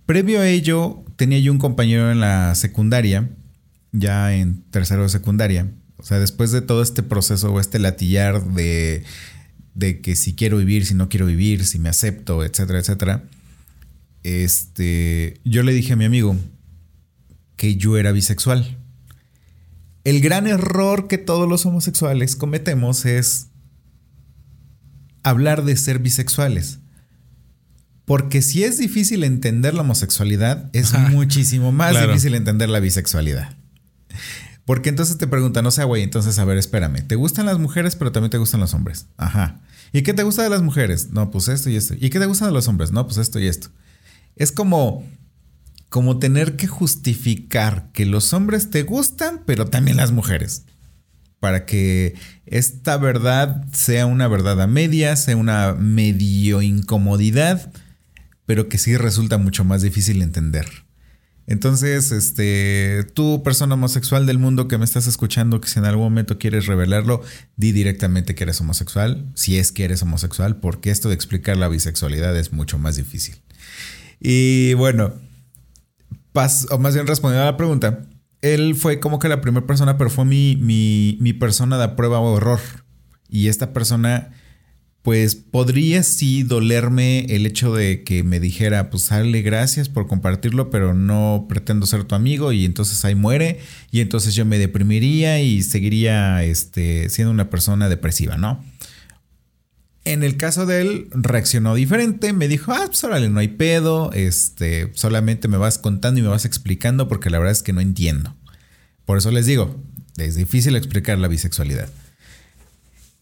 Previo 0.05 0.39
a 0.39 0.47
ello, 0.47 1.03
tenía 1.17 1.39
yo 1.39 1.51
un 1.51 1.59
compañero 1.59 2.09
en 2.09 2.21
la 2.21 2.55
secundaria, 2.55 3.31
ya 3.91 4.33
en 4.33 4.63
tercero 4.71 5.03
de 5.03 5.09
secundaria, 5.09 5.73
o 6.05 6.07
sea, 6.07 6.19
después 6.19 6.51
de 6.51 6.61
todo 6.61 6.83
este 6.83 7.01
proceso 7.01 7.51
o 7.51 7.59
este 7.59 7.79
latillar 7.79 8.45
de, 8.53 9.03
de, 9.73 10.01
que 10.01 10.15
si 10.15 10.35
quiero 10.35 10.59
vivir, 10.59 10.85
si 10.85 10.93
no 10.93 11.09
quiero 11.09 11.25
vivir, 11.25 11.65
si 11.65 11.79
me 11.79 11.89
acepto, 11.89 12.43
etcétera, 12.45 12.77
etcétera, 12.77 13.23
este, 14.21 15.39
yo 15.43 15.63
le 15.63 15.73
dije 15.73 15.93
a 15.93 15.95
mi 15.95 16.05
amigo 16.05 16.37
que 17.55 17.75
yo 17.77 17.97
era 17.97 18.11
bisexual. 18.11 18.77
El 20.03 20.21
gran 20.21 20.45
error 20.45 21.07
que 21.07 21.17
todos 21.17 21.49
los 21.49 21.65
homosexuales 21.65 22.35
cometemos 22.35 23.05
es 23.05 23.47
hablar 25.23 25.65
de 25.65 25.75
ser 25.75 25.97
bisexuales. 25.97 26.77
Porque 28.05 28.43
si 28.43 28.63
es 28.63 28.77
difícil 28.77 29.23
entender 29.23 29.73
la 29.73 29.81
homosexualidad, 29.81 30.69
es 30.71 30.93
muchísimo 31.09 31.71
más 31.71 31.93
Claro. 31.93 32.09
difícil 32.09 32.35
entender 32.35 32.69
la 32.69 32.79
bisexualidad. 32.79 33.57
Porque 34.65 34.89
entonces 34.89 35.17
te 35.17 35.27
preguntan, 35.27 35.65
o 35.67 35.71
sea, 35.71 35.85
güey, 35.85 36.01
entonces 36.03 36.39
a 36.39 36.45
ver, 36.45 36.57
espérame, 36.57 37.05
¿te 37.07 37.15
gustan 37.15 37.45
las 37.45 37.59
mujeres 37.59 37.95
pero 37.95 38.11
también 38.11 38.31
te 38.31 38.37
gustan 38.39 38.59
los 38.61 38.73
hombres? 38.73 39.07
Ajá. 39.17 39.61
¿Y 39.93 40.01
qué 40.01 40.13
te 40.13 40.23
gusta 40.23 40.43
de 40.43 40.49
las 40.49 40.63
mujeres? 40.63 41.11
No, 41.11 41.29
pues 41.31 41.47
esto 41.47 41.69
y 41.69 41.75
esto. 41.75 41.93
¿Y 41.99 42.09
qué 42.09 42.19
te 42.19 42.25
gusta 42.25 42.47
de 42.47 42.51
los 42.51 42.67
hombres? 42.67 42.91
No, 42.91 43.05
pues 43.05 43.17
esto 43.17 43.39
y 43.39 43.47
esto. 43.47 43.69
Es 44.35 44.51
como, 44.51 45.07
como 45.89 46.17
tener 46.19 46.55
que 46.55 46.67
justificar 46.67 47.91
que 47.93 48.05
los 48.05 48.33
hombres 48.33 48.69
te 48.71 48.83
gustan, 48.83 49.43
pero 49.45 49.67
también 49.67 49.97
las 49.97 50.11
mujeres. 50.11 50.63
para 51.39 51.65
que 51.65 52.15
esta 52.47 52.97
verdad 52.97 53.65
sea 53.71 54.07
una 54.07 54.27
verdad 54.27 54.59
a 54.61 54.67
media, 54.67 55.15
sea 55.15 55.37
una 55.37 55.73
medio 55.73 56.63
incomodidad, 56.63 57.71
pero 58.47 58.67
que 58.67 58.79
sí 58.79 58.97
resulta 58.97 59.37
mucho 59.37 59.63
más 59.63 59.83
difícil 59.83 60.23
entender. 60.23 60.84
Entonces, 61.47 62.11
este, 62.11 63.05
tú, 63.13 63.43
persona 63.43 63.75
homosexual 63.75 64.25
del 64.25 64.39
mundo 64.39 64.67
que 64.67 64.77
me 64.79 64.85
estás 64.85 65.05
escuchando, 65.05 65.61
que 65.61 65.67
si 65.67 65.77
en 65.77 65.85
algún 65.85 66.05
momento 66.05 66.39
quieres 66.39 66.65
revelarlo, 66.65 67.21
di 67.55 67.71
directamente 67.71 68.33
que 68.33 68.43
eres 68.43 68.59
homosexual, 68.61 69.31
si 69.35 69.59
es 69.59 69.71
que 69.71 69.85
eres 69.85 70.01
homosexual, 70.01 70.57
porque 70.57 70.89
esto 70.89 71.09
de 71.09 71.15
explicar 71.15 71.57
la 71.57 71.67
bisexualidad 71.67 72.35
es 72.35 72.51
mucho 72.51 72.79
más 72.79 72.95
difícil. 72.95 73.35
Y 74.19 74.73
bueno, 74.73 75.13
o 76.71 76.77
más 76.79 76.93
bien 76.95 77.05
respondiendo 77.05 77.43
a 77.43 77.51
la 77.51 77.57
pregunta, 77.57 78.07
él 78.41 78.75
fue 78.75 78.99
como 78.99 79.19
que 79.19 79.29
la 79.29 79.41
primera 79.41 79.67
persona, 79.67 79.97
pero 79.97 80.09
fue 80.09 80.25
mi, 80.25 80.55
mi, 80.55 81.17
mi 81.21 81.33
persona 81.33 81.77
de 81.77 81.89
prueba 81.89 82.19
o 82.19 82.37
error. 82.37 82.59
Y 83.29 83.47
esta 83.47 83.71
persona 83.73 84.31
pues 85.05 85.35
podría 85.35 86.01
sí 86.01 86.41
dolerme 86.41 87.27
el 87.29 87.45
hecho 87.45 87.75
de 87.75 88.03
que 88.03 88.23
me 88.23 88.39
dijera, 88.39 88.89
pues 88.89 89.07
dale 89.07 89.43
gracias 89.43 89.87
por 89.87 90.07
compartirlo, 90.07 90.71
pero 90.71 90.95
no 90.95 91.45
pretendo 91.47 91.85
ser 91.85 92.05
tu 92.05 92.15
amigo 92.15 92.51
y 92.51 92.65
entonces 92.65 93.05
ahí 93.05 93.13
muere 93.13 93.59
y 93.91 93.99
entonces 93.99 94.33
yo 94.33 94.45
me 94.45 94.57
deprimiría 94.57 95.39
y 95.39 95.61
seguiría 95.61 96.43
este, 96.43 97.07
siendo 97.09 97.29
una 97.29 97.51
persona 97.51 97.87
depresiva, 97.87 98.37
¿no? 98.37 98.65
En 100.05 100.23
el 100.23 100.37
caso 100.37 100.65
de 100.65 100.81
él, 100.81 101.07
reaccionó 101.11 101.75
diferente, 101.75 102.33
me 102.33 102.47
dijo, 102.47 102.71
ah, 102.71 102.85
pues 102.87 103.03
órale, 103.03 103.29
no 103.29 103.39
hay 103.39 103.49
pedo, 103.49 104.11
este, 104.11 104.89
solamente 104.95 105.47
me 105.47 105.57
vas 105.57 105.77
contando 105.77 106.19
y 106.19 106.23
me 106.23 106.29
vas 106.29 106.45
explicando 106.45 107.07
porque 107.07 107.29
la 107.29 107.37
verdad 107.37 107.51
es 107.51 107.61
que 107.61 107.73
no 107.73 107.81
entiendo. 107.81 108.35
Por 109.05 109.19
eso 109.19 109.29
les 109.29 109.45
digo, 109.45 109.79
es 110.17 110.33
difícil 110.33 110.75
explicar 110.75 111.19
la 111.19 111.27
bisexualidad. 111.27 111.89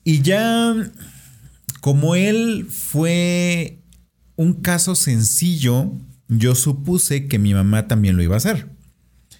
Y 0.05 0.21
ya 0.21 0.75
como 1.83 2.15
él 2.15 2.67
fue 2.69 3.79
un 4.37 4.53
caso 4.53 4.95
sencillo, 4.95 5.91
yo 6.29 6.55
supuse 6.55 7.27
que 7.27 7.39
mi 7.39 7.53
mamá 7.53 7.89
también 7.89 8.15
lo 8.15 8.23
iba 8.23 8.35
a 8.35 8.37
hacer. 8.37 8.69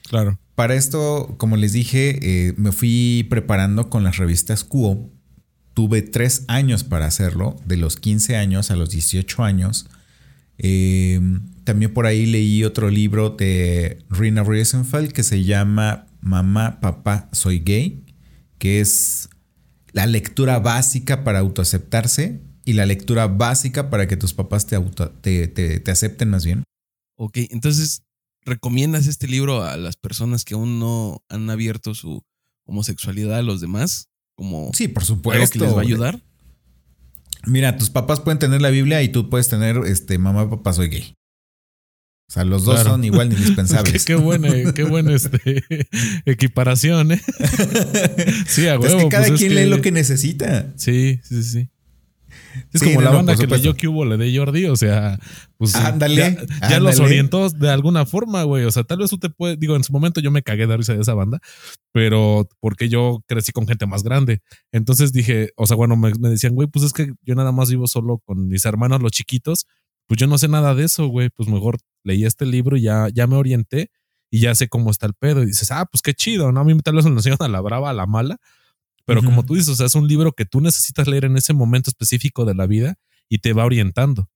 Claro. 0.09 0.37
Para 0.53 0.75
esto, 0.75 1.35
como 1.37 1.55
les 1.55 1.71
dije, 1.71 2.19
eh, 2.21 2.53
me 2.57 2.73
fui 2.73 3.25
preparando 3.29 3.89
con 3.89 4.03
las 4.03 4.17
revistas 4.17 4.65
Cuo. 4.65 5.09
Tuve 5.73 6.01
tres 6.01 6.43
años 6.49 6.83
para 6.83 7.05
hacerlo, 7.05 7.55
de 7.65 7.77
los 7.77 7.95
15 7.95 8.35
años 8.35 8.71
a 8.71 8.75
los 8.75 8.89
18 8.89 9.41
años. 9.41 9.87
Eh, 10.57 11.21
también 11.63 11.93
por 11.93 12.07
ahí 12.07 12.25
leí 12.25 12.65
otro 12.65 12.89
libro 12.89 13.29
de 13.29 13.99
Rina 14.09 14.43
Riesenfeld 14.43 15.13
que 15.13 15.23
se 15.23 15.45
llama 15.45 16.07
Mamá, 16.19 16.81
Papá, 16.81 17.29
Soy 17.31 17.59
Gay, 17.59 18.03
que 18.57 18.81
es 18.81 19.29
la 19.93 20.07
lectura 20.07 20.59
básica 20.59 21.23
para 21.23 21.39
autoaceptarse 21.39 22.41
y 22.65 22.73
la 22.73 22.85
lectura 22.85 23.27
básica 23.27 23.89
para 23.89 24.07
que 24.07 24.17
tus 24.17 24.33
papás 24.33 24.65
te, 24.65 25.47
te, 25.47 25.91
acepten 25.91 26.29
más 26.29 26.43
bien. 26.43 26.63
Ok, 27.17 27.37
entonces, 27.51 28.03
¿recomiendas 28.41 29.07
este 29.07 29.27
libro 29.27 29.63
a 29.63 29.77
las 29.77 29.95
personas 29.95 30.43
que 30.43 30.55
aún 30.55 30.79
no 30.79 31.23
han 31.29 31.49
abierto 31.49 31.93
su 31.93 32.23
homosexualidad 32.65 33.37
a 33.37 33.43
los 33.43 33.61
demás? 33.61 34.07
Como 34.35 34.71
sí, 34.73 34.87
por 34.87 35.05
supuesto. 35.05 35.59
que 35.59 35.65
les 35.65 35.75
va 35.75 35.79
a 35.79 35.83
ayudar. 35.83 36.23
Mira, 37.45 37.77
tus 37.77 37.89
papás 37.89 38.19
pueden 38.19 38.39
tener 38.39 38.61
la 38.61 38.69
Biblia 38.69 39.03
y 39.03 39.09
tú 39.09 39.29
puedes 39.29 39.49
tener, 39.49 39.77
este, 39.85 40.17
mamá, 40.17 40.49
papá, 40.49 40.73
soy 40.73 40.87
gay. 40.87 41.13
O 42.29 42.33
sea, 42.33 42.45
los 42.45 42.63
dos 42.63 42.81
son 42.81 43.03
igual 43.03 43.29
de 43.29 43.35
indispensables. 43.35 44.05
qué, 44.05 44.15
buena, 44.15 44.49
qué 44.73 44.83
buena 44.83 45.13
este, 45.13 45.63
equiparación, 46.25 47.11
¿eh? 47.11 47.21
sí, 48.47 48.67
a 48.67 48.79
huevo. 48.79 48.97
Es 48.97 49.03
que 49.03 49.09
cada 49.09 49.27
pues 49.27 49.39
quien 49.39 49.55
lee 49.55 49.65
lo 49.65 49.81
que 49.81 49.91
necesita. 49.91 50.73
Sí, 50.75 51.19
sí, 51.23 51.43
sí. 51.43 51.69
Es 52.71 52.81
como 52.81 53.01
la 53.01 53.11
banda 53.11 53.35
que 53.35 53.47
leyó 53.47 53.75
que 53.75 53.87
hubo 53.87 54.05
le 54.05 54.17
de 54.17 54.35
Jordi, 54.35 54.65
o 54.65 54.75
sea, 54.75 55.19
pues 55.57 55.75
ándale, 55.75 56.37
ya, 56.61 56.79
los 56.79 56.99
orientó 56.99 57.49
de 57.49 57.69
alguna 57.69 58.05
forma, 58.05 58.43
güey. 58.43 58.65
O 58.65 58.71
sea, 58.71 58.83
tal 58.83 58.99
vez 58.99 59.09
tú 59.09 59.17
te 59.17 59.29
puedes, 59.29 59.59
digo, 59.59 59.75
en 59.75 59.83
su 59.83 59.91
momento 59.91 60.21
yo 60.21 60.31
me 60.31 60.41
cagué 60.41 60.65
de 60.65 60.77
risa 60.77 60.93
de 60.93 61.01
esa 61.01 61.13
banda, 61.13 61.39
pero 61.91 62.47
porque 62.59 62.89
yo 62.89 63.23
crecí 63.27 63.51
con 63.51 63.67
gente 63.67 63.85
más 63.85 64.03
grande. 64.03 64.41
Entonces 64.71 65.11
dije, 65.11 65.51
o 65.55 65.67
sea, 65.67 65.75
bueno, 65.75 65.95
me, 65.95 66.11
me 66.19 66.29
decían, 66.29 66.53
güey, 66.53 66.67
pues 66.67 66.85
es 66.85 66.93
que 66.93 67.13
yo 67.21 67.35
nada 67.35 67.51
más 67.51 67.69
vivo 67.69 67.87
solo 67.87 68.19
con 68.25 68.47
mis 68.47 68.65
hermanos 68.65 69.01
los 69.01 69.11
chiquitos 69.11 69.67
pues 70.07 70.19
yo 70.19 70.27
no 70.27 70.37
sé 70.37 70.47
nada 70.47 70.75
de 70.75 70.83
eso, 70.83 71.07
güey, 71.07 71.29
pues 71.29 71.49
mejor 71.49 71.77
leí 72.03 72.25
este 72.25 72.45
libro 72.45 72.77
y 72.77 72.83
ya, 72.83 73.07
ya 73.13 73.27
me 73.27 73.35
orienté 73.35 73.91
y 74.29 74.41
ya 74.41 74.55
sé 74.55 74.67
cómo 74.67 74.91
está 74.91 75.05
el 75.05 75.13
pedo. 75.13 75.43
Y 75.43 75.47
dices, 75.47 75.71
ah, 75.71 75.85
pues 75.85 76.01
qué 76.01 76.13
chido, 76.13 76.51
¿no? 76.51 76.59
A 76.59 76.63
mí 76.63 76.77
tal 76.79 76.95
vez 76.95 77.05
me 77.05 77.11
lo 77.11 77.17
enseñan 77.17 77.37
a 77.41 77.47
la 77.47 77.61
brava, 77.61 77.89
a 77.89 77.93
la 77.93 78.05
mala, 78.05 78.39
pero 79.05 79.21
como 79.21 79.43
tú 79.43 79.55
dices, 79.55 79.69
o 79.69 79.75
sea, 79.75 79.85
es 79.85 79.95
un 79.95 80.07
libro 80.07 80.31
que 80.31 80.45
tú 80.45 80.61
necesitas 80.61 81.07
leer 81.07 81.25
en 81.25 81.35
ese 81.35 81.53
momento 81.53 81.89
específico 81.89 82.45
de 82.45 82.55
la 82.55 82.67
vida 82.67 82.95
y 83.27 83.39
te 83.39 83.53
va 83.53 83.65
orientando. 83.65 84.29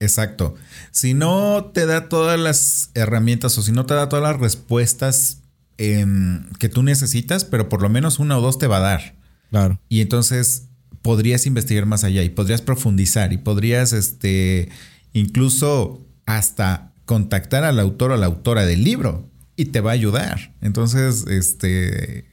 Exacto. 0.00 0.54
Si 0.90 1.12
no 1.12 1.70
te 1.74 1.84
da 1.84 2.08
todas 2.08 2.40
las 2.40 2.90
herramientas 2.94 3.58
o 3.58 3.62
si 3.62 3.72
no 3.72 3.84
te 3.84 3.94
da 3.94 4.08
todas 4.08 4.22
las 4.22 4.40
respuestas 4.40 5.42
em, 5.76 6.50
que 6.58 6.70
tú 6.70 6.82
necesitas, 6.82 7.44
pero 7.44 7.68
por 7.68 7.82
lo 7.82 7.90
menos 7.90 8.18
una 8.18 8.38
o 8.38 8.40
dos 8.40 8.58
te 8.58 8.66
va 8.66 8.78
a 8.78 8.80
dar. 8.80 9.14
Claro. 9.50 9.78
Y 9.90 10.00
entonces 10.00 10.68
podrías 11.02 11.44
investigar 11.46 11.84
más 11.84 12.04
allá 12.04 12.22
y 12.22 12.30
podrías 12.30 12.62
profundizar 12.62 13.32
y 13.32 13.38
podrías 13.38 13.92
este, 13.92 14.70
incluso 15.12 16.06
hasta 16.24 16.89
contactar 17.10 17.64
al 17.64 17.80
autor 17.80 18.12
o 18.12 18.16
la 18.16 18.26
autora 18.26 18.64
del 18.66 18.84
libro 18.84 19.28
y 19.56 19.64
te 19.64 19.80
va 19.80 19.90
a 19.90 19.94
ayudar. 19.94 20.54
Entonces, 20.60 21.26
este, 21.26 22.24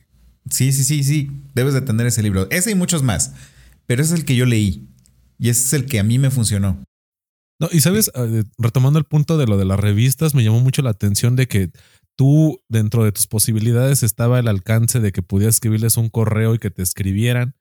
sí, 0.52 0.72
sí, 0.72 0.84
sí, 0.84 1.04
sí, 1.04 1.32
debes 1.56 1.74
de 1.74 1.82
tener 1.82 2.06
ese 2.06 2.22
libro. 2.22 2.48
Ese 2.52 2.70
y 2.70 2.76
muchos 2.76 3.02
más, 3.02 3.34
pero 3.88 4.04
ese 4.04 4.14
es 4.14 4.20
el 4.20 4.26
que 4.28 4.36
yo 4.36 4.46
leí 4.46 4.88
y 5.40 5.50
ese 5.50 5.64
es 5.64 5.74
el 5.74 5.88
que 5.88 6.00
a 6.00 6.04
mí 6.04 6.20
me 6.20 6.30
funcionó. 6.30 6.84
No, 7.60 7.70
y 7.72 7.80
sabes, 7.80 8.12
retomando 8.60 9.00
el 9.00 9.06
punto 9.06 9.40
de 9.40 9.48
lo 9.48 9.58
de 9.58 9.66
las 9.66 9.80
revistas, 9.80 10.36
me 10.36 10.44
llamó 10.44 10.60
mucho 10.60 10.84
la 10.84 10.92
atención 10.92 11.36
de 11.36 11.48
que 11.48 11.72
tú, 12.16 12.62
dentro 12.70 13.04
de 13.04 13.12
tus 13.12 13.26
posibilidades, 13.26 14.04
estaba 14.04 14.38
el 14.38 14.48
alcance 14.48 15.00
de 15.00 15.12
que 15.12 15.24
pudieras 15.24 15.56
escribirles 15.56 15.98
un 15.98 16.10
correo 16.10 16.54
y 16.54 16.60
que 16.60 16.70
te 16.70 16.84
escribieran 16.84 17.56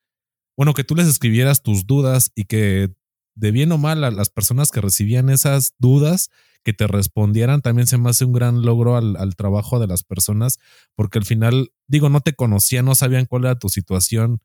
bueno, 0.56 0.72
que 0.72 0.84
tú 0.84 0.94
les 0.94 1.06
escribieras 1.06 1.62
tus 1.62 1.86
dudas 1.86 2.32
y 2.34 2.44
que 2.44 2.94
de 3.34 3.50
bien 3.50 3.70
o 3.72 3.78
mal 3.78 4.02
a 4.04 4.10
las 4.10 4.30
personas 4.30 4.70
que 4.70 4.80
recibían 4.80 5.28
esas 5.28 5.74
dudas, 5.78 6.30
que 6.66 6.72
te 6.72 6.88
respondieran, 6.88 7.62
también 7.62 7.86
se 7.86 7.96
me 7.96 8.10
hace 8.10 8.24
un 8.24 8.32
gran 8.32 8.62
logro 8.62 8.96
al, 8.96 9.36
trabajo 9.36 9.78
de 9.78 9.86
las 9.86 10.02
personas, 10.02 10.58
porque 10.96 11.20
al 11.20 11.24
final, 11.24 11.70
digo, 11.86 12.08
no 12.08 12.20
te 12.20 12.32
conocían, 12.32 12.84
no 12.84 12.96
sabían 12.96 13.26
cuál 13.26 13.44
era 13.44 13.56
tu 13.56 13.68
situación, 13.68 14.40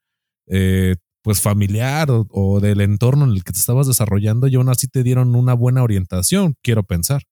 eh, 0.46 0.98
pues 1.24 1.42
familiar 1.42 2.10
o, 2.12 2.60
del 2.60 2.82
entorno 2.82 3.26
en 3.26 3.32
el 3.32 3.44
que 3.44 3.54
te 3.54 3.58
estabas 3.58 3.88
desarrollando 3.88 4.48
y 4.48 4.54
aún 4.54 4.70
así 4.70 4.88
te 4.88 5.02
dieron 5.02 5.34
una 5.34 5.56
buena 5.56 5.82
orientación, 5.82 6.54
quiero 6.62 6.84
pensar. 6.84 7.24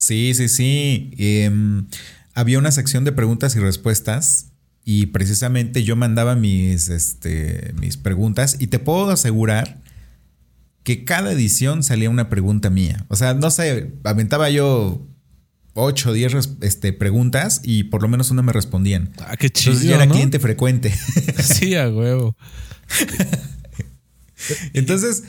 Sí, 0.00 0.34
sí, 0.34 0.48
sí. 0.48 1.12
Em, 1.18 1.86
había 2.34 2.58
una 2.58 2.72
sección 2.72 3.04
de 3.04 3.12
preguntas 3.12 3.54
y 3.54 3.60
respuestas 3.60 4.50
y 4.84 5.06
precisamente 5.06 5.84
yo 5.84 5.94
mandaba 5.94 6.34
mis, 6.34 6.88
este, 6.88 7.74
mis 7.80 7.96
preguntas 7.96 8.56
y 8.58 8.66
te 8.66 8.80
puedo 8.80 9.08
asegurar 9.10 9.81
que 10.82 11.04
cada 11.04 11.32
edición 11.32 11.82
salía 11.82 12.10
una 12.10 12.28
pregunta 12.28 12.70
mía. 12.70 13.04
O 13.08 13.16
sea, 13.16 13.34
no 13.34 13.50
sé, 13.50 13.92
aventaba 14.04 14.50
yo 14.50 15.06
8 15.74 16.10
o 16.10 16.12
10 16.12 16.58
este, 16.60 16.92
preguntas 16.92 17.60
y 17.64 17.84
por 17.84 18.02
lo 18.02 18.08
menos 18.08 18.30
una 18.30 18.42
me 18.42 18.52
respondían. 18.52 19.12
Ah, 19.18 19.36
qué 19.36 19.50
chido. 19.50 19.72
Entonces 19.72 19.88
ya 19.90 19.96
era 19.96 20.08
cliente 20.08 20.38
frecuente. 20.38 20.92
sí, 21.38 21.74
a 21.74 21.88
huevo. 21.88 22.36
Entonces, 24.72 25.24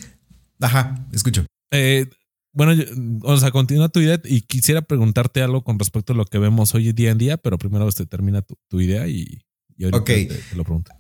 ajá, 0.60 1.08
escucho. 1.12 1.46
Eh, 1.72 2.08
bueno, 2.52 2.84
o 3.24 3.38
sea, 3.38 3.52
continúa 3.52 3.90
tu 3.90 4.00
idea 4.00 4.22
y 4.24 4.42
quisiera 4.42 4.84
preguntarte 4.84 5.42
algo 5.42 5.64
con 5.64 5.80
respecto 5.80 6.14
a 6.14 6.16
lo 6.16 6.26
que 6.26 6.38
vemos 6.38 6.76
hoy 6.76 6.92
día 6.94 7.12
en 7.12 7.18
día, 7.18 7.38
pero 7.38 7.58
primero 7.58 7.88
este, 7.88 8.06
termina 8.06 8.44
tu, 8.44 8.80
idea 8.80 9.08
y, 9.08 9.42
y 9.78 9.86
ahorita 9.86 10.04
te, 10.04 10.56
lo 10.56 10.64
pregunto. 10.64 10.92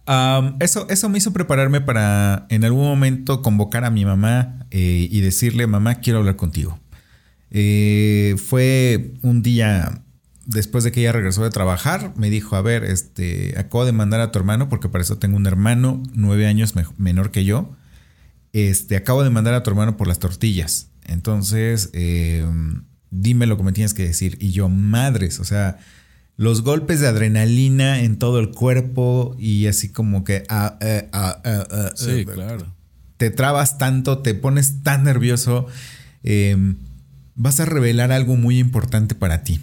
eso, 0.59 0.87
eso 0.89 1.09
me 1.09 1.17
hizo 1.17 1.31
prepararme 1.33 1.81
para 1.81 2.45
en 2.49 2.63
algún 2.63 2.85
momento 2.85 3.41
convocar 3.41 3.85
a 3.85 3.91
mi 3.91 4.05
mamá 4.05 4.65
eh, 4.71 5.07
y 5.09 5.21
decirle, 5.21 5.67
mamá, 5.67 5.95
quiero 5.95 6.19
hablar 6.19 6.35
contigo. 6.35 6.79
Eh, 7.51 8.35
fue 8.43 9.13
un 9.21 9.43
día 9.43 10.01
después 10.45 10.83
de 10.83 10.91
que 10.91 11.01
ella 11.01 11.11
regresó 11.11 11.43
de 11.43 11.49
trabajar, 11.49 12.13
me 12.17 12.29
dijo, 12.29 12.55
a 12.55 12.61
ver, 12.61 12.83
este, 12.83 13.53
acabo 13.57 13.85
de 13.85 13.91
mandar 13.91 14.19
a 14.21 14.31
tu 14.31 14.39
hermano, 14.39 14.69
porque 14.69 14.89
para 14.89 15.03
eso 15.03 15.17
tengo 15.17 15.37
un 15.37 15.45
hermano 15.45 16.01
nueve 16.13 16.47
años 16.47 16.73
menor 16.97 17.31
que 17.31 17.45
yo. 17.45 17.71
Este, 18.51 18.95
acabo 18.95 19.23
de 19.23 19.29
mandar 19.29 19.53
a 19.53 19.63
tu 19.63 19.69
hermano 19.69 19.97
por 19.97 20.07
las 20.07 20.19
tortillas. 20.19 20.89
Entonces, 21.05 21.89
eh, 21.93 22.45
dime 23.09 23.45
lo 23.45 23.57
que 23.57 23.63
me 23.63 23.71
tienes 23.71 23.93
que 23.93 24.03
decir. 24.03 24.37
Y 24.39 24.51
yo, 24.51 24.69
madres, 24.69 25.39
o 25.39 25.43
sea, 25.43 25.77
los 26.35 26.61
golpes 26.61 26.99
de 26.99 27.07
adrenalina 27.07 28.01
en 28.01 28.17
todo 28.17 28.39
el 28.39 28.51
cuerpo 28.51 29.35
y 29.39 29.67
así 29.67 29.89
como 29.89 30.23
que... 30.23 30.43
Ah, 30.49 30.77
eh, 30.81 31.09
ah, 31.13 31.41
ah, 31.43 31.91
sí, 31.95 32.25
claro. 32.25 32.73
Te 33.17 33.29
trabas 33.29 33.77
tanto, 33.77 34.19
te 34.19 34.33
pones 34.33 34.83
tan 34.83 35.03
nervioso. 35.03 35.67
Em, 36.23 36.77
vas 37.35 37.59
a 37.59 37.65
revelar 37.65 38.11
algo 38.11 38.35
muy 38.35 38.59
importante 38.59 39.15
para 39.15 39.43
ti. 39.43 39.61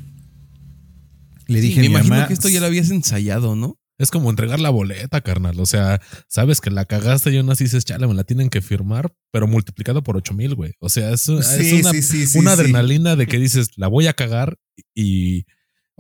Le 1.47 1.61
dije, 1.61 1.81
me 1.81 1.87
imagino 1.87 2.27
que 2.29 2.33
esto 2.33 2.49
ya 2.49 2.61
lo 2.61 2.67
habías 2.67 2.91
ensayado, 2.91 3.57
¿no? 3.57 3.77
Es 3.99 4.11
como 4.11 4.31
entregar 4.31 4.61
la 4.61 4.71
boleta, 4.71 5.21
carnal. 5.21 5.61
O 5.61 5.67
sea, 5.67 6.01
sabes 6.27 6.63
que 6.63 6.71
la 6.71 6.87
cagaste 6.87 7.33
y 7.33 7.37
aún 7.37 7.51
así 7.51 7.65
dices, 7.65 7.85
chale, 7.85 8.07
me 8.07 8.15
la 8.15 8.25
tienen 8.25 8.49
que 8.49 8.63
firmar, 8.63 9.13
pero 9.31 9.47
multiplicado 9.47 10.03
por 10.03 10.17
ocho 10.17 10.33
mil, 10.33 10.55
güey. 10.55 10.73
O 10.79 10.89
sea, 10.89 11.11
es, 11.11 11.29
una, 11.29 12.53
adrenalina 12.53 13.15
de 13.15 13.27
que 13.27 13.39
dices, 13.39 13.73
la 13.77 13.89
voy 13.89 14.07
a 14.07 14.15
cagar 14.15 14.57
y. 14.95 15.45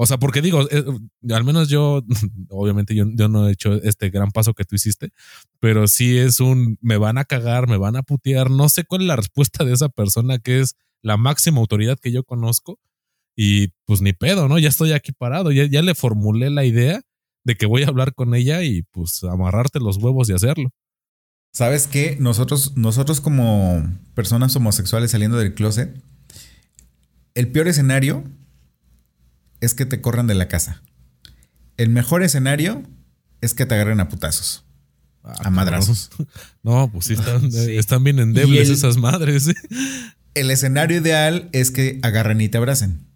O 0.02 0.06
sea, 0.06 0.16
porque 0.16 0.40
digo, 0.40 0.66
eh, 0.70 0.82
al 1.30 1.44
menos 1.44 1.68
yo, 1.68 2.02
obviamente 2.48 2.94
yo, 2.94 3.04
yo, 3.12 3.28
no 3.28 3.46
he 3.46 3.52
hecho 3.52 3.74
este 3.82 4.08
gran 4.08 4.30
paso 4.30 4.54
que 4.54 4.64
tú 4.64 4.76
hiciste, 4.76 5.10
pero 5.58 5.86
sí 5.88 6.16
es 6.16 6.40
un, 6.40 6.78
me 6.80 6.96
van 6.96 7.18
a 7.18 7.26
cagar, 7.26 7.68
me 7.68 7.76
van 7.76 7.96
a 7.96 8.02
putear, 8.02 8.50
no 8.50 8.70
sé 8.70 8.84
cuál 8.84 9.02
es 9.02 9.08
la 9.08 9.16
respuesta 9.16 9.62
de 9.62 9.74
esa 9.74 9.90
persona 9.90 10.38
que 10.38 10.60
es 10.60 10.74
la 11.02 11.18
máxima 11.18 11.58
autoridad 11.58 11.98
que 11.98 12.12
yo 12.12 12.24
conozco 12.24 12.78
y 13.36 13.74
pues 13.84 14.00
ni 14.00 14.14
pedo, 14.14 14.48
¿no? 14.48 14.58
Ya 14.58 14.70
estoy 14.70 14.92
aquí 14.92 15.12
parado, 15.12 15.52
ya, 15.52 15.82
le 15.82 15.94
formulé 15.94 16.48
la 16.48 16.64
idea 16.64 17.02
de 17.44 17.56
que 17.56 17.66
voy 17.66 17.82
a 17.82 17.88
hablar 17.88 18.14
con 18.14 18.34
ella 18.34 18.62
y 18.62 18.84
pues 18.84 19.22
amarrarte 19.24 19.80
los 19.80 19.98
huevos 19.98 20.30
y 20.30 20.32
hacerlo. 20.32 20.70
¿Sabes 21.52 21.86
qué? 21.86 22.16
Nosotros, 22.18 22.74
nosotros 22.74 23.20
como 23.20 23.86
personas 24.14 24.56
homosexuales 24.56 25.10
saliendo 25.10 25.36
del 25.36 25.52
closet, 25.52 25.94
el 27.34 27.52
peor 27.52 27.68
escenario 27.68 28.24
es 29.60 29.74
que 29.74 29.86
te 29.86 30.00
corran 30.00 30.26
de 30.26 30.34
la 30.34 30.48
casa. 30.48 30.82
El 31.76 31.90
mejor 31.90 32.22
escenario 32.22 32.82
es 33.40 33.54
que 33.54 33.66
te 33.66 33.74
agarren 33.74 34.00
a 34.00 34.08
putazos. 34.08 34.64
Ah, 35.22 35.34
a 35.44 35.50
madrazos. 35.50 36.10
No, 36.62 36.90
pues 36.92 37.06
sí 37.06 37.14
están, 37.76 38.04
bien 38.04 38.18
endebles 38.18 38.68
esas 38.68 38.96
madres. 38.98 39.48
¿eh? 39.48 39.54
El 40.34 40.50
escenario 40.50 40.98
ideal 40.98 41.48
es 41.52 41.70
que 41.70 41.98
agarren 42.02 42.40
y 42.40 42.48
te 42.48 42.58
abracen. 42.58 43.06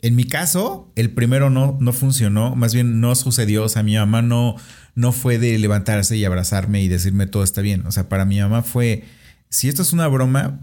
En 0.00 0.16
mi 0.16 0.24
caso, 0.24 0.92
el 0.96 1.10
primero 1.10 1.48
no, 1.48 1.78
no 1.80 1.92
funcionó, 1.92 2.56
más 2.56 2.74
bien 2.74 3.00
no 3.00 3.14
sucedió. 3.14 3.64
O 3.64 3.68
sea, 3.68 3.82
mi 3.82 3.96
mamá 3.96 4.22
no, 4.22 4.56
no 4.94 5.12
fue 5.12 5.38
de 5.38 5.58
levantarse 5.58 6.16
y 6.16 6.24
abrazarme 6.24 6.82
y 6.82 6.88
decirme 6.88 7.26
todo 7.26 7.42
está 7.42 7.60
bien. 7.60 7.86
O 7.86 7.92
sea, 7.92 8.08
para 8.08 8.24
mi 8.24 8.40
mamá 8.40 8.62
fue, 8.62 9.04
si 9.48 9.68
esto 9.68 9.82
es 9.82 9.92
una 9.92 10.08
broma, 10.08 10.60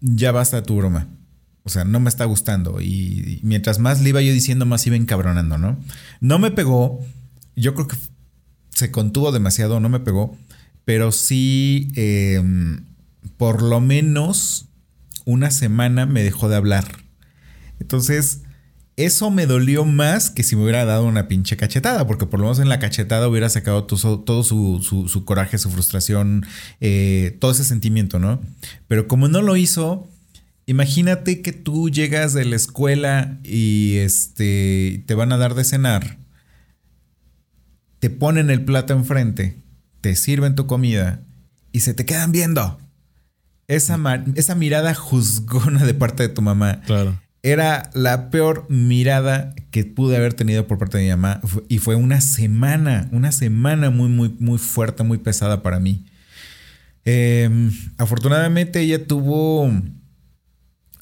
ya 0.00 0.32
basta 0.32 0.62
tu 0.62 0.76
broma. 0.76 1.08
O 1.66 1.68
sea, 1.68 1.84
no 1.84 1.98
me 1.98 2.08
está 2.08 2.24
gustando. 2.26 2.80
Y 2.80 3.40
mientras 3.42 3.80
más 3.80 4.00
le 4.00 4.10
iba 4.10 4.22
yo 4.22 4.32
diciendo, 4.32 4.66
más 4.66 4.86
iba 4.86 4.94
encabronando, 4.94 5.58
¿no? 5.58 5.76
No 6.20 6.38
me 6.38 6.52
pegó. 6.52 7.04
Yo 7.56 7.74
creo 7.74 7.88
que 7.88 7.96
se 8.70 8.92
contuvo 8.92 9.32
demasiado, 9.32 9.80
no 9.80 9.88
me 9.88 9.98
pegó. 9.98 10.36
Pero 10.84 11.10
sí, 11.10 11.88
em, 11.96 12.84
por 13.36 13.62
lo 13.62 13.80
menos 13.80 14.68
una 15.24 15.50
semana 15.50 16.06
me 16.06 16.22
dejó 16.22 16.48
de 16.48 16.54
hablar. 16.54 16.84
Entonces, 17.80 18.42
eso 18.94 19.32
me 19.32 19.46
dolió 19.46 19.84
más 19.84 20.30
que 20.30 20.44
si 20.44 20.54
me 20.54 20.62
hubiera 20.62 20.84
dado 20.84 21.04
una 21.04 21.26
pinche 21.26 21.56
cachetada, 21.56 22.06
porque 22.06 22.26
por 22.26 22.38
lo 22.38 22.44
menos 22.46 22.60
en 22.60 22.68
la 22.68 22.78
cachetada 22.78 23.26
hubiera 23.26 23.48
sacado 23.48 23.86
todo, 23.86 23.96
su, 24.44 25.22
coraje, 25.24 25.58
su 25.58 25.68
frustración, 25.68 26.46
eh, 26.80 27.36
todo 27.40 27.50
ese 27.50 27.64
sentimiento, 27.64 28.20
¿no? 28.20 28.40
Pero 28.86 29.08
como 29.08 29.26
no 29.26 29.42
lo 29.42 29.56
hizo, 29.56 30.08
imagínate 30.66 31.42
que 31.42 31.52
tú 31.52 31.88
llegas 31.90 32.34
de 32.34 32.44
la 32.44 32.56
escuela 32.56 33.38
y 33.42 33.96
este, 33.96 35.02
te 35.06 35.14
van 35.14 35.32
a 35.32 35.38
dar 35.38 35.54
de 35.54 35.64
cenar, 35.64 36.18
te 37.98 38.10
ponen 38.10 38.50
el 38.50 38.64
plato 38.64 38.92
enfrente, 38.92 39.62
te 40.00 40.14
sirven 40.16 40.54
tu 40.54 40.66
comida 40.66 41.22
y 41.72 41.80
se 41.80 41.94
te 41.94 42.04
quedan 42.04 42.32
viendo. 42.32 42.78
Esa, 43.68 43.98
esa 44.36 44.54
mirada 44.54 44.94
juzgona 44.94 45.84
de 45.84 45.94
parte 45.94 46.22
de 46.22 46.28
tu 46.28 46.42
mamá. 46.42 46.82
Claro 46.82 47.18
era 47.46 47.90
la 47.94 48.30
peor 48.30 48.66
mirada 48.68 49.54
que 49.70 49.84
pude 49.84 50.16
haber 50.16 50.34
tenido 50.34 50.66
por 50.66 50.78
parte 50.78 50.98
de 50.98 51.04
mi 51.04 51.10
mamá. 51.10 51.40
Y 51.68 51.78
fue 51.78 51.94
una 51.94 52.20
semana, 52.20 53.08
una 53.12 53.30
semana 53.30 53.90
muy, 53.90 54.08
muy, 54.08 54.34
muy 54.40 54.58
fuerte, 54.58 55.04
muy 55.04 55.18
pesada 55.18 55.62
para 55.62 55.78
mí. 55.78 56.06
Em, 57.04 57.70
afortunadamente 57.98 58.80
ella 58.80 59.06
tuvo 59.06 59.70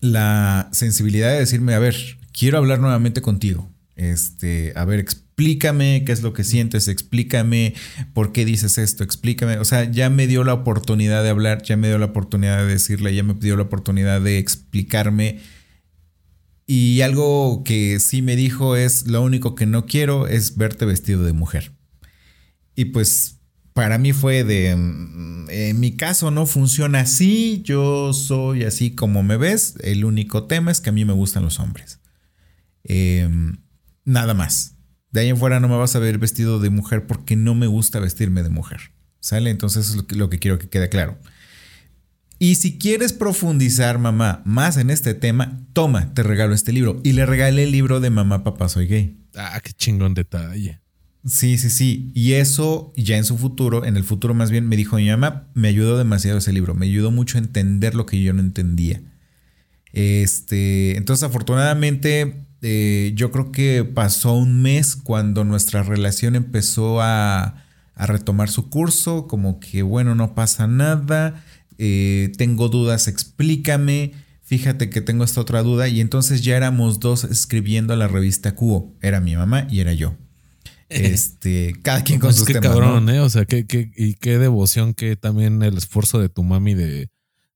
la 0.05 0.69
sensibilidad 0.73 1.31
de 1.31 1.41
decirme, 1.41 1.75
a 1.75 1.79
ver, 1.79 1.97
quiero 2.33 2.59
hablar 2.59 2.81
nuevamente 2.81 3.23
contigo. 3.23 3.71
Este, 3.97 4.73
a 4.77 4.85
ver, 4.85 4.99
explícame 4.99 6.05
qué 6.05 6.13
es 6.13 6.23
lo 6.23 6.33
que 6.33 6.45
sientes, 6.45 6.89
explícame 6.89 7.75
por 8.13 8.33
qué 8.33 8.45
dices 8.45 8.79
esto, 8.79 9.05
explícame. 9.05 9.59
O 9.59 9.65
sea, 9.65 9.91
ya 9.91 10.11
me 10.11 10.27
dio 10.27 10.45
la 10.45 10.55
oportunidad 10.55 11.23
de 11.23 11.31
hablar, 11.31 11.63
ya 11.63 11.77
me 11.77 11.89
dio 11.89 11.99
la 11.99 12.07
oportunidad 12.07 12.59
de 12.59 12.67
decirle, 12.67 13.15
ya 13.15 13.23
me 13.23 13.35
dio 13.35 13.57
la 13.57 13.63
oportunidad 13.63 14.21
de 14.21 14.39
explicarme 14.39 15.41
y 16.67 17.03
algo 17.03 17.63
que 17.65 18.01
sí 18.01 18.23
me 18.23 18.37
dijo 18.37 18.77
es, 18.77 19.07
lo 19.07 19.23
único 19.23 19.55
que 19.55 19.67
no 19.67 19.87
quiero 19.87 20.27
es 20.27 20.57
verte 20.57 20.87
vestido 20.87 21.23
de 21.25 21.33
mujer. 21.33 21.73
Y 22.75 22.87
pues 22.87 23.41
para 23.75 23.99
mí 23.99 24.13
fue 24.13 24.45
de, 24.45 24.75
mm, 24.75 25.51
en 25.51 25.81
mi 25.81 25.97
caso 25.97 26.31
no 26.31 26.47
funciona 26.47 27.01
así, 27.01 27.61
yo 27.65 28.13
soy 28.13 28.65
así 28.65 28.95
como 28.95 29.23
me 29.23 29.37
ves, 29.37 29.75
el 29.81 30.05
único 30.05 30.45
tema 30.45 30.71
es 30.71 30.81
que 30.81 30.91
a 30.91 30.93
mí 30.93 31.05
me 31.05 31.13
gustan 31.13 31.43
los 31.43 31.61
hombres. 31.61 32.01
Em, 32.85 33.59
nada 34.05 34.33
más. 34.33 34.77
De 35.11 35.21
ahí 35.21 35.29
en 35.29 35.37
fuera 35.37 35.61
no 35.61 35.69
me 35.69 35.77
vas 35.77 35.95
a 35.95 35.99
ver 35.99 36.19
vestido 36.19 36.61
de 36.61 36.71
mujer 36.71 37.07
porque 37.07 37.37
no 37.37 37.55
me 37.55 37.67
gusta 37.67 38.01
vestirme 38.01 38.43
de 38.43 38.49
mujer. 38.49 38.93
¿Sale? 39.21 39.51
Entonces 39.51 39.91
es 39.91 40.17
lo 40.17 40.31
que 40.31 40.39
quiero 40.39 40.59
que 40.59 40.69
quede 40.69 40.89
claro. 40.89 41.19
Y 42.39 42.57
si 42.57 42.79
quieres 42.79 43.13
profundizar, 43.13 43.99
mamá, 43.99 44.43
más 44.45 44.77
en 44.77 44.91
este 44.91 45.15
tema, 45.15 45.67
toma, 45.73 46.13
te 46.15 46.23
regalo 46.23 46.55
este 46.55 46.73
libro. 46.73 47.01
Y 47.03 47.13
le 47.13 47.27
regalé 47.27 47.65
el 47.65 47.71
libro 47.71 48.01
de 48.01 48.11
Mamá, 48.11 48.45
Papá, 48.45 48.69
Soy 48.69 48.87
Gay. 48.87 49.17
Ah, 49.37 49.61
qué 49.63 49.73
chingón 49.73 50.15
detalle. 50.15 50.81
Sí, 51.27 51.57
sí, 51.59 51.71
sí. 51.71 52.11
Y 52.15 52.35
eso 52.35 52.93
ya 52.97 53.17
en 53.17 53.25
su 53.25 53.39
futuro, 53.39 53.85
en 53.85 53.97
el 53.97 54.05
futuro 54.05 54.35
más 54.35 54.51
bien, 54.51 54.69
me 54.69 54.77
dijo 54.77 54.97
mi 54.97 55.09
mamá, 55.09 55.49
me 55.55 55.69
ayudó 55.69 55.97
demasiado 55.97 56.39
ese 56.39 56.53
libro. 56.53 56.75
Me 56.75 56.87
ayudó 56.87 57.11
mucho 57.11 57.39
a 57.39 57.41
entender 57.41 57.95
lo 57.95 58.07
que 58.07 58.23
yo 58.23 58.33
no 58.33 58.41
entendía. 58.41 59.01
Este, 59.93 60.97
entonces, 60.97 61.23
afortunadamente, 61.23 62.45
eh, 62.63 63.13
yo 63.15 63.31
creo 63.31 63.53
que 63.53 63.85
pasó 63.85 64.35
un 64.35 64.61
mes 64.63 64.97
cuando 64.97 65.45
nuestra 65.45 65.83
relación 65.83 66.35
empezó 66.35 67.01
a, 67.01 67.65
a 67.95 68.07
retomar 68.07 68.51
su 68.51 68.69
curso, 68.69 69.27
como 69.27 69.61
que, 69.61 69.83
bueno, 69.83 70.15
no 70.15 70.35
pasa 70.35 70.67
nada 70.67 71.43
eh, 71.79 72.33
tengo 72.37 72.69
dudas, 72.69 73.09
explícame, 73.09 74.13
fíjate 74.43 74.91
que 74.91 75.01
tengo 75.01 75.25
esta 75.25 75.41
otra 75.41 75.63
duda 75.63 75.89
y 75.89 76.01
entonces 76.01 76.43
ya 76.43 76.57
éramos 76.57 77.01
dos 77.01 77.25
escribiendo 77.25 77.97
la 77.97 78.07
revista 78.09 78.55
Cubo, 78.55 78.95
era 79.01 79.21
mi 79.21 79.37
mamá 79.37 79.67
y 79.71 79.81
era 79.81 79.93
yo. 79.93 80.15
Este, 80.95 81.75
cada 81.83 82.03
quien 82.05 82.21
con 82.21 82.33
sus 82.33 82.47
qué 82.47 82.61
cabrón, 82.61 83.09
¿eh? 83.09 83.21
O 83.21 83.29
sea, 83.29 83.45
qué, 83.45 83.67
qué, 83.67 83.91
y 83.97 84.15
qué 84.15 84.39
devoción 84.39 84.95
que 84.95 85.17
también 85.17 85.63
el 85.63 85.77
esfuerzo 85.77 86.19
de 86.19 86.29
tu 86.29 86.43
mami 86.43 86.75
de, 86.75 87.11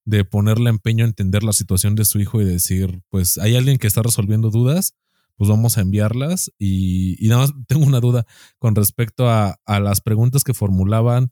de 0.05 0.25
ponerle 0.25 0.71
empeño 0.71 1.05
a 1.05 1.09
entender 1.09 1.43
la 1.43 1.53
situación 1.53 1.95
de 1.95 2.05
su 2.05 2.21
hijo 2.21 2.41
y 2.41 2.45
decir, 2.45 3.03
pues 3.09 3.39
hay 3.39 3.57
alguien 3.57 3.79
que 3.79 3.87
está 3.87 4.03
resolviendo 4.03 4.51
dudas, 4.51 4.95
pues 5.37 5.49
vamos 5.49 5.79
a 5.79 5.83
enviarlas. 5.83 6.51
Y, 6.59 7.17
y 7.25 7.29
nada 7.29 7.43
más 7.43 7.53
tengo 7.67 7.87
una 7.87 8.01
duda 8.01 8.27
con 8.59 8.75
respecto 8.75 9.31
a, 9.31 9.59
a 9.67 9.81
las 9.81 10.01
preguntas 10.01 10.45
que 10.45 10.55
formulaban 10.55 11.31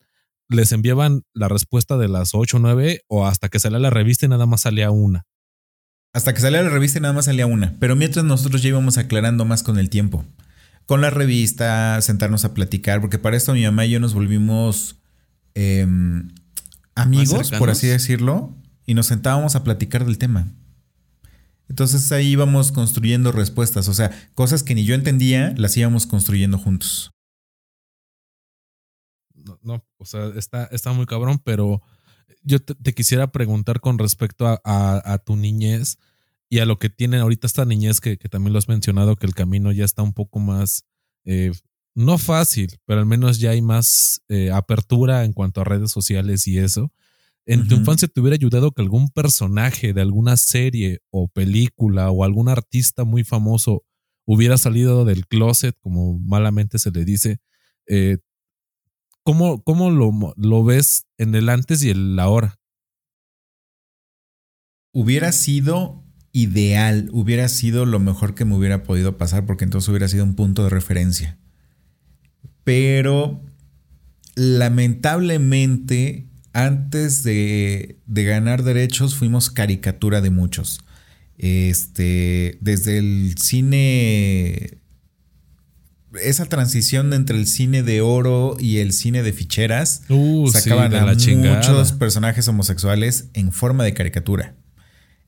les 0.49 0.73
enviaban 0.73 1.23
la 1.35 1.49
respuesta 1.49 1.97
de 1.97 2.09
las 2.09 2.35
8 2.35 2.57
o 2.57 2.61
9 2.61 3.03
o 3.09 3.27
hasta 3.27 3.49
que 3.49 3.59
salía 3.59 3.79
la 3.79 3.91
revista 3.91 4.27
y 4.27 4.29
nada 4.29 4.47
más 4.47 4.63
salía 4.63 4.91
una. 4.91 5.27
Hasta 6.13 6.33
que 6.33 6.41
salía 6.41 6.63
la 6.63 6.71
revista 6.71 6.99
y 6.99 7.03
nada 7.03 7.15
más 7.15 7.27
salía 7.27 7.47
una. 7.47 7.77
Pero 7.79 7.97
mientras 7.97 8.25
nosotros 8.25 8.63
ya 8.63 8.71
íbamos 8.71 8.97
aclarando 8.97 9.45
más 9.45 9.63
con 9.63 9.79
el 9.79 9.91
tiempo. 9.91 10.25
Con 10.87 11.01
la 11.01 11.11
revista, 11.11 12.01
sentarnos 12.01 12.45
a 12.45 12.55
platicar, 12.55 13.01
porque 13.01 13.19
para 13.19 13.37
esto 13.37 13.53
mi 13.53 13.65
mamá 13.65 13.87
y 13.87 13.91
yo 13.91 14.01
nos 14.01 14.15
volvimos 14.15 14.97
em, 15.55 16.29
amigos, 16.95 17.51
por 17.59 17.71
así 17.71 17.87
decirlo, 17.87 18.57
y 18.87 18.95
nos 18.95 19.07
sentábamos 19.07 19.57
a 19.57 19.65
platicar 19.65 20.05
del 20.05 20.19
tema. 20.19 20.47
Entonces 21.69 22.11
ahí 22.13 22.29
íbamos 22.29 22.71
construyendo 22.71 23.33
respuestas, 23.33 23.89
o 23.89 23.95
sea, 23.95 24.13
cosas 24.35 24.63
que 24.63 24.75
ni 24.75 24.85
yo 24.85 24.95
entendía, 24.95 25.53
las 25.57 25.77
íbamos 25.77 26.07
construyendo 26.07 26.59
juntos 26.59 27.11
no, 29.63 29.85
o 29.99 30.05
sea, 30.05 30.29
está, 30.37 30.65
está 30.67 30.93
muy 30.93 31.07
cabrón, 31.07 31.41
pero 31.43 31.83
yo 32.43 32.61
te, 32.61 32.95
quisiera 32.95 33.31
preguntar 33.33 33.81
con 33.81 33.99
respecto 33.99 34.61
a, 34.65 35.23
tu 35.25 35.37
niñez 35.37 35.99
y 36.49 36.61
a 36.61 36.65
lo 36.65 36.79
que 36.79 36.91
tiene 36.91 37.19
ahorita 37.19 37.47
esta 37.47 37.65
niñez 37.65 38.01
que, 38.01 38.17
también 38.17 38.53
lo 38.53 38.59
has 38.59 38.69
mencionado, 38.69 39.17
que 39.17 39.27
el 39.27 39.35
camino 39.35 39.73
ya 39.73 39.85
está 39.85 40.03
un 40.03 40.13
poco 40.13 40.39
más, 40.39 40.85
eh, 41.25 41.53
no 41.95 42.19
fácil, 42.19 42.79
pero 42.85 43.01
al 43.01 43.07
menos 43.07 43.39
ya 43.41 43.51
hay 43.51 43.63
más 43.63 44.23
eh, 44.29 44.51
apertura 44.51 45.25
en 45.25 45.33
cuanto 45.33 45.61
a 45.61 45.65
redes 45.65 45.91
sociales 45.91 46.47
y 46.47 46.59
eso. 46.59 46.93
¿En 47.49 47.69
tu 47.69 47.77
infancia 47.77 48.09
te 48.09 48.21
hubiera 48.21 48.35
ayudado 48.35 48.73
que 48.73 48.83
algún 48.83 49.09
personaje 49.09 49.93
de 49.93 50.01
alguna 50.01 50.37
serie 50.37 50.99
o 51.11 51.29
película 51.29 52.11
o 52.11 52.25
algún 52.25 52.49
artista 52.49 53.05
muy 53.05 53.23
famoso 53.23 53.85
hubiera 54.25 54.59
salido 54.59 55.05
del 55.05 55.29
closet, 55.29 55.77
como 55.81 56.19
malamente 56.19 56.81
se 56.81 56.91
le 56.91 57.05
dice? 57.05 57.39
Eh, 57.87 58.19
¿Cómo, 59.23 59.63
cómo 59.63 59.91
lo, 59.91 60.13
lo, 60.37 60.65
ves 60.65 61.07
en 61.19 61.35
el 61.37 61.49
antes 61.49 61.85
y 61.85 61.91
el 61.91 62.19
ahora? 62.19 62.59
Hubiera 64.93 65.31
sido 65.31 66.06
ideal, 66.37 67.09
hubiera 67.13 67.49
sido 67.49 67.87
lo 67.87 67.99
mejor 67.99 68.35
que 68.35 68.45
me 68.45 68.55
hubiera 68.55 68.83
podido 68.83 69.17
pasar 69.17 69.47
porque 69.47 69.65
entonces 69.65 69.89
hubiera 69.89 70.07
sido 70.07 70.23
un 70.23 70.35
punto 70.35 70.65
de 70.65 70.69
referencia. 70.69 71.39
Pero 72.63 73.43
lamentablemente, 74.35 76.27
antes 76.53 77.23
de, 77.23 77.99
de 78.05 78.25
ganar 78.25 78.65
derechos, 78.65 79.15
fuimos 79.15 79.49
caricatura 79.49 80.21
de 80.21 80.29
muchos. 80.29 80.81
Este, 81.39 82.59
desde 82.61 82.99
el 82.99 83.35
cine 83.39 84.79
esa 86.23 86.47
transición 86.47 87.15
entre 87.15 87.39
el 87.39 87.47
cine 87.47 87.83
de 87.83 88.03
oro 88.03 88.57
y 88.61 88.79
el 88.79 88.93
cine 88.93 89.23
de 89.23 89.33
ficheras 89.33 90.03
Uh, 90.09 90.49
sí, 90.49 90.61
sacaban 90.61 90.91
de 90.91 90.99
a 90.99 91.05
la 91.07 91.17
chingada. 91.17 91.57
muchos 91.57 91.93
personajes 91.93 92.47
homosexuales 92.49 93.29
en 93.33 93.53
forma 93.53 93.85
de 93.85 93.95
caricatura. 93.95 94.55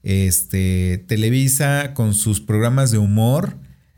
Este, 0.03 1.05
Televisa 1.07 1.92
con 1.94 2.14
sus 2.14 2.40
programas 2.40 2.90
de 2.90 2.99
humor, 2.99 3.57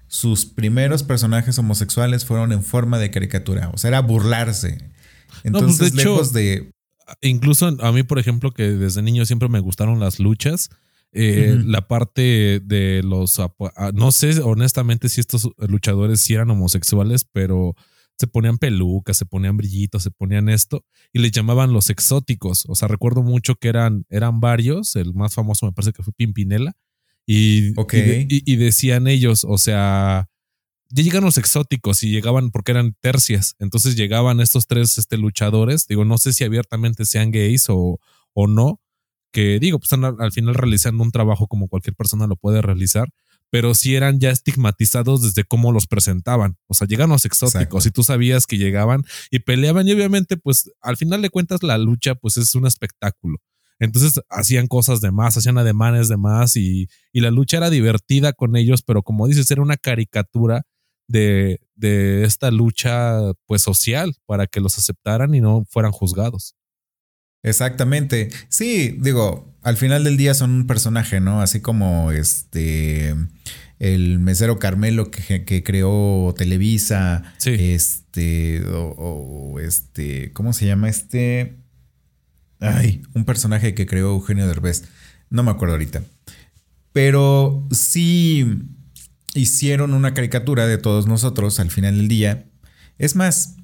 sus 0.09 0.45
primeros 0.47 1.03
personajes 1.03 1.59
homosexuales 1.59 2.25
fueron 2.25 2.53
en 2.53 2.63
forma 2.65 2.99
de 2.99 3.11
caricatura, 3.11 3.71
o 3.73 3.79
sea, 3.79 3.89
era 3.89 4.01
burlarse. 4.01 4.79
No, 5.45 5.61
pues, 5.61 5.79
de 5.79 5.87
Entonces, 5.89 5.93
hecho, 5.95 6.23
de 6.33 6.71
Incluso 7.23 7.67
a 7.81 7.93
mí, 7.93 8.03
por 8.03 8.19
ejemplo, 8.19 8.53
que 8.53 8.71
desde 8.71 9.03
niño 9.03 9.27
siempre 9.27 9.49
me 9.49 9.61
gustaron 9.61 10.01
las 10.01 10.19
luchas. 10.21 10.71
eh. 11.13 11.61
La 11.65 11.89
parte 11.89 12.61
de 12.65 13.03
los. 13.05 13.39
ah, 13.41 13.91
No 13.95 14.13
sé 14.13 14.41
honestamente 14.41 15.09
si 15.09 15.21
estos 15.21 15.49
luchadores 15.59 16.21
sí 16.21 16.35
eran 16.35 16.51
homosexuales, 16.51 17.25
pero 17.25 17.75
se 18.21 18.27
ponían 18.29 18.59
pelucas, 18.59 19.17
se 19.17 19.25
ponían 19.27 19.57
brillitos, 19.57 20.03
se 20.05 20.11
ponían 20.11 20.49
esto 20.49 20.85
y 21.13 21.19
les 21.21 21.33
llamaban 21.33 21.73
los 21.73 21.91
exóticos. 21.91 22.65
O 22.69 22.75
sea, 22.75 22.87
recuerdo 22.89 23.23
mucho 23.23 23.55
que 23.57 23.69
eran, 23.69 24.05
eran 24.11 24.39
varios. 24.41 24.95
El 24.97 25.15
más 25.15 25.35
famoso 25.35 25.67
me 25.67 25.73
parece 25.73 25.93
que 25.93 26.03
fue 26.03 26.13
Pimpinela. 26.13 26.75
Y, 27.27 27.73
Ok. 27.79 27.95
y, 27.95 28.01
de- 28.03 28.27
y- 28.29 28.53
y 28.53 28.57
decían 28.57 29.07
ellos, 29.09 29.45
o 29.49 29.57
sea, 29.59 30.29
ya 30.91 31.03
llegan 31.05 31.23
los 31.25 31.39
exóticos 31.39 32.03
y 32.03 32.11
llegaban 32.11 32.51
porque 32.51 32.73
eran 32.73 32.95
tercias. 33.01 33.55
Entonces 33.59 33.97
llegaban 33.97 34.41
estos 34.41 34.67
tres 34.67 34.99
este, 34.99 35.17
luchadores. 35.17 35.87
Digo, 35.87 36.05
no 36.05 36.19
sé 36.19 36.33
si 36.33 36.45
abiertamente 36.45 37.05
sean 37.07 37.31
gays 37.31 37.67
o, 37.69 38.01
o 38.35 38.47
no. 38.49 38.81
Que 39.33 39.61
digo, 39.61 39.79
pues 39.79 39.87
están 39.93 40.05
al, 40.05 40.17
al 40.19 40.33
final 40.33 40.55
realizando 40.57 41.05
un 41.05 41.13
trabajo 41.13 41.47
como 41.47 41.69
cualquier 41.69 41.95
persona 41.95 42.27
lo 42.27 42.35
puede 42.37 42.61
realizar. 42.63 43.09
Pero 43.51 43.75
sí 43.75 43.97
eran 43.97 44.21
ya 44.21 44.31
estigmatizados 44.31 45.23
desde 45.23 45.45
cómo 45.45 45.73
los 45.73 45.87
presentaban. 45.87 46.57
O 46.69 46.75
sea, 46.75 46.87
llegan 46.87 47.11
los 47.11 47.25
exóticos 47.25 47.57
Exacto. 47.57 47.89
y 47.89 47.91
tú 47.91 48.03
sabías 48.05 48.47
que 48.47 48.59
llegaban 48.59 49.05
y 49.31 49.41
peleaban. 49.41 49.89
Y 49.89 49.93
obviamente, 49.93 50.37
pues 50.37 50.71
al 50.81 50.97
final 50.97 51.21
de 51.23 51.31
cuentas, 51.31 51.63
la 51.63 51.77
lucha, 51.79 52.15
pues 52.15 52.37
es 52.37 52.55
un 52.55 52.67
espectáculo. 52.67 53.39
Entonces 53.81 54.21
hacían 54.29 54.67
cosas 54.67 55.01
de 55.01 55.11
más, 55.11 55.37
hacían 55.37 55.59
ademanes 55.59 56.09
de 56.09 56.19
más 56.19 56.55
y, 56.57 56.89
y 57.13 57.21
la 57.21 57.31
lucha 57.31 57.57
era 57.57 57.71
divertida 57.71 58.35
con 58.35 58.55
ellos, 58.57 58.83
pero 58.83 59.03
como 59.03 59.27
dices, 59.27 59.51
era 59.51 59.63
una 59.63 59.79
caricatura 59.79 60.63
de, 61.09 61.61
de 61.75 62.25
esta 62.25 62.51
lucha 62.51 63.19
pues 63.47 63.63
social 63.63 64.15
para 64.27 64.47
que 64.47 64.61
los 64.61 64.77
aceptaran 64.79 65.35
y 65.35 65.41
no 65.41 65.65
fueran 65.69 65.93
juzgados. 65.93 66.55
Exactamente. 67.43 68.31
Sí, 68.49 68.97
digo, 69.01 69.55
al 69.63 69.77
final 69.77 70.05
del 70.05 70.17
día 70.17 70.35
son 70.35 70.51
un 70.51 70.67
personaje, 70.67 71.21
¿no? 71.21 71.41
Así 71.41 71.61
como 71.61 72.13
este 72.13 73.15
el 73.81 74.19
mesero 74.19 74.59
Carmelo 74.59 75.11
que, 75.11 75.45
que 75.45 75.65
creó 75.65 76.35
Televisa. 76.37 77.35
Sí. 77.39 77.57
Este. 77.59 78.63
O, 78.67 79.55
o 79.55 79.61
este. 79.61 80.33
¿Cómo 80.33 80.53
se 80.53 80.67
llama 80.67 80.89
este? 80.89 81.57
Ay, 82.61 83.03
un 83.15 83.25
personaje 83.25 83.75
que 83.75 83.87
creó 83.87 84.11
Eugenio 84.11 84.47
Derbez. 84.47 84.85
No 85.31 85.43
me 85.43 85.51
acuerdo 85.51 85.75
ahorita. 85.75 86.03
Pero 86.93 87.67
sí 87.71 88.65
hicieron 89.35 89.95
una 89.95 90.13
caricatura 90.13 90.67
de 90.67 90.77
todos 90.77 91.07
nosotros 91.07 91.59
al 91.59 91.71
final 91.71 91.97
del 91.97 92.09
día. 92.09 92.47
Es 92.99 93.17
más, 93.17 93.57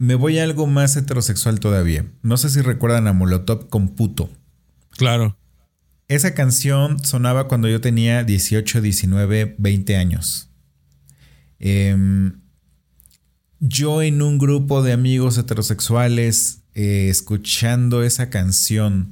me 0.00 0.14
voy 0.14 0.38
a 0.38 0.44
algo 0.44 0.66
más 0.66 0.96
heterosexual 0.96 1.60
todavía. 1.60 2.06
No 2.22 2.38
sé 2.38 2.48
si 2.48 2.62
recuerdan 2.62 3.06
a 3.06 3.12
Molotov 3.12 3.68
con 3.68 3.90
puto. 3.90 4.30
Claro. 4.96 5.36
Esa 6.08 6.32
canción 6.34 7.04
sonaba 7.04 7.48
cuando 7.48 7.68
yo 7.68 7.82
tenía 7.82 8.24
18, 8.24 8.80
19, 8.80 9.56
20 9.58 9.96
años. 9.98 10.48
Em, 11.58 12.40
yo 13.58 14.00
en 14.00 14.22
un 14.22 14.38
grupo 14.38 14.82
de 14.82 14.92
amigos 14.92 15.36
heterosexuales 15.36 16.62
eh, 16.74 17.08
escuchando 17.10 18.02
esa 18.02 18.30
canción, 18.30 19.10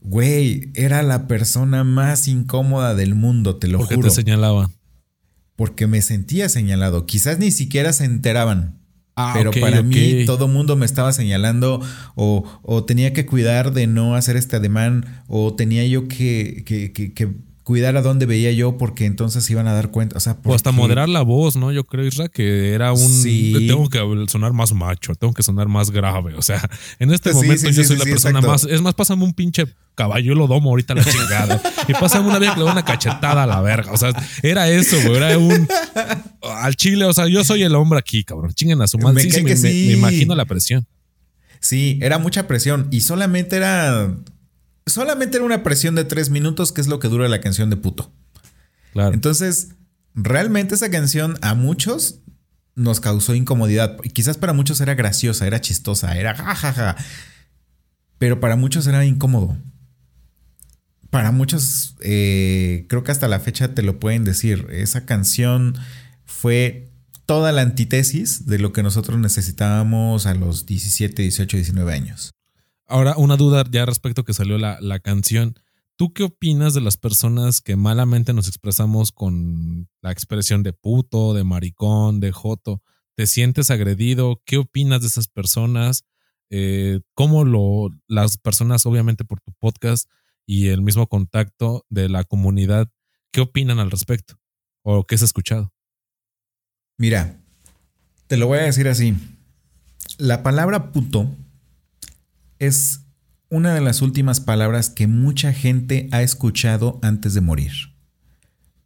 güey, 0.00 0.70
era 0.74 1.02
la 1.02 1.26
persona 1.26 1.84
más 1.84 2.26
incómoda 2.26 2.94
del 2.94 3.14
mundo, 3.14 3.56
te 3.56 3.68
lo 3.68 3.78
Porque 3.80 3.96
juro. 3.96 4.08
te 4.08 4.14
señalaban. 4.14 4.72
porque 5.56 5.86
me 5.86 6.00
sentía 6.00 6.48
señalado. 6.48 7.04
Quizás 7.04 7.38
ni 7.38 7.50
siquiera 7.50 7.92
se 7.92 8.06
enteraban. 8.06 8.78
Ah, 9.20 9.32
pero 9.34 9.50
para 9.60 9.82
mí 9.82 9.94
todo 10.26 10.46
mundo 10.48 10.76
me 10.76 10.86
estaba 10.86 11.12
señalando 11.12 11.80
o, 12.14 12.44
o 12.62 12.84
tenía 12.84 13.12
que 13.12 13.26
cuidar 13.26 13.72
de 13.72 13.86
no 13.86 14.14
hacer 14.14 14.36
este 14.36 14.56
ademán 14.56 15.22
o 15.26 15.54
tenía 15.54 15.84
yo 15.86 16.06
que, 16.08 16.62
que- 16.64 16.92
que- 16.92 17.12
que 17.12 17.28
cuidar 17.68 17.98
a 17.98 18.00
dónde 18.00 18.24
veía 18.24 18.50
yo 18.50 18.78
porque 18.78 19.04
entonces 19.04 19.48
iban 19.50 19.68
a 19.68 19.74
dar 19.74 19.90
cuenta. 19.90 20.16
O 20.16 20.20
sea, 20.20 20.38
O 20.42 20.54
hasta 20.54 20.70
porque- 20.70 20.80
moderar 20.80 21.06
la 21.06 21.20
voz, 21.20 21.54
¿no? 21.56 21.70
Yo 21.70 21.84
creo, 21.84 22.06
Isra, 22.06 22.28
que 22.30 22.72
era 22.72 22.94
un. 22.94 22.98
Sí. 22.98 23.52
Tengo 23.68 23.90
que 23.90 24.00
sonar 24.28 24.54
más 24.54 24.72
macho, 24.72 25.14
tengo 25.16 25.34
que 25.34 25.42
sonar 25.42 25.68
más 25.68 25.90
grave. 25.90 26.32
O 26.34 26.40
sea, 26.40 26.66
en 26.98 27.12
este 27.12 27.28
Sí, 27.28 27.36
momento 27.36 27.68
sí, 27.68 27.74
yo 27.74 27.84
soy 27.84 27.98
la 27.98 28.04
persona 28.04 28.38
exacto. 28.38 28.48
más. 28.50 28.64
Es 28.64 28.80
más, 28.80 28.94
pásame 28.94 29.22
un 29.22 29.34
pinche 29.34 29.66
caballo, 29.94 30.28
yo 30.28 30.34
lo 30.34 30.46
domo 30.46 30.70
ahorita 30.70 30.94
la 30.94 31.04
chingada. 31.04 31.60
y 31.86 31.92
pásame 31.92 32.26
una 32.26 32.38
vieja 32.38 32.54
que 32.54 32.60
le 32.60 32.64
da 32.66 32.72
una 32.72 32.84
cachetada 32.86 33.42
a 33.42 33.46
la 33.46 33.60
verga. 33.60 33.92
O 33.92 33.98
sea, 33.98 34.12
era 34.42 34.66
eso, 34.70 34.96
güey. 35.04 35.16
Era 35.18 35.36
un. 35.36 35.68
Al 36.62 36.74
chile, 36.74 37.04
o 37.04 37.12
sea, 37.12 37.28
yo 37.28 37.44
soy 37.44 37.64
el 37.64 37.74
hombre 37.74 37.98
aquí, 37.98 38.24
cabrón. 38.24 38.54
Chinguen 38.54 38.80
a 38.80 38.86
su 38.86 38.96
madre. 38.96 39.28
Me 39.62 39.92
imagino 39.92 40.34
la 40.34 40.46
presión. 40.46 40.86
Sí, 41.60 41.98
era 42.00 42.18
mucha 42.18 42.46
presión 42.46 42.88
y 42.90 43.00
solamente 43.02 43.56
era... 43.56 44.14
Solamente 44.88 45.36
era 45.36 45.46
una 45.46 45.62
presión 45.62 45.94
de 45.94 46.04
tres 46.04 46.30
minutos 46.30 46.72
que 46.72 46.80
es 46.80 46.86
lo 46.86 46.98
que 46.98 47.08
dura 47.08 47.28
la 47.28 47.40
canción 47.40 47.70
de 47.70 47.76
puto. 47.76 48.12
Claro. 48.92 49.14
Entonces, 49.14 49.70
realmente 50.14 50.74
esa 50.74 50.90
canción 50.90 51.38
a 51.42 51.54
muchos 51.54 52.20
nos 52.74 53.00
causó 53.00 53.34
incomodidad. 53.34 53.98
Quizás 53.98 54.38
para 54.38 54.52
muchos 54.52 54.80
era 54.80 54.94
graciosa, 54.94 55.46
era 55.46 55.60
chistosa, 55.60 56.16
era 56.16 56.34
jajaja. 56.34 56.96
Pero 58.18 58.40
para 58.40 58.56
muchos 58.56 58.86
era 58.86 59.04
incómodo. 59.04 59.56
Para 61.10 61.32
muchos, 61.32 61.96
eh, 62.00 62.86
creo 62.88 63.02
que 63.02 63.12
hasta 63.12 63.28
la 63.28 63.40
fecha 63.40 63.74
te 63.74 63.82
lo 63.82 63.98
pueden 63.98 64.24
decir. 64.24 64.66
Esa 64.70 65.06
canción 65.06 65.74
fue 66.24 66.90
toda 67.26 67.52
la 67.52 67.62
antítesis 67.62 68.46
de 68.46 68.58
lo 68.58 68.72
que 68.72 68.82
nosotros 68.82 69.18
necesitábamos 69.18 70.26
a 70.26 70.34
los 70.34 70.66
17, 70.66 71.22
18, 71.22 71.56
19 71.56 71.92
años. 71.92 72.30
Ahora, 72.88 73.14
una 73.18 73.36
duda 73.36 73.64
ya 73.70 73.84
respecto 73.84 74.24
que 74.24 74.32
salió 74.32 74.56
la, 74.56 74.78
la 74.80 74.98
canción. 74.98 75.54
¿Tú 75.96 76.14
qué 76.14 76.22
opinas 76.22 76.72
de 76.72 76.80
las 76.80 76.96
personas 76.96 77.60
que 77.60 77.76
malamente 77.76 78.32
nos 78.32 78.48
expresamos 78.48 79.12
con 79.12 79.90
la 80.00 80.10
expresión 80.10 80.62
de 80.62 80.72
puto, 80.72 81.34
de 81.34 81.44
maricón, 81.44 82.18
de 82.20 82.32
joto? 82.32 82.82
¿Te 83.14 83.26
sientes 83.26 83.70
agredido? 83.70 84.40
¿Qué 84.46 84.56
opinas 84.56 85.02
de 85.02 85.08
esas 85.08 85.28
personas? 85.28 86.04
Eh, 86.50 87.00
¿Cómo 87.14 87.44
lo, 87.44 87.90
las 88.06 88.38
personas, 88.38 88.86
obviamente 88.86 89.24
por 89.24 89.40
tu 89.40 89.52
podcast 89.58 90.08
y 90.46 90.68
el 90.68 90.80
mismo 90.80 91.08
contacto 91.08 91.84
de 91.90 92.08
la 92.08 92.24
comunidad, 92.24 92.88
qué 93.32 93.42
opinan 93.42 93.80
al 93.80 93.90
respecto? 93.90 94.40
¿O 94.82 95.04
qué 95.04 95.16
has 95.16 95.22
escuchado? 95.22 95.74
Mira, 96.96 97.38
te 98.28 98.38
lo 98.38 98.46
voy 98.46 98.60
a 98.60 98.62
decir 98.62 98.88
así. 98.88 99.14
La 100.16 100.42
palabra 100.42 100.90
puto 100.90 101.28
es 102.58 103.04
una 103.50 103.74
de 103.74 103.80
las 103.80 104.02
últimas 104.02 104.40
palabras 104.40 104.90
que 104.90 105.06
mucha 105.06 105.52
gente 105.52 106.08
ha 106.12 106.22
escuchado 106.22 106.98
antes 107.02 107.34
de 107.34 107.40
morir. 107.40 107.72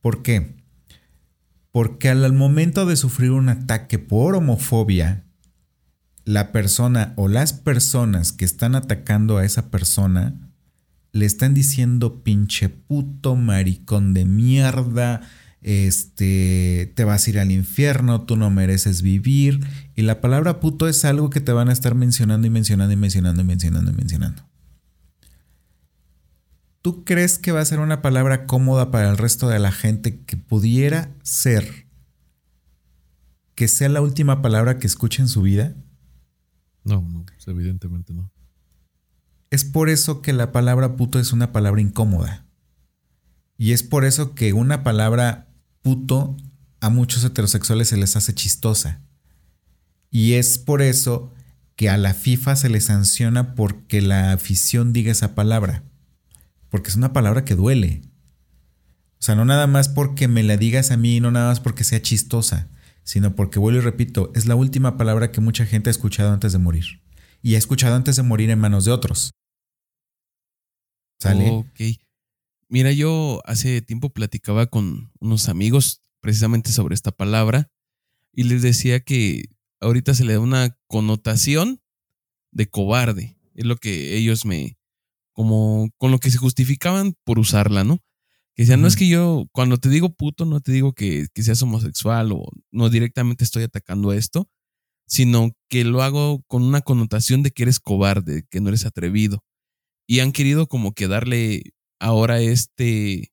¿Por 0.00 0.22
qué? 0.22 0.56
Porque 1.70 2.10
al 2.10 2.32
momento 2.32 2.86
de 2.86 2.96
sufrir 2.96 3.30
un 3.30 3.48
ataque 3.48 3.98
por 3.98 4.34
homofobia, 4.34 5.24
la 6.24 6.52
persona 6.52 7.14
o 7.16 7.28
las 7.28 7.52
personas 7.52 8.32
que 8.32 8.44
están 8.44 8.74
atacando 8.74 9.38
a 9.38 9.44
esa 9.44 9.70
persona 9.70 10.52
le 11.12 11.26
están 11.26 11.54
diciendo 11.54 12.22
pinche 12.22 12.68
puto, 12.68 13.36
maricón 13.36 14.14
de 14.14 14.24
mierda, 14.24 15.22
este, 15.62 16.92
te 16.94 17.04
vas 17.04 17.26
a 17.26 17.30
ir 17.30 17.38
al 17.38 17.50
infierno, 17.50 18.22
tú 18.22 18.36
no 18.36 18.50
mereces 18.50 19.02
vivir. 19.02 19.60
Y 19.94 20.02
la 20.02 20.20
palabra 20.20 20.60
puto 20.60 20.88
es 20.88 21.04
algo 21.04 21.30
que 21.30 21.40
te 21.40 21.52
van 21.52 21.68
a 21.68 21.72
estar 21.72 21.94
mencionando 21.94 22.46
y 22.46 22.50
mencionando 22.50 22.92
y 22.92 22.96
mencionando 22.96 23.42
y 23.42 23.44
mencionando 23.44 23.90
y 23.90 23.94
mencionando. 23.94 24.48
¿Tú 26.82 27.04
crees 27.04 27.38
que 27.38 27.52
va 27.52 27.60
a 27.60 27.64
ser 27.64 27.78
una 27.78 28.02
palabra 28.02 28.46
cómoda 28.46 28.90
para 28.90 29.08
el 29.08 29.16
resto 29.16 29.48
de 29.48 29.60
la 29.60 29.70
gente 29.70 30.20
que 30.24 30.36
pudiera 30.36 31.10
ser 31.22 31.86
que 33.54 33.68
sea 33.68 33.88
la 33.88 34.00
última 34.00 34.42
palabra 34.42 34.78
que 34.78 34.86
escuche 34.86 35.22
en 35.22 35.28
su 35.28 35.42
vida? 35.42 35.76
No, 36.84 37.00
no, 37.02 37.24
pues, 37.24 37.46
evidentemente 37.46 38.12
no. 38.12 38.32
Es 39.50 39.64
por 39.64 39.88
eso 39.88 40.22
que 40.22 40.32
la 40.32 40.50
palabra 40.50 40.96
puto 40.96 41.20
es 41.20 41.32
una 41.32 41.52
palabra 41.52 41.80
incómoda. 41.80 42.46
Y 43.56 43.72
es 43.72 43.82
por 43.82 44.04
eso 44.04 44.34
que 44.34 44.52
una 44.52 44.82
palabra 44.82 45.51
puto 45.82 46.36
a 46.80 46.90
muchos 46.90 47.24
heterosexuales 47.24 47.88
se 47.88 47.96
les 47.96 48.16
hace 48.16 48.34
chistosa. 48.34 49.00
Y 50.10 50.34
es 50.34 50.58
por 50.58 50.82
eso 50.82 51.32
que 51.76 51.88
a 51.88 51.96
la 51.96 52.14
FIFA 52.14 52.56
se 52.56 52.68
le 52.68 52.80
sanciona 52.80 53.54
porque 53.54 54.00
la 54.02 54.32
afición 54.32 54.92
diga 54.92 55.12
esa 55.12 55.34
palabra. 55.34 55.84
Porque 56.68 56.90
es 56.90 56.96
una 56.96 57.12
palabra 57.12 57.44
que 57.44 57.54
duele. 57.54 58.02
O 59.18 59.24
sea, 59.24 59.34
no 59.36 59.44
nada 59.44 59.66
más 59.66 59.88
porque 59.88 60.28
me 60.28 60.42
la 60.42 60.56
digas 60.56 60.90
a 60.90 60.96
mí, 60.96 61.20
no 61.20 61.30
nada 61.30 61.48
más 61.48 61.60
porque 61.60 61.84
sea 61.84 62.02
chistosa, 62.02 62.68
sino 63.04 63.36
porque, 63.36 63.58
vuelvo 63.58 63.80
y 63.80 63.82
repito, 63.82 64.32
es 64.34 64.46
la 64.46 64.56
última 64.56 64.96
palabra 64.96 65.30
que 65.30 65.40
mucha 65.40 65.64
gente 65.64 65.90
ha 65.90 65.92
escuchado 65.92 66.32
antes 66.32 66.52
de 66.52 66.58
morir. 66.58 67.00
Y 67.42 67.54
ha 67.54 67.58
escuchado 67.58 67.94
antes 67.94 68.16
de 68.16 68.22
morir 68.22 68.50
en 68.50 68.58
manos 68.58 68.84
de 68.84 68.92
otros. 68.92 69.32
¿Sale? 71.20 71.64
Mira, 72.72 72.90
yo 72.90 73.42
hace 73.44 73.82
tiempo 73.82 74.14
platicaba 74.14 74.64
con 74.64 75.12
unos 75.20 75.50
amigos 75.50 76.00
precisamente 76.20 76.72
sobre 76.72 76.94
esta 76.94 77.10
palabra 77.10 77.70
y 78.32 78.44
les 78.44 78.62
decía 78.62 79.00
que 79.00 79.50
ahorita 79.80 80.14
se 80.14 80.24
le 80.24 80.32
da 80.32 80.40
una 80.40 80.78
connotación 80.86 81.82
de 82.50 82.70
cobarde. 82.70 83.36
Es 83.54 83.66
lo 83.66 83.76
que 83.76 84.16
ellos 84.16 84.46
me, 84.46 84.78
como 85.32 85.90
con 85.98 86.12
lo 86.12 86.18
que 86.18 86.30
se 86.30 86.38
justificaban 86.38 87.14
por 87.24 87.38
usarla, 87.38 87.84
¿no? 87.84 87.98
Que 88.54 88.62
decían, 88.62 88.80
no 88.80 88.88
es 88.88 88.96
que 88.96 89.06
yo, 89.06 89.50
cuando 89.52 89.76
te 89.76 89.90
digo 89.90 90.14
puto, 90.14 90.46
no 90.46 90.62
te 90.62 90.72
digo 90.72 90.94
que, 90.94 91.26
que 91.34 91.42
seas 91.42 91.60
homosexual 91.60 92.32
o 92.32 92.48
no 92.70 92.88
directamente 92.88 93.44
estoy 93.44 93.64
atacando 93.64 94.14
esto, 94.14 94.48
sino 95.06 95.54
que 95.68 95.84
lo 95.84 96.02
hago 96.02 96.42
con 96.46 96.62
una 96.62 96.80
connotación 96.80 97.42
de 97.42 97.50
que 97.50 97.64
eres 97.64 97.80
cobarde, 97.80 98.44
que 98.48 98.62
no 98.62 98.70
eres 98.70 98.86
atrevido. 98.86 99.44
Y 100.06 100.20
han 100.20 100.32
querido 100.32 100.68
como 100.68 100.94
que 100.94 101.06
darle 101.06 101.74
ahora 102.02 102.40
este 102.40 103.32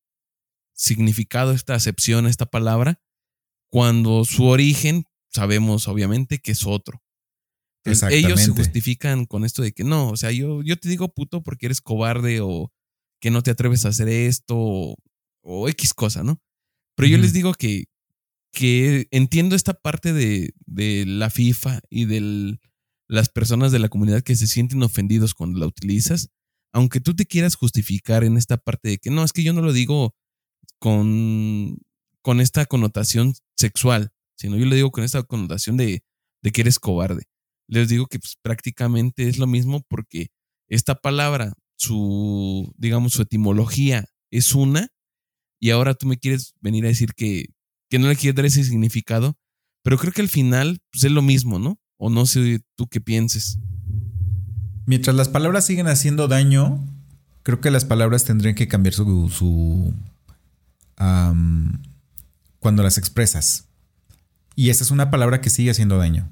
significado, 0.74 1.52
esta 1.52 1.74
acepción 1.74 2.28
esta 2.28 2.46
palabra, 2.46 3.02
cuando 3.70 4.24
su 4.26 4.46
origen 4.46 5.06
sabemos 5.30 5.88
obviamente 5.88 6.40
que 6.40 6.52
es 6.52 6.66
otro. 6.66 7.04
ellos 7.84 8.40
se 8.40 8.52
justifican 8.52 9.26
con 9.26 9.44
esto 9.44 9.62
de 9.64 9.74
que 9.74 9.84
no, 9.84 10.10
o 10.10 10.18
sea, 10.18 10.32
yo, 10.32 10.62
yo 10.62 10.78
te 10.78 10.88
digo 10.88 11.14
puto 11.14 11.42
porque 11.42 11.66
eres 11.66 11.82
cobarde 11.82 12.42
o 12.42 12.72
que 13.20 13.32
no 13.32 13.42
te 13.42 13.52
atreves 13.52 13.86
a 13.86 13.90
hacer 13.90 14.08
esto 14.08 14.56
o, 15.42 15.70
X 15.70 15.94
cosa, 15.94 16.24
¿no? 16.24 16.40
Pero 16.96 17.10
yo 17.10 17.18
les 17.18 17.34
digo 17.34 17.54
que, 17.54 17.86
que 18.54 19.08
entiendo 19.10 19.56
esta 19.56 19.74
parte 19.74 20.14
de, 20.14 20.54
de 20.66 21.06
la 21.08 21.30
FIFA 21.30 21.82
y 21.90 22.06
de 22.06 22.60
las 23.08 23.30
personas 23.30 23.72
de 23.72 23.80
la 23.80 23.90
comunidad 23.90 24.22
que 24.22 24.36
se 24.36 24.48
sienten 24.48 24.84
ofendidos 24.84 25.34
cuando 25.34 25.60
la 25.60 25.66
utilizas, 25.66 26.30
aunque 26.74 27.00
tú 27.00 27.16
te 27.16 27.26
quieras 27.26 27.56
justificar 27.56 28.24
en 28.24 28.38
esta 28.38 28.58
parte 28.58 28.90
de 28.90 28.98
que 28.98 29.10
no, 29.10 29.24
es 29.24 29.34
que 29.34 29.44
yo 29.44 29.54
no 29.54 29.62
lo 29.62 29.74
digo 29.74 30.16
con, 30.80 31.78
con 32.22 32.42
esta 32.42 32.66
connotación 32.66 33.34
sexual, 33.56 34.12
sino 34.38 34.58
yo 34.58 34.66
le 34.66 34.76
digo 34.76 34.92
con 34.92 35.04
esta 35.04 35.24
connotación 35.24 35.78
de, 35.78 36.04
de 36.42 36.52
que 36.52 36.62
eres 36.62 36.80
cobarde. 36.80 37.24
Les 37.68 37.90
digo 37.90 38.08
que 38.08 38.20
pues, 38.20 38.38
prácticamente 38.42 39.28
es 39.28 39.38
lo 39.38 39.48
mismo 39.48 39.84
porque 39.88 40.30
esta 40.68 40.96
palabra, 40.96 41.54
su, 41.78 42.74
digamos, 42.78 43.14
su 43.14 43.24
etimología 43.24 44.06
es 44.32 44.54
una, 44.54 44.90
y 45.60 45.72
ahora 45.72 45.94
tú 45.94 46.08
me 46.08 46.18
quieres 46.18 46.54
venir 46.62 46.86
a 46.86 46.90
decir 46.90 47.14
que, 47.14 47.48
que 47.90 48.00
no 48.00 48.08
le 48.08 48.16
quieres 48.16 48.36
dar 48.36 48.46
ese 48.46 48.64
significado, 48.64 49.38
pero 49.84 49.98
creo 49.98 50.14
que 50.14 50.22
al 50.22 50.30
final 50.30 50.80
pues, 50.92 51.04
es 51.04 51.12
lo 51.12 51.22
mismo, 51.22 51.60
¿no? 51.60 51.80
O 51.98 52.10
no 52.10 52.26
sé 52.26 52.62
tú 52.76 52.88
qué 52.88 53.02
pienses. 53.02 53.60
Mientras 54.90 55.16
las 55.16 55.30
palabras 55.30 55.68
siguen 55.68 55.88
haciendo 55.88 56.28
daño, 56.28 56.84
creo 57.44 57.62
que 57.62 57.70
las 57.70 57.86
palabras 57.86 58.26
tendrían 58.26 58.56
que 58.56 58.68
cambiar 58.68 58.96
su. 58.96 59.94
cuando 62.58 62.82
las 62.82 62.98
expresas. 62.98 63.68
Y 64.56 64.72
esa 64.72 64.84
es 64.84 64.90
una 64.90 65.12
palabra 65.12 65.42
que 65.42 65.52
sigue 65.52 65.70
haciendo 65.70 66.00
daño. 66.00 66.28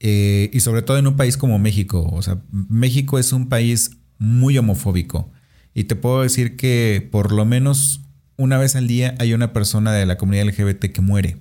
Eh, 0.00 0.50
y 0.52 0.58
sobre 0.58 0.82
todo 0.82 0.98
en 0.98 1.06
un 1.06 1.14
país 1.14 1.36
como 1.36 1.60
México. 1.60 2.10
O 2.12 2.20
sea, 2.22 2.42
México 2.50 3.20
es 3.20 3.32
un 3.32 3.48
país 3.48 3.92
muy 4.18 4.58
homofóbico. 4.58 5.30
Y 5.72 5.84
te 5.84 5.94
puedo 5.94 6.22
decir 6.22 6.56
que 6.56 7.08
por 7.12 7.30
lo 7.30 7.44
menos 7.44 8.00
una 8.36 8.58
vez 8.58 8.74
al 8.74 8.88
día 8.88 9.14
hay 9.20 9.32
una 9.32 9.52
persona 9.52 9.92
de 9.92 10.06
la 10.06 10.18
comunidad 10.18 10.46
LGBT 10.46 10.86
que 10.86 11.02
muere. 11.02 11.36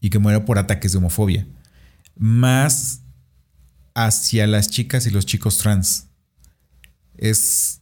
Y 0.00 0.10
que 0.10 0.20
muere 0.20 0.38
por 0.38 0.56
ataques 0.56 0.92
de 0.92 0.98
homofobia. 0.98 1.48
Más 2.14 3.02
hacia 4.06 4.46
las 4.46 4.70
chicas 4.70 5.06
y 5.06 5.10
los 5.10 5.26
chicos 5.26 5.58
trans. 5.58 6.06
Es, 7.16 7.80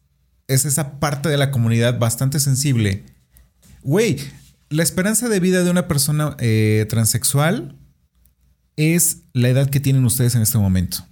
es 0.48 0.64
esa 0.64 0.98
parte 0.98 1.28
de 1.28 1.36
la 1.36 1.50
comunidad 1.50 1.98
bastante 1.98 2.40
sensible. 2.40 3.04
Güey, 3.82 4.18
la 4.70 4.82
esperanza 4.82 5.28
de 5.28 5.40
vida 5.40 5.62
de 5.62 5.70
una 5.70 5.88
persona 5.88 6.34
eh, 6.40 6.86
transexual 6.88 7.76
es 8.76 9.24
la 9.34 9.50
edad 9.50 9.68
que 9.68 9.78
tienen 9.78 10.06
ustedes 10.06 10.34
en 10.34 10.42
este 10.42 10.56
momento. 10.56 11.06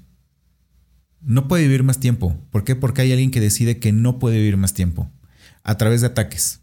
No 1.21 1.49
puede 1.49 1.65
vivir 1.65 1.83
más 1.83 2.01
tiempo. 2.01 2.39
¿Por 2.51 2.65
qué? 2.65 2.75
Porque 2.75 3.03
hay 3.03 3.13
alguien 3.13 3.31
que 3.31 3.41
decide 3.41 3.79
que 3.79 3.93
no 3.93 4.19
puede 4.19 4.39
vivir 4.39 4.57
más 4.57 4.73
tiempo. 4.73 5.11
A 5.63 5.77
través 5.77 6.01
de 6.01 6.09
ataques. 6.09 6.61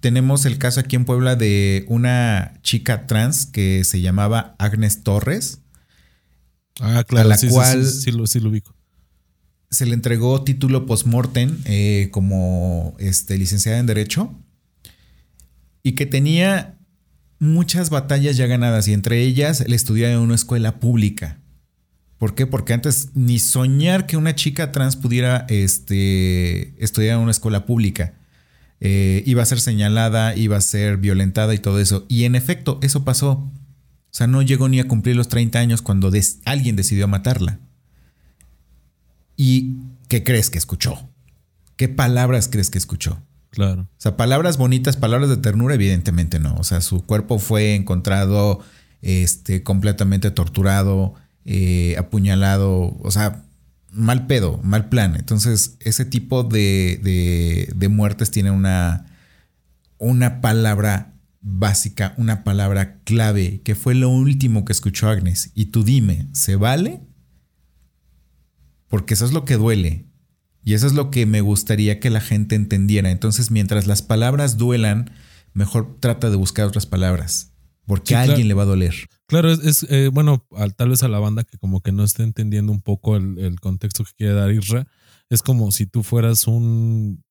Tenemos 0.00 0.44
el 0.44 0.58
caso 0.58 0.80
aquí 0.80 0.96
en 0.96 1.04
Puebla 1.04 1.36
de 1.36 1.84
una 1.88 2.54
chica 2.62 3.06
trans 3.06 3.46
que 3.46 3.82
se 3.84 4.00
llamaba 4.00 4.54
Agnes 4.58 5.02
Torres 5.02 5.60
Ah, 6.80 7.04
claro. 7.04 7.28
A 7.28 7.36
la 7.36 7.50
cual 7.50 7.86
sí, 7.86 8.10
lo, 8.10 8.50
ubico. 8.50 8.74
Se 9.70 9.86
le 9.86 9.94
entregó 9.94 10.42
título 10.44 10.86
post-mortem 10.86 11.58
eh, 11.64 12.08
como 12.10 12.96
este, 12.98 13.36
licenciada 13.36 13.78
en 13.78 13.86
Derecho 13.86 14.34
y 15.82 15.92
que 15.92 16.06
tenía 16.06 16.78
muchas 17.38 17.90
batallas 17.90 18.36
ya 18.36 18.46
ganadas 18.46 18.88
y 18.88 18.92
entre 18.92 19.22
ellas 19.22 19.60
el 19.60 19.72
estudiar 19.72 20.12
en 20.12 20.18
una 20.18 20.34
escuela 20.34 20.80
pública. 20.80 21.38
¿Por 22.18 22.34
qué? 22.34 22.46
Porque 22.46 22.72
antes 22.72 23.10
ni 23.14 23.38
soñar 23.38 24.06
que 24.06 24.16
una 24.16 24.34
chica 24.34 24.72
trans 24.72 24.96
pudiera 24.96 25.46
este, 25.48 26.74
estudiar 26.82 27.16
en 27.16 27.22
una 27.22 27.30
escuela 27.30 27.64
pública. 27.64 28.14
Eh, 28.80 29.22
iba 29.26 29.42
a 29.42 29.46
ser 29.46 29.60
señalada, 29.60 30.36
iba 30.36 30.56
a 30.56 30.60
ser 30.60 30.96
violentada 30.96 31.54
y 31.54 31.58
todo 31.58 31.80
eso. 31.80 32.06
Y 32.08 32.24
en 32.24 32.34
efecto, 32.34 32.80
eso 32.82 33.04
pasó. 33.04 33.50
O 34.10 34.14
sea, 34.18 34.26
no 34.26 34.42
llegó 34.42 34.68
ni 34.68 34.80
a 34.80 34.88
cumplir 34.88 35.16
los 35.16 35.28
30 35.28 35.58
años 35.58 35.82
cuando 35.82 36.10
alguien 36.44 36.76
decidió 36.76 37.06
matarla. 37.08 37.60
¿Y 39.36 39.76
qué 40.08 40.24
crees 40.24 40.50
que 40.50 40.58
escuchó? 40.58 41.08
¿Qué 41.76 41.88
palabras 41.88 42.48
crees 42.50 42.70
que 42.70 42.78
escuchó? 42.78 43.22
Claro. 43.50 43.82
O 43.82 44.00
sea, 44.00 44.16
palabras 44.16 44.56
bonitas, 44.56 44.96
palabras 44.96 45.30
de 45.30 45.36
ternura, 45.36 45.74
evidentemente 45.74 46.38
no. 46.38 46.56
O 46.56 46.64
sea, 46.64 46.80
su 46.80 47.04
cuerpo 47.04 47.38
fue 47.38 47.74
encontrado 47.74 48.60
este, 49.02 49.62
completamente 49.62 50.30
torturado, 50.30 51.14
eh, 51.44 51.96
apuñalado, 51.98 52.96
o 53.00 53.10
sea, 53.10 53.44
mal 53.92 54.26
pedo, 54.26 54.60
mal 54.62 54.88
plan. 54.88 55.14
Entonces, 55.16 55.76
ese 55.80 56.04
tipo 56.04 56.44
de, 56.44 57.00
de, 57.02 57.72
de 57.74 57.88
muertes 57.88 58.30
tiene 58.30 58.50
una, 58.50 59.06
una 59.98 60.40
palabra 60.40 61.14
básica, 61.50 62.14
una 62.18 62.44
palabra 62.44 63.00
clave, 63.04 63.62
que 63.62 63.74
fue 63.74 63.94
lo 63.94 64.10
último 64.10 64.64
que 64.64 64.72
escuchó 64.72 65.08
Agnes. 65.08 65.50
Y 65.54 65.66
tú 65.66 65.82
dime, 65.82 66.28
¿se 66.32 66.56
vale? 66.56 67.00
Porque 68.88 69.14
eso 69.14 69.24
es 69.24 69.32
lo 69.32 69.44
que 69.44 69.56
duele. 69.56 70.06
Y 70.64 70.74
eso 70.74 70.86
es 70.86 70.92
lo 70.92 71.10
que 71.10 71.24
me 71.24 71.40
gustaría 71.40 72.00
que 72.00 72.10
la 72.10 72.20
gente 72.20 72.54
entendiera. 72.54 73.10
Entonces, 73.10 73.50
mientras 73.50 73.86
las 73.86 74.02
palabras 74.02 74.58
duelan, 74.58 75.10
mejor 75.54 75.98
trata 76.00 76.28
de 76.28 76.36
buscar 76.36 76.66
otras 76.66 76.86
palabras. 76.86 77.54
Porque 77.86 78.14
a 78.14 78.22
alguien 78.22 78.48
le 78.48 78.54
va 78.54 78.64
a 78.64 78.66
doler. 78.66 78.94
Claro, 79.26 79.50
es, 79.50 79.86
eh, 79.88 80.10
bueno, 80.12 80.46
tal 80.76 80.90
vez 80.90 81.02
a 81.02 81.08
la 81.08 81.18
banda 81.18 81.44
que 81.44 81.56
como 81.56 81.80
que 81.80 81.92
no 81.92 82.04
esté 82.04 82.22
entendiendo 82.22 82.70
un 82.70 82.82
poco 82.82 83.16
el, 83.16 83.38
el 83.38 83.60
contexto 83.60 84.04
que 84.04 84.12
quiere 84.14 84.34
dar 84.34 84.52
Isra, 84.52 84.86
es 85.30 85.42
como 85.42 85.72
si 85.72 85.86
tú 85.86 86.02
fueras 86.02 86.46
un, 86.46 87.24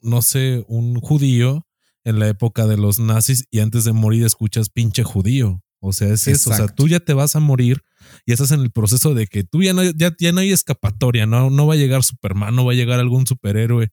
no 0.00 0.22
sé, 0.22 0.64
un 0.68 1.00
judío 1.00 1.67
en 2.08 2.18
la 2.18 2.28
época 2.28 2.66
de 2.66 2.78
los 2.78 2.98
nazis 2.98 3.44
y 3.50 3.60
antes 3.60 3.84
de 3.84 3.92
morir 3.92 4.24
escuchas 4.24 4.70
pinche 4.70 5.04
judío. 5.04 5.62
O 5.80 5.92
sea, 5.92 6.08
es 6.08 6.26
eso. 6.26 6.50
O 6.50 6.54
sea, 6.54 6.66
tú 6.66 6.88
ya 6.88 7.00
te 7.00 7.12
vas 7.12 7.36
a 7.36 7.40
morir 7.40 7.82
y 8.24 8.32
estás 8.32 8.50
en 8.50 8.60
el 8.60 8.70
proceso 8.70 9.14
de 9.14 9.26
que 9.26 9.44
tú 9.44 9.62
ya 9.62 9.74
no, 9.74 9.84
ya, 9.84 10.14
ya 10.18 10.32
no 10.32 10.40
hay 10.40 10.50
escapatoria, 10.50 11.26
no, 11.26 11.50
no 11.50 11.66
va 11.66 11.74
a 11.74 11.76
llegar 11.76 12.02
Superman, 12.02 12.56
no 12.56 12.64
va 12.64 12.72
a 12.72 12.76
llegar 12.76 12.98
algún 12.98 13.26
superhéroe 13.26 13.90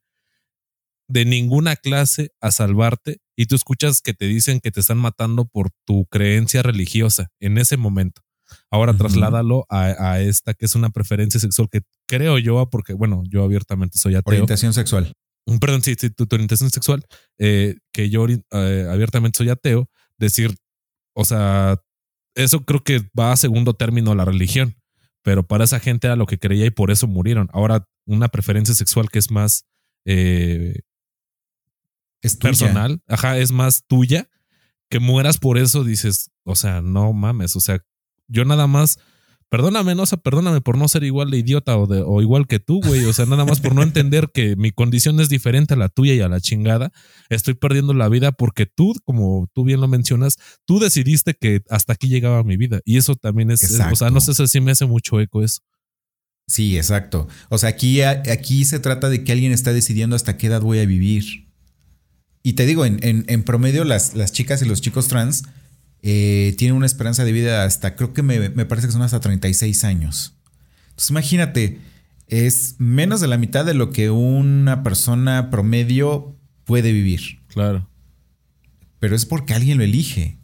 de 1.07 1.25
ninguna 1.25 1.75
clase 1.75 2.31
a 2.39 2.51
salvarte 2.51 3.19
y 3.35 3.47
tú 3.47 3.55
escuchas 3.55 4.01
que 4.01 4.13
te 4.13 4.25
dicen 4.25 4.61
que 4.61 4.71
te 4.71 4.79
están 4.79 4.97
matando 4.97 5.45
por 5.45 5.69
tu 5.85 6.05
creencia 6.05 6.63
religiosa 6.63 7.27
en 7.39 7.57
ese 7.57 7.75
momento. 7.75 8.21
Ahora 8.71 8.93
trasládalo 8.93 9.65
a, 9.69 10.21
esta 10.21 10.53
que 10.53 10.65
es 10.65 10.75
una 10.75 10.89
preferencia 10.89 11.39
sexual 11.39 11.67
que 11.69 11.81
creo 12.07 12.39
yo, 12.39 12.69
porque 12.69 12.93
bueno, 12.93 13.23
yo 13.27 13.43
abiertamente 13.43 13.99
soy 13.99 14.15
ateo. 14.15 14.31
Orientación 14.31 14.73
sexual 14.73 15.13
perdón, 15.59 15.83
sí, 15.83 15.95
sí 15.97 16.09
tu, 16.09 16.27
orientación 16.31 16.69
sexual, 16.69 17.05
eh, 17.37 17.77
que 17.91 18.09
yo 18.09 18.25
eh, 18.27 18.87
abiertamente 18.89 19.37
soy 19.37 19.49
ateo, 19.49 19.89
decir, 20.17 20.55
o 21.13 21.25
sea, 21.25 21.81
eso 22.35 22.65
creo 22.65 22.83
que 22.83 23.01
va 23.17 23.31
a 23.31 23.37
segundo 23.37 23.73
término 23.73 24.15
la 24.15 24.25
religión, 24.25 24.75
pero 25.21 25.43
para 25.43 25.63
esa 25.63 25.79
gente 25.79 26.07
era 26.07 26.15
lo 26.15 26.25
que 26.25 26.39
creía 26.39 26.65
y 26.65 26.71
por 26.71 26.91
eso 26.91 27.07
murieron. 27.07 27.49
Ahora, 27.53 27.87
una 28.05 28.27
preferencia 28.27 28.75
sexual 28.75 29.09
que 29.09 29.19
es 29.19 29.31
más 29.31 29.65
eh, 30.05 30.81
es 32.21 32.35
personal, 32.35 33.01
ajá, 33.07 33.37
es 33.37 33.51
más 33.51 33.85
tuya, 33.87 34.29
que 34.89 34.99
mueras 34.99 35.37
por 35.37 35.57
eso, 35.57 35.83
dices, 35.83 36.31
o 36.43 36.55
sea, 36.55 36.81
no 36.81 37.13
mames, 37.13 37.55
o 37.55 37.59
sea, 37.59 37.79
yo 38.27 38.45
nada 38.45 38.67
más 38.67 38.99
Perdóname, 39.55 39.95
no, 39.95 40.03
o 40.03 40.05
sea, 40.05 40.17
perdóname 40.17 40.59
por 40.59 40.77
no 40.77 40.89
ser 40.89 41.05
igual 41.05 41.31
de 41.31 41.37
idiota 41.37 41.77
o, 41.77 41.87
de, 41.87 42.03
o 42.05 42.21
igual 42.21 42.45
que 42.45 42.59
tú, 42.59 42.81
güey. 42.85 43.05
O 43.05 43.13
sea, 43.13 43.25
nada 43.25 43.45
más 43.45 43.61
por 43.61 43.73
no 43.73 43.83
entender 43.83 44.29
que 44.33 44.57
mi 44.57 44.71
condición 44.71 45.21
es 45.21 45.29
diferente 45.29 45.75
a 45.75 45.77
la 45.77 45.87
tuya 45.87 46.13
y 46.13 46.19
a 46.19 46.27
la 46.27 46.41
chingada. 46.41 46.91
Estoy 47.29 47.53
perdiendo 47.53 47.93
la 47.93 48.09
vida 48.09 48.33
porque 48.33 48.65
tú, 48.65 48.93
como 49.05 49.49
tú 49.53 49.63
bien 49.63 49.79
lo 49.79 49.87
mencionas, 49.87 50.35
tú 50.65 50.79
decidiste 50.79 51.35
que 51.35 51.61
hasta 51.69 51.93
aquí 51.93 52.09
llegaba 52.09 52.43
mi 52.43 52.57
vida. 52.57 52.81
Y 52.83 52.97
eso 52.97 53.15
también 53.15 53.49
es, 53.49 53.79
o 53.79 53.95
sea, 53.95 54.09
no 54.09 54.19
sé 54.19 54.33
si 54.45 54.59
me 54.59 54.71
hace 54.71 54.87
mucho 54.87 55.21
eco 55.21 55.41
eso. 55.41 55.61
Sí, 56.47 56.75
exacto. 56.75 57.29
O 57.47 57.57
sea, 57.57 57.69
aquí, 57.69 58.01
aquí 58.01 58.65
se 58.65 58.79
trata 58.79 59.07
de 59.07 59.23
que 59.23 59.31
alguien 59.31 59.53
está 59.53 59.71
decidiendo 59.71 60.17
hasta 60.17 60.35
qué 60.35 60.47
edad 60.47 60.59
voy 60.59 60.79
a 60.79 60.85
vivir. 60.85 61.47
Y 62.43 62.53
te 62.53 62.65
digo, 62.65 62.85
en, 62.85 62.99
en, 63.01 63.43
promedio 63.43 63.85
las, 63.85 64.15
las 64.15 64.33
chicas 64.33 64.61
y 64.61 64.65
los 64.65 64.81
chicos 64.81 65.07
trans 65.07 65.45
eh, 66.07 66.53
tiene 66.59 66.75
una 66.75 66.85
esperanza 66.85 67.25
de 67.25 67.31
vida 67.31 67.63
hasta, 67.63 67.95
creo 67.95 68.13
que 68.13 68.21
me, 68.21 68.51
parece 68.67 68.85
que 68.85 68.93
son 68.93 69.01
hasta 69.01 69.19
36 69.19 69.83
años. 69.85 70.35
Entonces 70.89 71.09
imagínate, 71.09 71.79
es 72.27 72.75
menos 72.77 73.21
de 73.21 73.27
la 73.27 73.39
mitad 73.39 73.65
de 73.65 73.73
lo 73.73 73.89
que 73.89 74.11
una 74.11 74.83
persona 74.83 75.49
promedio 75.49 76.37
puede 76.63 76.91
vivir. 76.91 77.39
Claro. 77.47 77.89
Pero 78.99 79.15
es 79.15 79.25
porque 79.25 79.55
alguien 79.55 79.79
lo 79.79 79.83
elige. 79.83 80.37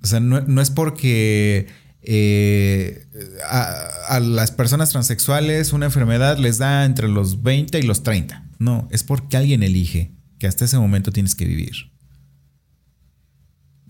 O 0.00 0.06
sea, 0.06 0.20
no, 0.20 0.60
es 0.62 0.70
porque 0.70 1.66
eh, 2.02 3.04
a, 3.50 4.14
a, 4.14 4.20
las 4.20 4.52
personas 4.52 4.90
transexuales 4.90 5.72
una 5.72 5.86
enfermedad 5.86 6.38
les 6.38 6.58
da 6.58 6.84
entre 6.84 7.08
los 7.08 7.42
20 7.42 7.76
y 7.80 7.82
los 7.82 8.04
30. 8.04 8.48
No, 8.60 8.86
es 8.92 9.02
porque 9.02 9.36
alguien 9.36 9.64
elige 9.64 10.12
que 10.38 10.46
hasta 10.46 10.66
ese 10.66 10.78
momento 10.78 11.10
tienes 11.10 11.34
que 11.34 11.46
vivir. 11.46 11.97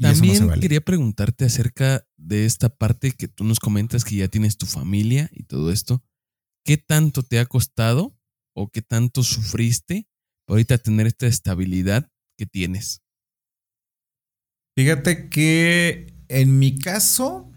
También 0.01 0.51
quería 0.61 0.80
preguntarte 0.80 1.44
acerca 1.44 2.07
de 2.16 2.46
esta 2.46 2.68
parte 2.68 3.12
que 3.12 3.28
tú 3.28 3.44
nos 3.44 3.59
comentas 3.59 4.05
que 4.05 4.16
ya 4.16 4.28
tienes 4.28 4.57
tu 4.57 4.66
familia 4.66 5.28
y 5.32 5.44
todo 5.44 5.72
esto. 5.72 6.03
¿Qué 6.64 6.76
tanto 6.76 7.22
te 7.22 7.38
ha 7.38 7.46
costado 7.46 8.16
o 8.55 8.70
qué 8.70 8.82
tanto 8.82 9.22
sufriste 9.22 10.07
ahorita 10.46 10.78
tener 10.78 11.07
esta 11.07 11.26
estabilidad 11.26 12.11
que 12.36 12.46
tienes? 12.46 13.03
Fíjate 14.76 15.28
que 15.28 16.14
en 16.28 16.59
mi 16.59 16.78
caso, 16.78 17.51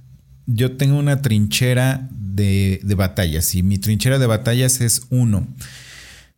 yo 0.45 0.77
tengo 0.77 0.97
una 0.97 1.21
trinchera 1.21 2.09
de, 2.11 2.81
batallas 2.95 3.53
y 3.55 3.63
mi 3.63 3.77
trinchera 3.77 4.17
de 4.17 4.25
batallas 4.25 4.81
es 4.81 5.03
uno. 5.09 5.47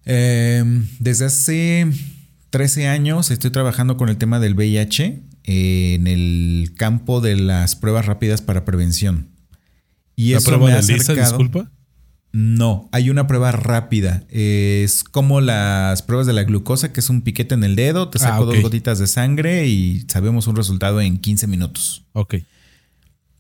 Em, 0.06 0.88
desde 1.00 1.26
hace 1.26 1.88
13 2.50 2.88
años 2.88 3.32
estoy 3.32 3.52
trabajando 3.52 3.96
con 3.96 4.10
el 4.10 4.18
tema 4.18 4.40
del 4.40 4.56
VIH 4.56 5.22
en 5.44 6.08
el 6.08 6.74
campo 6.76 7.22
de 7.22 7.36
las 7.36 7.76
pruebas 7.76 8.06
rápidas 8.06 8.42
para 8.42 8.66
prevención. 8.66 9.30
Y 10.16 10.34
¿La 10.34 10.42
prueba 10.42 10.68
me 10.68 10.74
ha 10.74 10.82
de 10.82 10.94
Lisa, 10.94 11.14
disculpa? 11.14 11.72
No, 12.32 12.90
hay 12.92 13.12
una 13.12 13.28
prueba 13.28 13.52
rápida. 13.52 14.24
Es 14.30 15.04
como 15.04 15.40
las 15.40 16.02
pruebas 16.02 16.26
de 16.26 16.34
la 16.34 16.44
glucosa, 16.44 16.92
que 16.92 17.00
es 17.00 17.10
un 17.10 17.22
piquete 17.22 17.54
en 17.54 17.64
el 17.64 17.76
dedo, 17.76 18.10
te 18.10 18.18
saco 18.18 18.44
ah, 18.44 18.46
dos 18.48 18.62
gotitas 18.62 18.98
de 18.98 19.06
sangre 19.06 19.68
y 19.68 20.04
sabemos 20.08 20.48
un 20.48 20.56
resultado 20.56 21.00
en 21.00 21.20
15 21.20 21.46
minutos. 21.46 22.06
Ok. 22.14 22.38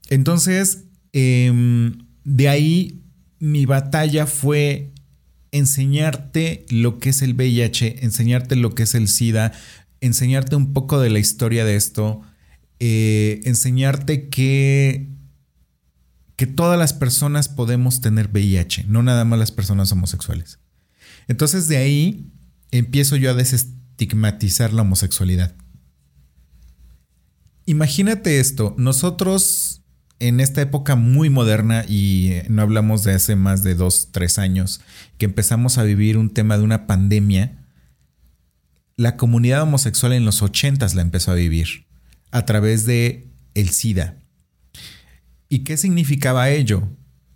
Entonces, 0.09 0.83
em, 1.11 2.05
de 2.23 2.49
ahí 2.49 3.01
mi 3.39 3.65
batalla 3.65 4.27
fue 4.27 4.91
enseñarte 5.51 6.65
lo 6.69 6.99
que 6.99 7.09
es 7.09 7.23
el 7.23 7.33
VIH, 7.33 8.03
enseñarte 8.03 8.55
lo 8.55 8.75
que 8.75 8.83
es 8.83 8.93
el 8.93 9.07
SIDA, 9.07 9.53
enseñarte 10.03 10.55
un 10.55 10.73
poco 10.73 10.99
de 10.99 11.09
la 11.09 11.19
historia 11.19 11.63
de 11.63 11.75
esto, 11.75 12.21
eh, 12.79 13.41
enseñarte 13.45 14.29
que, 14.29 15.09
que 16.35 16.45
todas 16.45 16.77
las 16.77 16.91
personas 16.93 17.47
podemos 17.47 18.01
tener 18.01 18.27
VIH, 18.27 18.85
no 18.87 19.01
nada 19.01 19.23
más 19.23 19.39
las 19.39 19.51
personas 19.51 19.91
homosexuales. 19.91 20.59
Entonces 21.27 21.69
de 21.69 21.77
ahí 21.77 22.31
empiezo 22.71 23.15
yo 23.15 23.31
a 23.31 23.33
desestigmatizar 23.33 24.73
la 24.73 24.81
homosexualidad. 24.81 25.55
Imagínate 27.65 28.41
esto, 28.41 28.75
nosotros 28.77 29.83
en 30.19 30.41
esta 30.41 30.61
época 30.61 30.95
muy 30.97 31.29
moderna 31.29 31.85
y 31.87 32.31
eh, 32.31 32.45
no 32.49 32.61
hablamos 32.61 33.03
de 33.03 33.13
hace 33.13 33.37
más 33.37 33.63
de 33.63 33.75
dos, 33.75 34.09
tres 34.11 34.37
años, 34.37 34.81
que 35.17 35.25
empezamos 35.25 35.77
a 35.77 35.83
vivir 35.83 36.17
un 36.17 36.29
tema 36.29 36.57
de 36.57 36.63
una 36.63 36.87
pandemia, 36.87 37.62
la 38.97 39.17
comunidad 39.17 39.63
homosexual 39.63 40.13
en 40.13 40.25
los 40.25 40.41
ochentas 40.41 40.95
la 40.95 41.01
empezó 41.01 41.31
a 41.31 41.35
vivir 41.35 41.87
a 42.31 42.45
través 42.45 42.85
de 42.85 43.31
el 43.53 43.69
SIDA. 43.69 44.17
¿Y 45.49 45.59
qué 45.59 45.77
significaba 45.77 46.49
ello? 46.49 46.89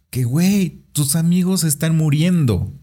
Que, 0.10 0.24
güey, 0.24 0.86
tus 0.92 1.16
amigos 1.16 1.64
están 1.64 1.96
muriendo. 1.96 2.74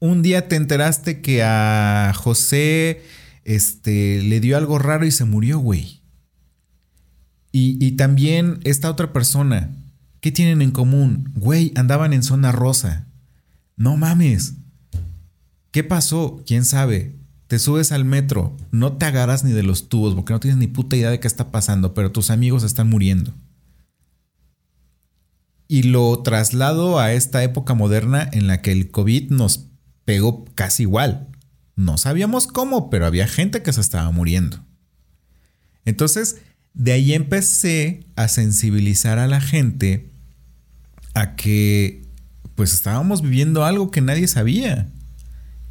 Un 0.00 0.22
día 0.22 0.48
te 0.48 0.56
enteraste 0.56 1.22
que 1.22 1.42
a 1.42 2.12
José 2.14 3.02
este, 3.44 4.22
le 4.22 4.40
dio 4.40 4.56
algo 4.56 4.78
raro 4.78 5.06
y 5.06 5.10
se 5.10 5.24
murió, 5.24 5.58
güey. 5.58 6.02
Y, 7.52 7.84
y 7.84 7.92
también 7.92 8.60
esta 8.64 8.90
otra 8.90 9.12
persona, 9.12 9.74
¿qué 10.20 10.30
tienen 10.30 10.60
en 10.60 10.70
común? 10.70 11.32
Güey, 11.34 11.72
andaban 11.74 12.12
en 12.12 12.22
zona 12.22 12.52
rosa. 12.52 13.08
No 13.76 13.96
mames. 13.96 14.56
¿Qué 15.70 15.84
pasó? 15.84 16.42
¿Quién 16.46 16.64
sabe? 16.64 17.17
Te 17.48 17.58
subes 17.58 17.92
al 17.92 18.04
metro, 18.04 18.54
no 18.70 18.92
te 18.92 19.06
agarras 19.06 19.42
ni 19.42 19.52
de 19.52 19.62
los 19.62 19.88
tubos 19.88 20.14
porque 20.14 20.34
no 20.34 20.40
tienes 20.40 20.58
ni 20.58 20.66
puta 20.66 20.96
idea 20.96 21.10
de 21.10 21.18
qué 21.18 21.26
está 21.26 21.50
pasando, 21.50 21.94
pero 21.94 22.12
tus 22.12 22.30
amigos 22.30 22.62
están 22.62 22.90
muriendo. 22.90 23.32
Y 25.66 25.84
lo 25.84 26.22
traslado 26.22 26.98
a 26.98 27.12
esta 27.12 27.42
época 27.42 27.74
moderna 27.74 28.28
en 28.32 28.46
la 28.46 28.60
que 28.60 28.72
el 28.72 28.90
COVID 28.90 29.30
nos 29.30 29.66
pegó 30.04 30.44
casi 30.54 30.84
igual. 30.84 31.28
No 31.74 31.96
sabíamos 31.96 32.46
cómo, 32.46 32.90
pero 32.90 33.06
había 33.06 33.26
gente 33.26 33.62
que 33.62 33.72
se 33.72 33.80
estaba 33.80 34.10
muriendo. 34.10 34.62
Entonces, 35.86 36.42
de 36.74 36.92
ahí 36.92 37.14
empecé 37.14 38.06
a 38.14 38.28
sensibilizar 38.28 39.18
a 39.18 39.26
la 39.26 39.40
gente 39.40 40.10
a 41.14 41.34
que 41.34 42.06
pues 42.54 42.74
estábamos 42.74 43.22
viviendo 43.22 43.64
algo 43.64 43.90
que 43.90 44.02
nadie 44.02 44.28
sabía. 44.28 44.88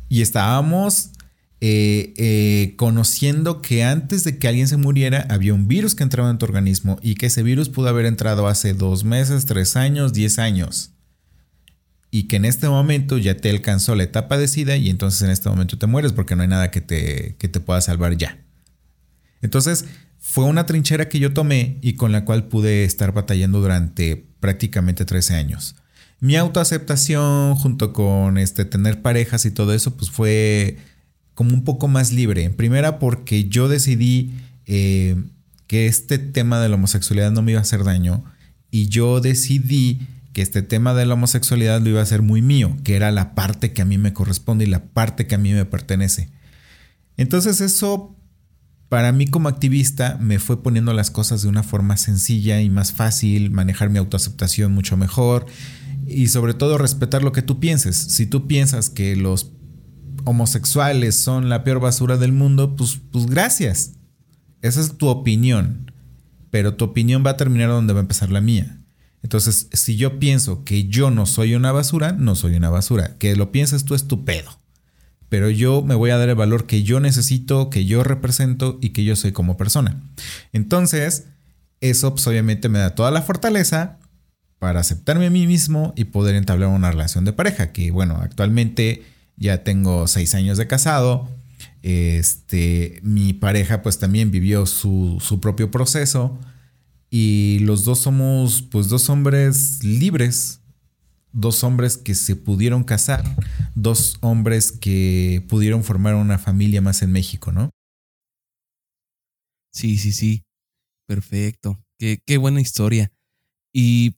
Y 0.10 0.22
estábamos 0.22 1.12
eh, 1.60 2.14
eh, 2.18 2.76
conociendo 2.78 3.64
que 3.64 3.84
antes 3.84 4.24
de 4.24 4.38
que 4.38 4.48
alguien 4.48 4.68
se 4.68 4.78
muriera 4.78 5.26
había 5.30 5.56
un 5.56 5.68
virus 5.68 5.96
que 5.96 6.04
entraba 6.04 6.30
en 6.30 6.38
tu 6.38 6.46
organismo 6.46 7.00
y 7.02 7.16
que 7.16 7.26
ese 7.28 7.42
virus 7.42 7.70
pudo 7.70 7.88
haber 7.88 8.06
entrado 8.06 8.48
hace 8.48 8.76
dos 8.76 9.04
meses, 9.04 9.48
tres 9.48 9.76
años, 9.76 10.14
diez 10.14 10.38
años. 10.38 10.92
Y 12.12 12.28
que 12.28 12.36
en 12.36 12.46
este 12.46 12.70
momento 12.70 13.18
ya 13.18 13.36
te 13.36 13.50
alcanzó 13.50 13.96
la 13.96 14.04
etapa 14.04 14.38
de 14.38 14.48
SIDA 14.48 14.78
y 14.78 14.90
entonces 14.90 15.24
en 15.24 15.32
este 15.32 15.50
momento 15.50 15.80
te 15.80 15.88
mueres 15.88 16.14
porque 16.14 16.36
no 16.36 16.44
hay 16.44 16.48
nada 16.48 16.70
que 16.70 16.80
te, 16.80 17.36
que 17.40 17.48
te 17.48 17.60
pueda 17.60 17.82
salvar 17.82 18.16
ya. 18.18 18.38
Entonces 19.42 19.86
fue 20.20 20.46
una 20.46 20.68
trinchera 20.68 21.10
que 21.10 21.20
yo 21.20 21.34
tomé 21.34 21.80
y 21.82 21.94
con 21.94 22.12
la 22.12 22.24
cual 22.24 22.50
pude 22.50 22.84
estar 22.84 23.14
batallando 23.14 23.62
durante 23.62 24.28
prácticamente 24.40 25.06
13 25.06 25.36
años. 25.36 25.76
Mi 26.20 26.36
autoaceptación 26.36 27.56
junto 27.56 27.94
con 27.94 28.38
este, 28.38 28.64
tener 28.64 29.02
parejas 29.02 29.46
y 29.46 29.52
todo 29.52 29.74
eso 29.74 29.98
pues 29.98 30.12
fue 30.12 30.78
como 31.38 31.54
un 31.54 31.64
poco 31.64 31.88
más 31.88 32.12
libre. 32.12 32.46
En 32.46 32.56
primera 32.56 32.98
porque 32.98 33.48
yo 33.48 33.70
decidí 33.70 34.34
eh, 34.66 35.24
que 35.68 35.86
este 35.86 36.18
tema 36.18 36.60
de 36.60 36.68
la 36.68 36.76
homosexualidad 36.76 37.32
no 37.32 37.44
me 37.44 37.52
iba 37.52 37.60
a 37.60 37.62
hacer 37.62 37.84
daño 37.84 38.24
y 38.72 38.88
yo 38.88 39.22
decidí 39.22 40.08
que 40.34 40.42
este 40.42 40.64
tema 40.64 40.96
de 40.96 41.06
la 41.06 41.14
homosexualidad 41.14 41.80
lo 41.80 41.90
iba 41.90 42.00
a 42.00 42.04
hacer 42.04 42.24
muy 42.24 42.42
mío, 42.42 42.76
que 42.84 42.96
era 42.96 43.12
la 43.12 43.36
parte 43.36 43.72
que 43.72 43.84
a 43.84 43.86
mí 43.86 44.00
me 44.00 44.14
corresponde 44.14 44.66
y 44.66 44.68
la 44.68 44.86
parte 44.86 45.28
que 45.28 45.36
a 45.36 45.38
mí 45.38 45.54
me 45.54 45.66
pertenece. 45.66 46.32
Entonces 47.18 47.62
eso 47.62 48.16
para 48.90 49.12
mí 49.12 49.28
como 49.28 49.48
activista 49.48 50.18
me 50.20 50.40
fue 50.40 50.64
poniendo 50.64 50.92
las 50.92 51.12
cosas 51.12 51.44
de 51.44 51.50
una 51.50 51.62
forma 51.62 51.98
sencilla 51.98 52.62
y 52.62 52.72
más 52.72 52.94
fácil, 52.94 53.52
manejar 53.52 53.92
mi 53.92 54.00
autoaceptación 54.00 54.72
mucho 54.72 54.98
mejor 54.98 55.46
y 56.08 56.30
sobre 56.30 56.56
todo 56.56 56.80
respetar 56.80 57.22
lo 57.22 57.32
que 57.32 57.44
tú 57.44 57.60
pienses. 57.60 57.96
Si 57.96 58.26
tú 58.26 58.48
piensas 58.48 58.90
que 58.90 59.16
los 59.16 59.52
homosexuales 60.28 61.20
son 61.20 61.50
la 61.50 61.64
peor 61.64 61.80
basura 61.80 62.18
del 62.18 62.34
mundo, 62.34 62.76
pues, 62.76 63.00
pues 63.12 63.26
gracias. 63.26 63.94
Esa 64.62 64.82
es 64.82 64.98
tu 64.98 65.08
opinión. 65.08 65.92
Pero 66.52 66.76
tu 66.76 66.86
opinión 66.86 67.24
va 67.26 67.32
a 67.32 67.38
terminar 67.38 67.70
donde 67.70 67.94
va 67.94 68.00
a 68.00 68.02
empezar 68.02 68.30
la 68.30 68.42
mía. 68.42 68.80
Entonces, 69.24 69.68
si 69.74 69.96
yo 69.96 70.20
pienso 70.20 70.64
que 70.64 70.88
yo 70.88 71.12
no 71.12 71.26
soy 71.26 71.56
una 71.56 71.72
basura, 71.72 72.12
no 72.12 72.36
soy 72.36 72.56
una 72.56 72.70
basura. 72.70 73.18
Que 73.18 73.36
lo 73.36 73.52
pienses 73.52 73.86
tú 73.86 73.96
es 73.96 74.08
tu 74.08 74.26
pedo. 74.26 74.60
Pero 75.30 75.50
yo 75.50 75.82
me 75.82 75.96
voy 75.96 76.12
a 76.12 76.18
dar 76.18 76.30
el 76.30 76.36
valor 76.36 76.68
que 76.68 76.84
yo 76.84 77.00
necesito, 77.00 77.70
que 77.70 77.86
yo 77.86 78.04
represento 78.04 78.80
y 78.82 78.90
que 78.90 79.04
yo 79.04 79.16
soy 79.16 79.32
como 79.32 79.58
persona. 79.58 80.02
Entonces, 80.54 81.26
eso 81.82 82.14
pues, 82.14 82.28
obviamente 82.28 82.70
me 82.70 82.80
da 82.80 82.96
toda 82.96 83.12
la 83.12 83.22
fortaleza 83.22 84.00
para 84.60 84.80
aceptarme 84.80 85.28
a 85.28 85.30
mí 85.30 85.46
mismo 85.48 85.94
y 85.96 86.06
poder 86.06 86.36
entablar 86.36 86.70
una 86.70 86.92
relación 86.92 87.26
de 87.26 87.34
pareja. 87.34 87.72
Que 87.72 87.92
bueno, 87.92 88.18
actualmente 88.22 89.04
ya 89.38 89.64
tengo 89.64 90.08
seis 90.08 90.36
años 90.36 90.58
de 90.58 90.68
casado. 90.68 91.30
Este, 91.84 93.00
mi 93.04 93.34
pareja 93.34 93.82
pues 93.82 94.00
también 94.00 94.32
vivió 94.32 94.66
su, 94.66 95.40
propio 95.42 95.72
proceso 95.72 96.38
y 97.10 97.60
los 97.60 97.86
dos 97.86 98.00
somos 98.00 98.62
pues 98.64 98.90
dos 98.90 99.10
hombres 99.10 99.84
libres, 99.84 100.60
dos 101.32 101.64
hombres 101.64 101.98
que 101.98 102.16
se 102.16 102.36
pudieron 102.36 102.84
casar, 102.84 103.24
dos 103.76 104.18
hombres 104.22 104.72
que 104.72 105.46
pudieron 105.48 105.84
formar 105.84 106.16
una 106.16 106.38
familia 106.38 106.82
más 106.82 107.02
en 107.04 107.12
México, 107.12 107.52
¿no? 107.52 107.70
Sí, 109.72 109.98
sí, 109.98 110.12
sí. 110.12 110.44
Perfecto. 111.08 111.80
Qué, 111.98 112.20
qué 112.26 112.38
buena 112.38 112.60
historia. 112.60 113.12
Y 113.72 114.18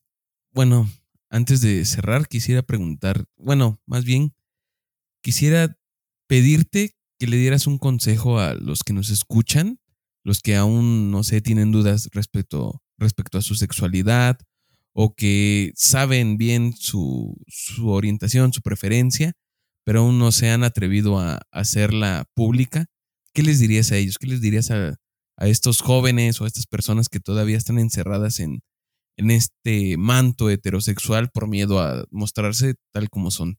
bueno, 0.53 0.89
antes 1.29 1.61
de 1.61 1.85
cerrar, 1.85 2.27
quisiera 2.27 2.63
preguntar, 2.63 3.25
bueno, 3.37 3.79
más 3.85 4.05
bien, 4.05 4.33
quisiera 5.21 5.77
pedirte 6.27 6.95
que 7.19 7.27
le 7.27 7.37
dieras 7.37 7.67
un 7.67 7.77
consejo 7.77 8.39
a 8.39 8.53
los 8.53 8.83
que 8.83 8.93
nos 8.93 9.09
escuchan, 9.09 9.79
los 10.23 10.41
que 10.41 10.55
aún, 10.55 11.11
no 11.11 11.23
sé, 11.23 11.41
tienen 11.41 11.71
dudas 11.71 12.09
respecto, 12.13 12.81
respecto 12.97 13.37
a 13.37 13.41
su 13.41 13.55
sexualidad 13.55 14.39
o 14.93 15.15
que 15.15 15.71
saben 15.75 16.37
bien 16.37 16.73
su, 16.73 17.35
su 17.47 17.89
orientación, 17.89 18.53
su 18.53 18.61
preferencia, 18.61 19.33
pero 19.85 20.01
aún 20.01 20.19
no 20.19 20.31
se 20.31 20.49
han 20.49 20.63
atrevido 20.63 21.19
a, 21.19 21.41
hacerla 21.51 22.25
pública. 22.35 22.87
¿Qué 23.33 23.43
les 23.43 23.59
dirías 23.59 23.91
a 23.91 23.97
ellos? 23.97 24.17
¿Qué 24.17 24.27
les 24.27 24.41
dirías 24.41 24.71
a, 24.71 24.95
a 25.37 25.47
estos 25.47 25.81
jóvenes 25.81 26.39
o 26.39 26.45
a 26.45 26.47
estas 26.47 26.67
personas 26.67 27.09
que 27.09 27.19
todavía 27.19 27.57
están 27.57 27.79
encerradas 27.79 28.39
en, 28.39 28.61
en 29.17 29.31
este 29.31 29.97
manto 29.97 30.49
heterosexual 30.49 31.29
por 31.29 31.47
miedo 31.47 31.79
a 31.79 32.05
mostrarse 32.11 32.75
tal 32.91 33.09
como 33.09 33.31
son? 33.31 33.57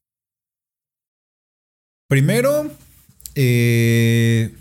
Primero, 2.11 2.69
eh, 3.35 4.53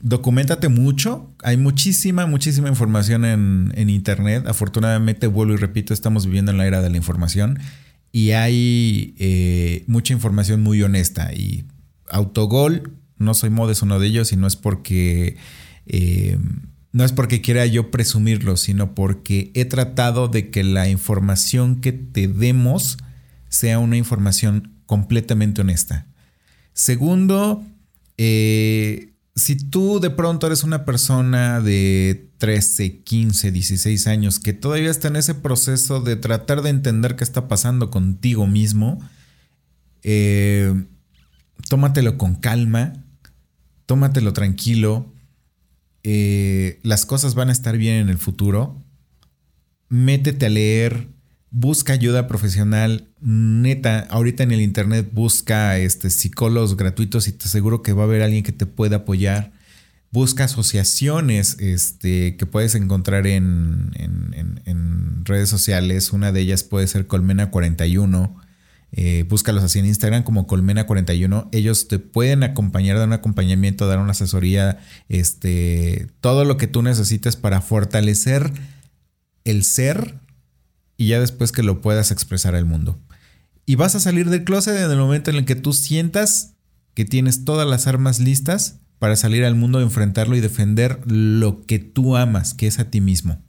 documentate 0.00 0.68
mucho. 0.68 1.32
Hay 1.42 1.56
muchísima, 1.56 2.26
muchísima 2.26 2.68
información 2.68 3.24
en, 3.24 3.88
Internet. 3.88 4.46
Afortunadamente, 4.46 5.26
vuelvo 5.26 5.54
y 5.54 5.56
repito, 5.56 5.94
estamos 5.94 6.26
viviendo 6.26 6.50
en 6.50 6.58
la 6.58 6.66
era 6.66 6.82
de 6.82 6.90
la 6.90 6.98
información 6.98 7.58
y 8.12 8.32
hay 8.32 9.14
eh, 9.18 9.84
mucha 9.86 10.12
información 10.12 10.62
muy 10.62 10.82
honesta. 10.82 11.32
Y 11.32 11.64
Autogol, 12.10 12.92
no 13.16 13.32
soy 13.32 13.48
modes 13.48 13.80
uno 13.80 13.98
de 13.98 14.06
ellos 14.06 14.32
y 14.34 14.36
no 14.36 14.46
es 14.46 14.56
porque... 14.56 15.38
Eh, 15.86 16.36
no 16.92 17.02
es 17.02 17.12
porque 17.12 17.40
quiera 17.40 17.64
yo 17.64 17.90
presumirlo, 17.90 18.58
sino 18.58 18.94
porque 18.94 19.50
he 19.54 19.64
tratado 19.64 20.28
de 20.28 20.50
que 20.50 20.62
la 20.62 20.86
información 20.90 21.80
que 21.80 21.92
te 21.92 22.28
demos 22.28 22.98
sea 23.48 23.78
una 23.78 23.96
información 23.96 24.74
completamente 24.84 25.62
honesta. 25.62 26.08
Segundo, 26.74 27.64
eh, 28.18 29.14
si 29.36 29.56
tú 29.56 30.00
de 30.00 30.10
pronto 30.10 30.46
eres 30.48 30.64
una 30.64 30.84
persona 30.84 31.60
de 31.60 32.30
13, 32.38 33.02
15, 33.02 33.52
16 33.52 34.06
años 34.08 34.40
que 34.40 34.52
todavía 34.52 34.90
está 34.90 35.08
en 35.08 35.16
ese 35.16 35.34
proceso 35.34 36.00
de 36.00 36.16
tratar 36.16 36.62
de 36.62 36.70
entender 36.70 37.16
qué 37.16 37.24
está 37.24 37.46
pasando 37.46 37.90
contigo 37.90 38.46
mismo, 38.48 38.98
eh, 40.02 40.84
tómatelo 41.68 42.18
con 42.18 42.34
calma, 42.34 43.04
tómatelo 43.86 44.32
tranquilo, 44.32 45.12
eh, 46.02 46.80
las 46.82 47.06
cosas 47.06 47.36
van 47.36 47.48
a 47.48 47.52
estar 47.52 47.78
bien 47.78 47.94
en 47.94 48.08
el 48.08 48.18
futuro, 48.18 48.82
métete 49.88 50.46
a 50.46 50.50
leer, 50.50 51.13
busca 51.54 51.92
ayuda 51.92 52.26
profesional, 52.26 53.06
neta, 53.20 54.08
ahorita 54.10 54.42
en 54.42 54.50
el 54.50 54.60
internet 54.60 55.08
busca 55.12 55.78
este, 55.78 56.10
psicólogos 56.10 56.76
gratuitos 56.76 57.28
y 57.28 57.32
te 57.32 57.44
aseguro 57.44 57.80
que 57.80 57.92
va 57.92 58.02
a 58.02 58.06
haber 58.06 58.22
alguien 58.22 58.42
que 58.42 58.50
te 58.50 58.66
pueda 58.66 58.96
apoyar. 58.96 59.52
Busca 60.10 60.44
asociaciones 60.44 61.56
este, 61.60 62.36
que 62.36 62.46
puedes 62.46 62.74
encontrar 62.74 63.28
en, 63.28 63.92
en, 63.94 65.24
redes 65.24 65.48
sociales. 65.48 66.12
Una 66.12 66.32
de 66.32 66.40
ellas 66.40 66.64
puede 66.64 66.86
ser 66.86 67.06
Colmena 67.06 67.50
41. 67.50 68.36
Eh, 68.92 69.24
búscalos 69.28 69.64
así 69.64 69.78
en 69.78 69.86
Instagram 69.86 70.24
como 70.24 70.46
Colmena41. 70.46 71.48
Ellos 71.52 71.88
te 71.88 71.98
pueden 72.00 72.42
acompañar, 72.42 72.98
dar 72.98 73.06
un 73.06 73.14
acompañamiento, 73.14 73.86
dar 73.86 74.00
una 74.00 74.10
asesoría, 74.10 74.80
este, 75.08 76.08
todo 76.20 76.44
lo 76.44 76.56
que 76.56 76.66
tú 76.66 76.82
necesites 76.82 77.36
para 77.36 77.60
fortalecer 77.60 78.52
el 79.44 79.64
ser 79.64 80.20
y 80.96 81.08
ya 81.08 81.20
después 81.20 81.52
que 81.52 81.62
lo 81.62 81.80
puedas 81.80 82.10
expresar 82.10 82.54
al 82.54 82.64
mundo. 82.64 82.98
Y 83.66 83.76
vas 83.76 83.94
a 83.94 84.00
salir 84.00 84.30
del 84.30 84.44
closet 84.44 84.76
en 84.76 84.90
el 84.90 84.98
momento 84.98 85.30
en 85.30 85.36
el 85.36 85.44
que 85.44 85.56
tú 85.56 85.72
sientas 85.72 86.54
que 86.94 87.04
tienes 87.04 87.44
todas 87.44 87.68
las 87.68 87.86
armas 87.86 88.20
listas 88.20 88.80
para 88.98 89.16
salir 89.16 89.44
al 89.44 89.56
mundo, 89.56 89.80
enfrentarlo 89.80 90.36
y 90.36 90.40
defender 90.40 91.00
lo 91.04 91.64
que 91.66 91.78
tú 91.78 92.16
amas, 92.16 92.54
que 92.54 92.66
es 92.66 92.78
a 92.78 92.90
ti 92.90 93.00
mismo. 93.00 93.42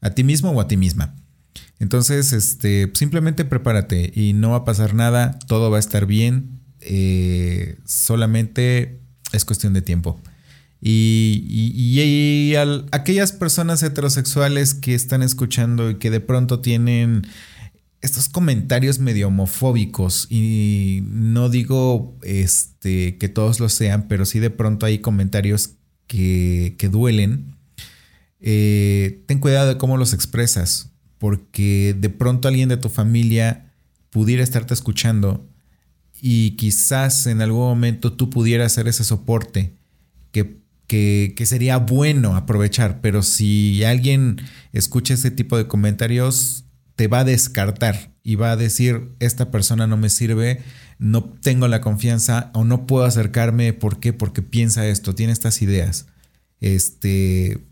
A 0.00 0.10
ti 0.10 0.24
mismo 0.24 0.50
o 0.50 0.60
a 0.60 0.68
ti 0.68 0.76
misma. 0.76 1.14
Entonces, 1.78 2.32
este, 2.32 2.90
simplemente 2.94 3.44
prepárate 3.44 4.12
y 4.14 4.32
no 4.32 4.50
va 4.50 4.58
a 4.58 4.64
pasar 4.64 4.94
nada, 4.94 5.38
todo 5.46 5.70
va 5.70 5.76
a 5.76 5.80
estar 5.80 6.06
bien, 6.06 6.60
eh, 6.80 7.78
solamente 7.84 9.00
es 9.32 9.44
cuestión 9.44 9.72
de 9.74 9.82
tiempo. 9.82 10.20
Y, 10.80 11.44
y, 11.48 12.54
aquellas 12.92 13.32
personas 13.32 13.82
heterosexuales 13.82 14.74
que 14.74 14.94
están 14.94 15.22
escuchando 15.22 15.90
y 15.90 15.96
que 15.96 16.10
de 16.10 16.20
pronto 16.20 16.60
tienen 16.60 17.26
estos 18.00 18.28
comentarios 18.28 19.00
medio 19.00 19.26
homofóbicos 19.26 20.28
y 20.30 21.00
no 21.04 21.48
digo 21.48 22.16
este, 22.22 23.18
que 23.18 23.28
todos 23.28 23.58
lo 23.58 23.68
sean, 23.68 24.06
pero 24.06 24.24
sí 24.24 24.38
de 24.38 24.50
pronto 24.50 24.86
hay 24.86 25.00
comentarios 25.00 25.70
que, 26.06 26.76
que 26.78 26.88
duelen. 26.88 27.56
Eh, 28.40 29.24
ten 29.26 29.40
cuidado 29.40 29.68
de 29.68 29.78
cómo 29.78 29.96
los 29.96 30.12
expresas, 30.12 30.92
porque 31.18 31.96
de 31.98 32.08
pronto 32.08 32.46
alguien 32.46 32.68
de 32.68 32.76
tu 32.76 32.88
familia 32.88 33.72
pudiera 34.10 34.44
estarte 34.44 34.74
escuchando 34.74 35.44
y 36.20 36.52
quizás 36.52 37.26
en 37.26 37.42
algún 37.42 37.60
momento 37.60 38.12
tú 38.12 38.30
pudieras 38.30 38.72
ser 38.72 38.86
ese 38.86 39.02
soporte 39.02 39.74
que 40.30 40.58
que, 40.88 41.34
sería 41.44 41.76
bueno 41.76 42.34
aprovechar, 42.34 43.00
pero 43.00 43.22
si 43.22 43.84
alguien 43.84 44.40
escucha 44.72 45.14
ese 45.14 45.30
tipo 45.30 45.56
de 45.56 45.68
comentarios, 45.68 46.64
te 46.96 47.06
va 47.06 47.20
a 47.20 47.24
descartar 47.24 48.12
y 48.24 48.34
va 48.34 48.50
a 48.50 48.56
decir, 48.56 49.12
esta 49.20 49.50
persona 49.50 49.86
no 49.86 49.96
me 49.96 50.08
sirve, 50.08 50.62
no 50.98 51.24
tengo 51.24 51.68
la 51.68 51.82
confianza 51.82 52.50
o 52.54 52.64
no 52.64 52.86
puedo 52.86 53.04
acercarme, 53.04 53.72
¿por 53.74 54.00
qué? 54.00 54.12
Porque 54.12 54.42
piensa 54.42 54.86
esto, 54.86 55.14
tiene 55.14 55.32
estas 55.32 55.62
ideas. 55.62 56.06
Este, 56.60 57.68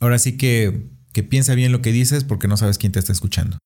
ahora 0.00 0.18
sí 0.18 0.36
que, 0.36 0.90
que 1.12 1.22
piensa 1.22 1.54
bien 1.54 1.72
lo 1.72 1.82
que 1.82 1.92
dices 1.92 2.24
porque 2.24 2.48
no 2.48 2.56
sabes 2.56 2.78
quién 2.78 2.92
te 2.92 2.98
está 2.98 3.12
escuchando. 3.12 3.58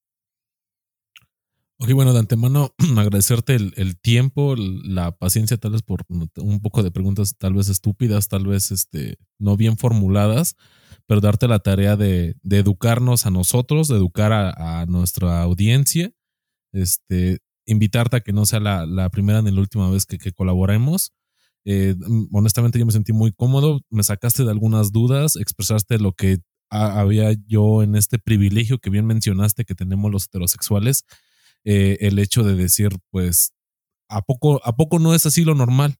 Ok, 1.78 1.92
bueno, 1.92 2.14
de 2.14 2.20
antemano 2.20 2.74
agradecerte 2.96 3.54
el, 3.54 4.00
tiempo, 4.00 4.54
la 4.56 5.12
paciencia, 5.12 5.58
tal 5.58 5.72
vez 5.72 5.82
por 5.82 6.06
un 6.08 6.60
poco 6.60 6.82
de 6.82 6.90
preguntas, 6.90 7.36
tal 7.36 7.52
vez 7.52 7.68
estúpidas, 7.68 8.28
tal 8.28 8.46
vez 8.46 8.70
este, 8.70 9.18
no 9.38 9.58
bien 9.58 9.76
formuladas, 9.76 10.56
pero 11.06 11.20
darte 11.20 11.48
la 11.48 11.58
tarea 11.58 11.96
de, 11.96 12.34
educarnos 12.50 13.26
a 13.26 13.30
nosotros, 13.30 13.88
de 13.88 13.96
educar 13.96 14.32
a, 14.32 14.86
nuestra 14.86 15.42
audiencia, 15.42 16.12
este, 16.72 17.40
invitarte 17.66 18.16
a 18.16 18.20
que 18.20 18.32
no 18.32 18.46
sea 18.46 18.60
la, 18.60 19.10
primera 19.10 19.42
ni 19.42 19.50
la 19.50 19.60
última 19.60 19.90
vez 19.90 20.06
que, 20.06 20.32
colaboremos. 20.32 21.12
Eh, 21.66 21.94
honestamente 22.32 22.78
yo 22.78 22.86
me 22.86 22.92
sentí 22.92 23.12
muy 23.12 23.32
cómodo, 23.32 23.80
me 23.90 24.02
sacaste 24.02 24.44
de 24.44 24.50
algunas 24.50 24.92
dudas, 24.92 25.36
expresaste 25.36 25.98
lo 25.98 26.12
que 26.12 26.38
había 26.70 27.32
yo 27.46 27.82
en 27.82 27.96
este 27.96 28.18
privilegio 28.18 28.78
que 28.78 28.90
bien 28.90 29.04
mencionaste 29.04 29.64
que 29.64 29.74
tenemos 29.74 30.10
los 30.10 30.24
heterosexuales 30.24 31.04
eh, 31.66 31.98
el 32.00 32.18
hecho 32.20 32.44
de 32.44 32.54
decir, 32.54 32.90
pues, 33.10 33.52
¿a 34.08 34.22
poco, 34.22 34.64
¿a 34.64 34.76
poco 34.76 35.00
no 35.00 35.14
es 35.14 35.26
así 35.26 35.44
lo 35.44 35.54
normal? 35.54 35.96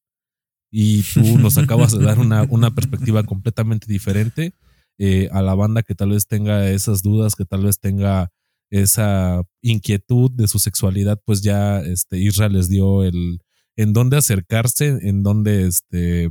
Y 0.70 1.02
tú 1.02 1.38
nos 1.38 1.58
acabas 1.58 1.92
de 1.92 2.04
dar 2.04 2.20
una, 2.20 2.44
una 2.44 2.74
perspectiva 2.74 3.24
completamente 3.24 3.86
diferente 3.92 4.54
eh, 4.98 5.28
a 5.32 5.42
la 5.42 5.54
banda 5.54 5.82
que 5.82 5.96
tal 5.96 6.10
vez 6.10 6.28
tenga 6.28 6.70
esas 6.70 7.02
dudas, 7.02 7.34
que 7.34 7.44
tal 7.44 7.64
vez 7.64 7.80
tenga 7.80 8.30
esa 8.70 9.42
inquietud 9.60 10.30
de 10.30 10.46
su 10.46 10.60
sexualidad, 10.60 11.20
pues 11.24 11.42
ya 11.42 11.80
este, 11.80 12.18
Israel 12.18 12.52
les 12.52 12.68
dio 12.68 13.04
el 13.04 13.40
en 13.76 13.92
dónde 13.92 14.16
acercarse, 14.16 14.98
en 15.02 15.24
dónde 15.24 15.66
este, 15.66 16.30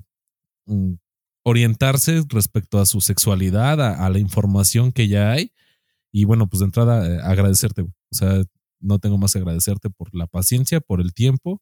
mm, 0.65 0.93
orientarse 1.43 2.23
respecto 2.29 2.79
a 2.79 2.85
su 2.85 3.01
sexualidad, 3.01 3.81
a, 3.81 4.09
la 4.09 4.19
información 4.19 4.91
que 4.93 5.07
ya 5.07 5.31
hay. 5.31 5.51
Y 6.11 6.23
bueno, 6.23 6.47
pues 6.47 6.59
de 6.59 6.65
entrada, 6.65 7.05
eh, 7.05 7.19
agradecerte. 7.21 7.81
O 7.83 7.91
sea, 8.11 8.43
no 8.79 8.99
tengo 8.99 9.17
más 9.17 9.33
que 9.33 9.39
agradecerte 9.39 9.89
por 9.89 10.13
la 10.15 10.27
paciencia, 10.27 10.81
por 10.81 11.01
el 11.01 11.13
tiempo 11.13 11.61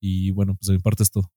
y 0.00 0.30
bueno, 0.30 0.54
pues 0.54 0.68
de 0.68 0.74
mi 0.74 0.80
parte 0.80 1.02
es 1.02 1.10
todo. 1.10 1.32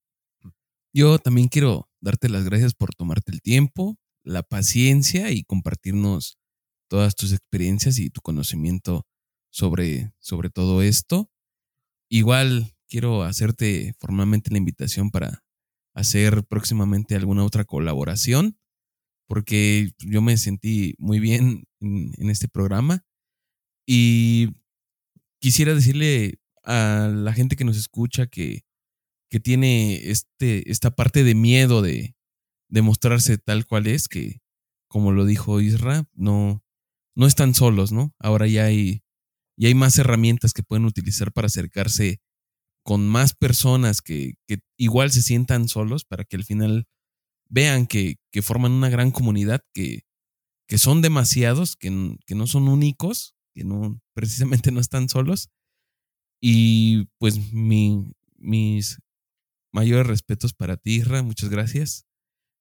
Yo 0.94 1.18
también 1.20 1.48
quiero 1.48 1.90
darte 2.02 2.30
las 2.30 2.46
gracias 2.46 2.74
por 2.74 2.94
tomarte 2.94 3.32
el 3.32 3.42
tiempo, 3.42 3.98
la 4.24 4.44
paciencia 4.44 5.32
y 5.32 5.44
compartirnos 5.44 6.38
todas 6.88 7.16
tus 7.16 7.34
experiencias 7.34 7.98
y 7.98 8.10
tu 8.10 8.22
conocimiento 8.22 9.08
sobre, 9.52 10.14
sobre 10.20 10.50
todo 10.50 10.82
esto. 10.82 11.32
Igual 12.10 12.76
quiero 12.88 13.24
hacerte 13.24 13.96
formalmente 14.00 14.52
la 14.52 14.60
invitación 14.60 15.10
para 15.10 15.44
hacer 15.96 16.44
próximamente 16.46 17.16
alguna 17.16 17.44
otra 17.44 17.66
colaboración, 17.66 18.58
porque 19.28 19.92
yo 20.00 20.22
me 20.22 20.38
sentí 20.38 20.96
muy 21.00 21.20
bien 21.20 21.64
en, 21.80 22.30
este 22.30 22.48
programa. 22.48 23.06
Y 23.88 24.50
quisiera 25.44 25.76
decirle 25.76 26.40
a 26.64 27.12
la 27.14 27.34
gente 27.34 27.58
que 27.58 27.66
nos 27.66 27.76
escucha 27.76 28.28
que, 28.28 28.64
que 29.30 29.42
tiene 29.42 30.10
este, 30.10 30.72
esta 30.72 30.92
parte 30.92 31.26
de 31.26 31.36
miedo 31.36 31.82
de, 31.82 32.16
mostrarse 32.70 33.38
tal 33.38 33.68
cual 33.68 33.88
es, 33.88 34.08
que 34.08 34.40
como 34.88 35.12
lo 35.12 35.26
dijo 35.26 35.60
Isra, 35.60 36.06
no, 36.14 36.64
no 37.14 37.28
están 37.28 37.54
solos, 37.54 37.92
¿no? 37.92 38.16
Ahora 38.20 38.48
ya 38.48 38.64
hay, 38.64 39.04
hay 39.62 39.76
más 39.76 39.98
herramientas 39.98 40.54
que 40.54 40.64
pueden 40.64 40.86
utilizar 40.86 41.34
para 41.34 41.48
acercarse 41.48 42.22
con 42.82 43.06
más 43.06 43.34
personas 43.34 44.02
que, 44.02 44.36
que 44.48 44.60
igual 44.78 45.12
se 45.12 45.22
sientan 45.22 45.68
solos 45.68 46.06
para 46.06 46.24
que 46.24 46.38
al 46.38 46.46
final 46.46 46.88
vean 47.50 47.86
que, 47.86 48.16
que 48.32 48.42
forman 48.42 48.72
una 48.72 48.90
gran 48.90 49.12
comunidad, 49.12 49.62
que, 49.74 50.06
que 50.70 50.78
son 50.78 51.02
demasiados, 51.02 51.76
que, 51.76 52.16
que, 52.26 52.34
no 52.34 52.48
son 52.48 52.70
únicos, 52.70 53.36
que 53.54 53.64
no 53.64 54.02
precisamente 54.14 54.72
no 54.72 54.80
están 54.80 55.10
solos. 55.10 55.50
Y 56.42 57.06
pues 57.20 57.54
mi, 57.54 58.12
mis 58.38 59.00
mayores 59.72 60.08
respetos 60.08 60.54
para 60.54 60.78
ti, 60.78 60.96
Isra, 60.96 61.24
muchas 61.24 61.50
gracias. 61.50 62.06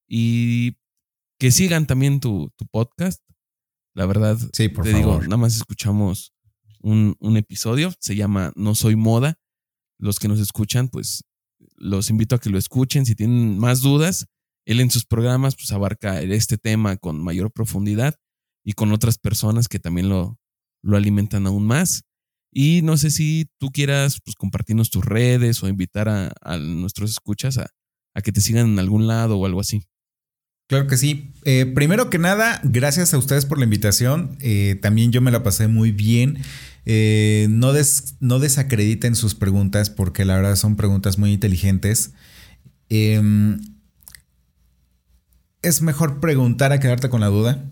Y 0.09 0.77
que 1.39 1.51
sigan 1.51 1.87
también 1.87 2.21
tu, 2.21 2.51
tu 2.57 2.67
podcast. 2.67 3.21
La 3.95 4.07
verdad, 4.07 4.39
sí, 4.53 4.69
por 4.69 4.85
te 4.85 4.93
digo, 4.95 5.21
nada 5.23 5.37
más 5.37 5.57
escuchamos 5.57 6.33
un, 6.81 7.17
un 7.19 7.37
episodio, 7.37 7.93
se 7.99 8.15
llama 8.15 8.53
No 8.55 8.75
Soy 8.75 8.97
Moda. 8.97 9.39
Los 9.99 10.19
que 10.19 10.29
nos 10.29 10.41
escuchan, 10.41 10.89
pues 10.89 11.25
los 11.77 12.11
invito 12.11 12.37
a 12.37 12.39
que 12.41 12.51
lo 12.51 12.59
escuchen. 12.59 13.05
Si 13.07 13.15
tienen 13.15 13.59
más 13.59 13.83
dudas, 13.83 14.27
él 14.65 14.81
en 14.81 14.91
sus 14.91 15.05
programas 15.05 15.55
pues 15.57 15.73
abarca 15.73 16.21
este 16.23 16.59
tema 16.59 16.97
con 16.97 17.23
mayor 17.23 17.53
profundidad 17.53 18.17
y 18.65 18.73
con 18.73 18.93
otras 18.93 19.19
personas 19.19 19.69
que 19.69 19.79
también 19.79 20.09
lo, 20.09 20.39
lo 20.83 20.97
alimentan 20.97 21.47
aún 21.47 21.67
más. 21.67 22.05
Y 22.53 22.83
no 22.83 22.99
sé 22.99 23.11
si 23.11 23.47
tú 23.59 23.71
quieras 23.71 24.19
pues, 24.25 24.37
compartirnos 24.37 24.91
tus 24.91 25.05
redes 25.05 25.63
o 25.63 25.69
invitar 25.69 26.09
a, 26.09 26.59
nuestros 26.59 27.11
escuchas 27.11 27.59
a, 27.59 27.71
que 28.23 28.33
te 28.33 28.43
sigan 28.43 28.73
en 28.73 28.79
algún 28.79 29.07
lado 29.07 29.39
o 29.39 29.47
algo 29.47 29.61
así. 29.61 29.87
Claro 30.69 30.87
que 30.87 30.97
sí. 30.97 31.33
Eh, 31.45 31.67
primero 31.67 32.11
que 32.11 32.19
nada, 32.19 32.61
gracias 32.63 33.15
a 33.15 33.19
ustedes 33.19 33.47
por 33.47 33.59
la 33.59 33.65
invitación. 33.65 34.37
Eh, 34.41 34.79
también 34.81 35.13
yo 35.13 35.21
me 35.23 35.31
la 35.31 35.43
pasé 35.43 35.69
muy 35.69 35.93
bien. 35.93 36.39
Eh, 36.85 37.47
no, 37.51 37.73
no 38.21 38.39
desacrediten 38.39 39.15
sus 39.15 39.35
preguntas 39.35 39.89
porque 39.89 40.25
la 40.25 40.37
verdad 40.37 40.57
son 40.57 40.77
preguntas 40.77 41.19
muy 41.19 41.33
inteligentes. 41.33 42.13
Em, 42.89 43.61
es 45.63 45.81
mejor 45.81 46.21
preguntar 46.21 46.73
a 46.73 46.81
quedarte 46.81 47.09
con 47.09 47.21
la 47.21 47.29
duda. 47.29 47.72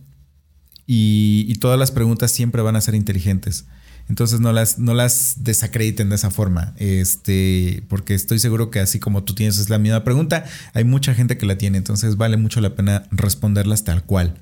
Y, 0.93 1.55
todas 1.61 1.79
las 1.79 1.93
preguntas 1.93 2.33
siempre 2.33 2.63
van 2.63 2.75
a 2.75 2.81
ser 2.81 2.97
inteligentes. 2.97 3.65
Entonces 4.09 4.41
no 4.41 4.53
las, 4.53 4.81
no 4.81 4.93
las 4.93 5.45
desacrediten 5.45 6.09
de 6.09 6.17
esa 6.17 6.33
forma. 6.33 6.75
Este, 6.79 7.85
porque 7.87 8.15
estoy 8.15 8.41
seguro 8.41 8.73
que 8.73 8.81
así 8.81 8.99
como 8.99 9.23
tú 9.23 9.37
tienes 9.37 9.71
la 9.71 9.79
misma 9.79 10.03
pregunta, 10.03 10.45
hay 10.75 10.83
mucha 10.83 11.15
gente 11.15 11.39
que 11.39 11.47
la 11.47 11.57
tiene. 11.57 11.79
Entonces 11.79 12.17
vale 12.17 12.37
mucho 12.39 12.61
la 12.61 12.75
pena 12.75 13.05
responderlas 13.13 13.85
tal 13.85 14.03
cual. 14.03 14.35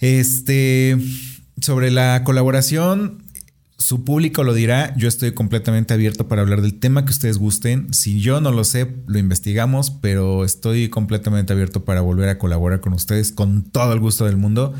Este, 0.00 0.98
sobre 1.60 1.92
la 1.92 2.24
colaboración, 2.24 3.22
su 3.78 4.02
público 4.02 4.42
lo 4.42 4.54
dirá, 4.54 4.92
yo 4.96 5.06
estoy 5.06 5.30
completamente 5.30 5.94
abierto 5.94 6.26
para 6.26 6.42
hablar 6.42 6.60
del 6.60 6.74
tema 6.80 7.04
que 7.04 7.12
ustedes 7.12 7.38
gusten. 7.38 7.94
Si 7.94 8.18
yo 8.18 8.40
no 8.40 8.50
lo 8.50 8.64
sé, 8.64 8.96
lo 9.06 9.16
investigamos, 9.16 9.92
pero 9.92 10.44
estoy 10.44 10.88
completamente 10.88 11.52
abierto 11.52 11.84
para 11.84 12.00
volver 12.00 12.30
a 12.30 12.38
colaborar 12.38 12.80
con 12.80 12.94
ustedes 12.94 13.30
con 13.30 13.62
todo 13.62 13.92
el 13.92 14.00
gusto 14.00 14.24
del 14.24 14.38
mundo. 14.38 14.74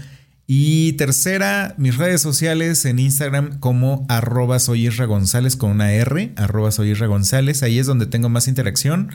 Y 0.47 0.95
tercera, 0.95 1.74
mis 1.78 1.97
redes 1.97 2.20
sociales 2.20 2.84
en 2.84 2.99
Instagram 2.99 3.61
como 3.61 4.05
arroba 4.09 4.59
soy 4.59 4.88
González 4.88 5.57
con 5.57 5.70
una 5.70 5.93
R, 5.93 6.32
arroba 6.36 6.72
soy 6.72 6.95
González, 6.95 7.62
ahí 7.62 7.78
es 7.78 7.86
donde 7.86 8.07
tengo 8.07 8.28
más 8.28 8.49
interacción. 8.49 9.11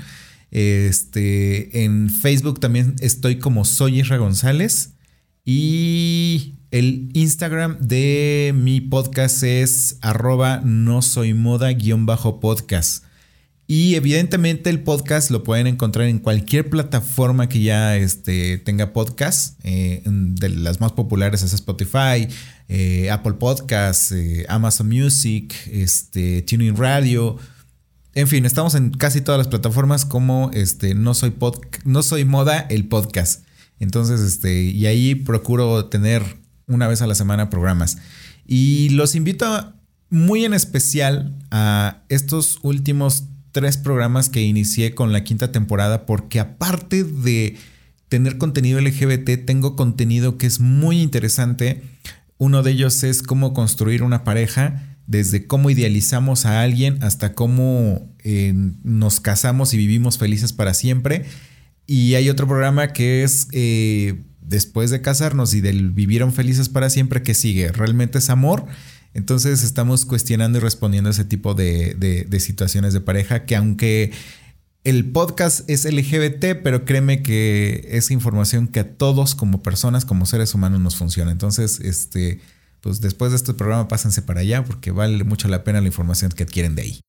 Este, 0.51 1.84
en 1.84 2.09
Facebook 2.09 2.59
también 2.59 2.95
estoy 2.99 3.39
como 3.39 3.65
soy 3.65 3.99
Isra 3.99 4.17
González. 4.17 4.93
Y 5.43 6.55
el 6.71 7.09
Instagram 7.13 7.78
de 7.80 8.53
mi 8.55 8.82
podcast 8.82 9.43
es 9.43 9.97
arroba 10.01 10.61
no 10.63 11.01
soy 11.01 11.34
moda 11.34 11.71
guion 11.71 12.05
bajo 12.05 12.39
podcast. 12.39 13.07
Y 13.70 13.95
evidentemente 13.95 14.70
el 14.70 14.80
podcast 14.80 15.30
lo 15.30 15.43
pueden 15.43 15.68
encontrar 15.68 16.07
en 16.07 16.20
cualquier 16.20 16.70
plataforma 16.70 17.49
que 17.49 17.61
ya 17.61 17.97
este, 17.97 18.57
tenga 18.59 18.93
podcast. 18.93 19.59
Eh, 19.63 20.03
de 20.05 20.47
las 20.47 20.80
más 20.80 20.93
populares 20.93 21.43
es 21.43 21.51
Spotify, 21.51 22.30
eh, 22.70 23.11
Apple 23.11 23.34
Podcasts, 23.34 24.13
eh, 24.13 24.45
Amazon 24.47 24.88
Music, 24.88 25.53
este, 25.70 26.43
Tuning 26.43 26.78
Radio. 26.78 27.38
En 28.13 28.30
fin, 28.30 28.45
estamos 28.45 28.74
en 28.74 28.91
casi 28.91 29.20
todas 29.20 29.38
las 29.38 29.49
plataformas 29.49 30.05
como 30.05 30.49
este, 30.53 30.95
no, 30.95 31.13
soy 31.13 31.34
no 31.84 32.03
soy 32.03 32.24
moda 32.24 32.61
el 32.70 32.88
podcast. 32.88 33.43
Entonces, 33.82 34.22
este, 34.22 34.61
y 34.63 34.86
ahí 34.86 35.13
procuro 35.13 35.88
tener 35.88 36.24
una 36.68 36.88
vez 36.88 37.01
a 37.01 37.07
la 37.07 37.15
semana 37.15 37.49
programas. 37.49 37.97
Y 38.45 38.89
los 38.89 39.13
invito 39.13 39.74
muy 40.09 40.45
en 40.45 40.53
especial 40.53 41.38
a 41.51 42.03
estos 42.07 42.59
últimos 42.61 43.26
tres 43.58 43.76
programas 43.76 44.30
que 44.30 44.43
inicié 44.43 44.93
con 44.93 45.12
la 45.12 45.24
quinta 45.24 45.51
temporada 45.51 46.05
porque 46.05 46.39
aparte 46.39 47.03
de 47.03 47.58
tener 48.08 48.38
contenido 48.38 48.80
LGBT, 48.80 49.32
tengo 49.47 49.76
contenido 49.76 50.38
que 50.38 50.45
es 50.45 50.60
muy 50.60 51.01
interesante. 51.01 51.82
Uno 52.38 52.62
de 52.62 52.70
ellos 52.70 53.03
es 53.03 53.24
cómo 53.24 53.55
construir 53.55 54.03
una 54.03 54.24
pareja, 54.24 54.95
desde 55.08 55.47
cómo 55.47 55.72
idealizamos 55.72 56.45
a 56.45 56.62
alguien 56.62 57.01
hasta 57.01 57.34
cómo 57.34 58.08
eh, 58.24 58.53
nos 58.84 59.20
casamos 59.22 59.74
y 59.74 59.78
vivimos 59.78 60.20
felices 60.20 60.53
para 60.53 60.76
siempre. 60.76 61.26
Y 61.88 62.14
hay 62.14 62.30
otro 62.30 62.47
programa 62.47 62.93
que 62.93 63.24
es 63.24 63.47
eh, 63.53 64.22
después 64.39 64.91
de 64.91 65.01
casarnos 65.01 65.55
y 65.55 65.62
del 65.62 65.89
vivieron 65.89 66.32
felices 66.32 66.70
para 66.70 66.91
siempre 66.91 67.24
que 67.24 67.34
sigue. 67.34 67.72
¿Realmente 67.72 68.20
es 68.20 68.30
amor? 68.30 68.68
Entonces 69.18 69.63
estamos 69.63 70.05
cuestionando 70.05 70.59
y 70.59 70.61
respondiendo 70.61 71.07
a 71.07 71.11
ese 71.11 71.26
tipo 71.26 71.55
de, 71.55 72.28
situaciones 72.39 72.93
de 72.93 73.01
pareja 73.01 73.45
que 73.45 73.55
aunque 73.55 74.11
el 74.84 75.11
podcast 75.11 75.68
es 75.68 75.91
LGBT, 75.91 76.61
pero 76.63 76.86
créeme 76.86 77.24
que 77.24 77.88
es 77.89 78.11
información 78.11 78.68
que 78.68 78.82
a 78.82 78.95
todos 78.95 79.34
como 79.34 79.63
personas, 79.63 80.05
como 80.05 80.28
seres 80.28 80.53
humanos 80.53 80.82
nos 80.82 80.97
funciona. 80.97 81.32
Entonces, 81.32 81.80
este, 81.80 82.41
pues 82.80 83.01
después 83.01 83.32
de 83.32 83.38
este 83.38 83.55
programa 83.55 83.87
pásense 83.87 84.21
para 84.21 84.42
allá 84.42 84.63
porque 84.63 84.92
vale 84.92 85.24
mucho 85.24 85.47
la 85.47 85.63
pena 85.63 85.82
la 85.82 85.87
información 85.87 86.29
que 86.29 86.43
adquieren 86.43 86.75
de 86.75 86.83
ahí. 86.83 87.01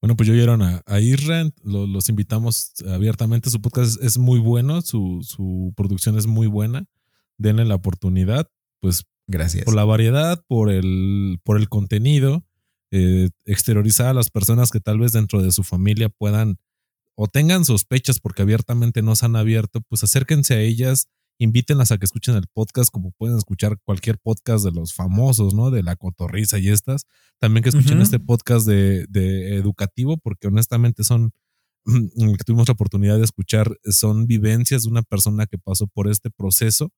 Bueno, 0.00 0.14
pues 0.14 0.28
yo 0.28 0.34
vieron 0.34 0.62
a, 0.62 0.82
a 0.86 1.00
los 1.64 2.08
invitamos 2.08 2.74
abiertamente. 2.86 3.50
Su 3.50 3.60
podcast 3.60 4.00
es 4.04 4.18
muy 4.18 4.38
bueno, 4.38 4.82
su, 4.82 5.18
su 5.24 5.72
producción 5.76 6.16
es 6.16 6.28
muy 6.28 6.46
buena. 6.46 6.84
Denle 7.38 7.64
la 7.64 7.74
oportunidad, 7.74 8.46
pues 8.78 9.02
Gracias. 9.30 9.64
Por 9.64 9.76
la 9.76 9.84
variedad, 9.84 10.44
por 10.48 10.70
el, 10.70 11.38
por 11.44 11.56
el 11.56 11.68
contenido, 11.68 12.44
eh, 12.90 13.28
exteriorizar 13.44 14.08
a 14.08 14.14
las 14.14 14.28
personas 14.28 14.72
que 14.72 14.80
tal 14.80 14.98
vez 14.98 15.12
dentro 15.12 15.40
de 15.40 15.52
su 15.52 15.62
familia 15.62 16.08
puedan 16.08 16.58
o 17.14 17.28
tengan 17.28 17.64
sospechas 17.64 18.18
porque 18.18 18.42
abiertamente 18.42 19.02
no 19.02 19.14
se 19.14 19.26
han 19.26 19.36
abierto, 19.36 19.82
pues 19.82 20.02
acérquense 20.02 20.54
a 20.54 20.60
ellas, 20.60 21.06
invítenlas 21.38 21.92
a 21.92 21.98
que 21.98 22.06
escuchen 22.06 22.34
el 22.34 22.48
podcast, 22.52 22.90
como 22.90 23.12
pueden 23.12 23.36
escuchar 23.36 23.78
cualquier 23.84 24.18
podcast 24.18 24.64
de 24.64 24.72
los 24.72 24.94
famosos, 24.94 25.54
¿no? 25.54 25.70
De 25.70 25.84
la 25.84 25.94
cotorriza 25.94 26.58
y 26.58 26.68
estas. 26.68 27.04
También 27.38 27.62
que 27.62 27.68
escuchen 27.68 28.00
este 28.00 28.18
podcast 28.18 28.66
de, 28.66 29.06
de, 29.08 29.54
educativo, 29.56 30.16
porque 30.16 30.48
honestamente 30.48 31.04
son, 31.04 31.30
que 31.86 32.44
tuvimos 32.44 32.66
la 32.66 32.72
oportunidad 32.72 33.18
de 33.18 33.24
escuchar, 33.24 33.76
son 33.84 34.26
vivencias 34.26 34.82
de 34.82 34.90
una 34.90 35.02
persona 35.02 35.46
que 35.46 35.58
pasó 35.58 35.86
por 35.86 36.10
este 36.10 36.30
proceso 36.30 36.90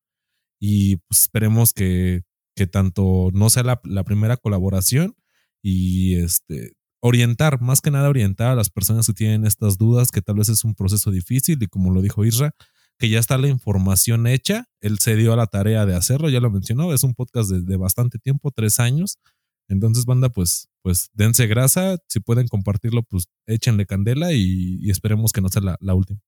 y 0.65 0.99
pues 1.09 1.23
esperemos 1.23 1.73
que, 1.73 2.23
que 2.55 2.69
tanto 2.69 3.31
no 3.33 3.51
sea 3.51 3.65
la, 3.65 3.81
la, 3.83 4.05
primera 4.05 4.37
colaboración 4.37 5.17
y 5.61 6.15
este 6.15 6.75
orientar, 7.01 7.61
más 7.61 7.81
que 7.81 7.91
nada 7.91 8.09
orientar 8.09 8.53
a 8.53 8.55
las 8.55 8.71
personas 8.71 9.09
que 9.09 9.13
tienen 9.13 9.45
estas 9.45 9.77
dudas, 9.77 10.13
que 10.13 10.23
tal 10.23 10.37
vez 10.37 10.49
es 10.49 10.63
un 10.63 10.77
proceso 10.77 11.11
difícil 11.11 11.61
y 11.61 11.67
como 11.67 11.91
lo 11.91 12.01
dijo 12.01 12.25
Isra, 12.25 12.55
que 12.97 13.09
ya 13.09 13.19
está 13.19 13.39
la 13.39 13.49
información 13.49 14.29
hecha, 14.29 14.67
él 14.81 15.01
se 15.01 15.17
dio 15.17 15.33
a 15.33 15.37
la 15.37 15.49
tarea 15.49 15.85
de 15.85 15.97
hacerlo, 15.97 16.29
ya 16.29 16.39
lo 16.39 16.49
mencionó, 16.53 16.95
es 16.95 17.03
un 17.03 17.15
podcast 17.15 17.51
de, 17.51 17.63
de 17.63 17.77
bastante 17.77 18.21
tiempo, 18.21 18.53
tres 18.55 18.79
años, 18.79 19.19
entonces 19.67 20.05
banda, 20.05 20.29
pues, 20.29 20.69
pues 20.83 21.11
dense 21.13 21.49
grasa, 21.49 21.97
si 22.09 22.21
pueden 22.21 22.47
compartirlo, 22.47 23.03
pues 23.03 23.25
échenle 23.47 23.85
candela 23.85 24.33
y, 24.33 24.79
y 24.81 24.91
esperemos 24.91 25.33
que 25.33 25.41
no 25.41 25.49
sea 25.49 25.63
la, 25.63 25.77
la 25.81 25.95
última. 25.95 26.21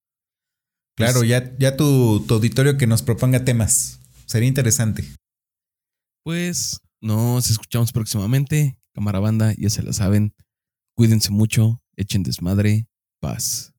Claro, 0.96 1.20
pues 1.20 1.28
ya, 1.28 1.56
ya 1.56 1.76
tu, 1.76 2.24
tu 2.26 2.34
auditorio 2.34 2.76
que 2.76 2.88
nos 2.88 3.02
proponga 3.02 3.44
temas. 3.44 4.00
Sería 4.26 4.48
interesante. 4.48 5.04
Pues 6.24 6.80
nos 7.00 7.50
escuchamos 7.50 7.92
próximamente. 7.92 8.78
Cámara 8.94 9.18
banda, 9.20 9.52
ya 9.58 9.68
se 9.70 9.82
la 9.82 9.92
saben. 9.92 10.34
Cuídense 10.96 11.30
mucho, 11.30 11.82
echen 11.96 12.22
desmadre, 12.22 12.86
paz. 13.20 13.73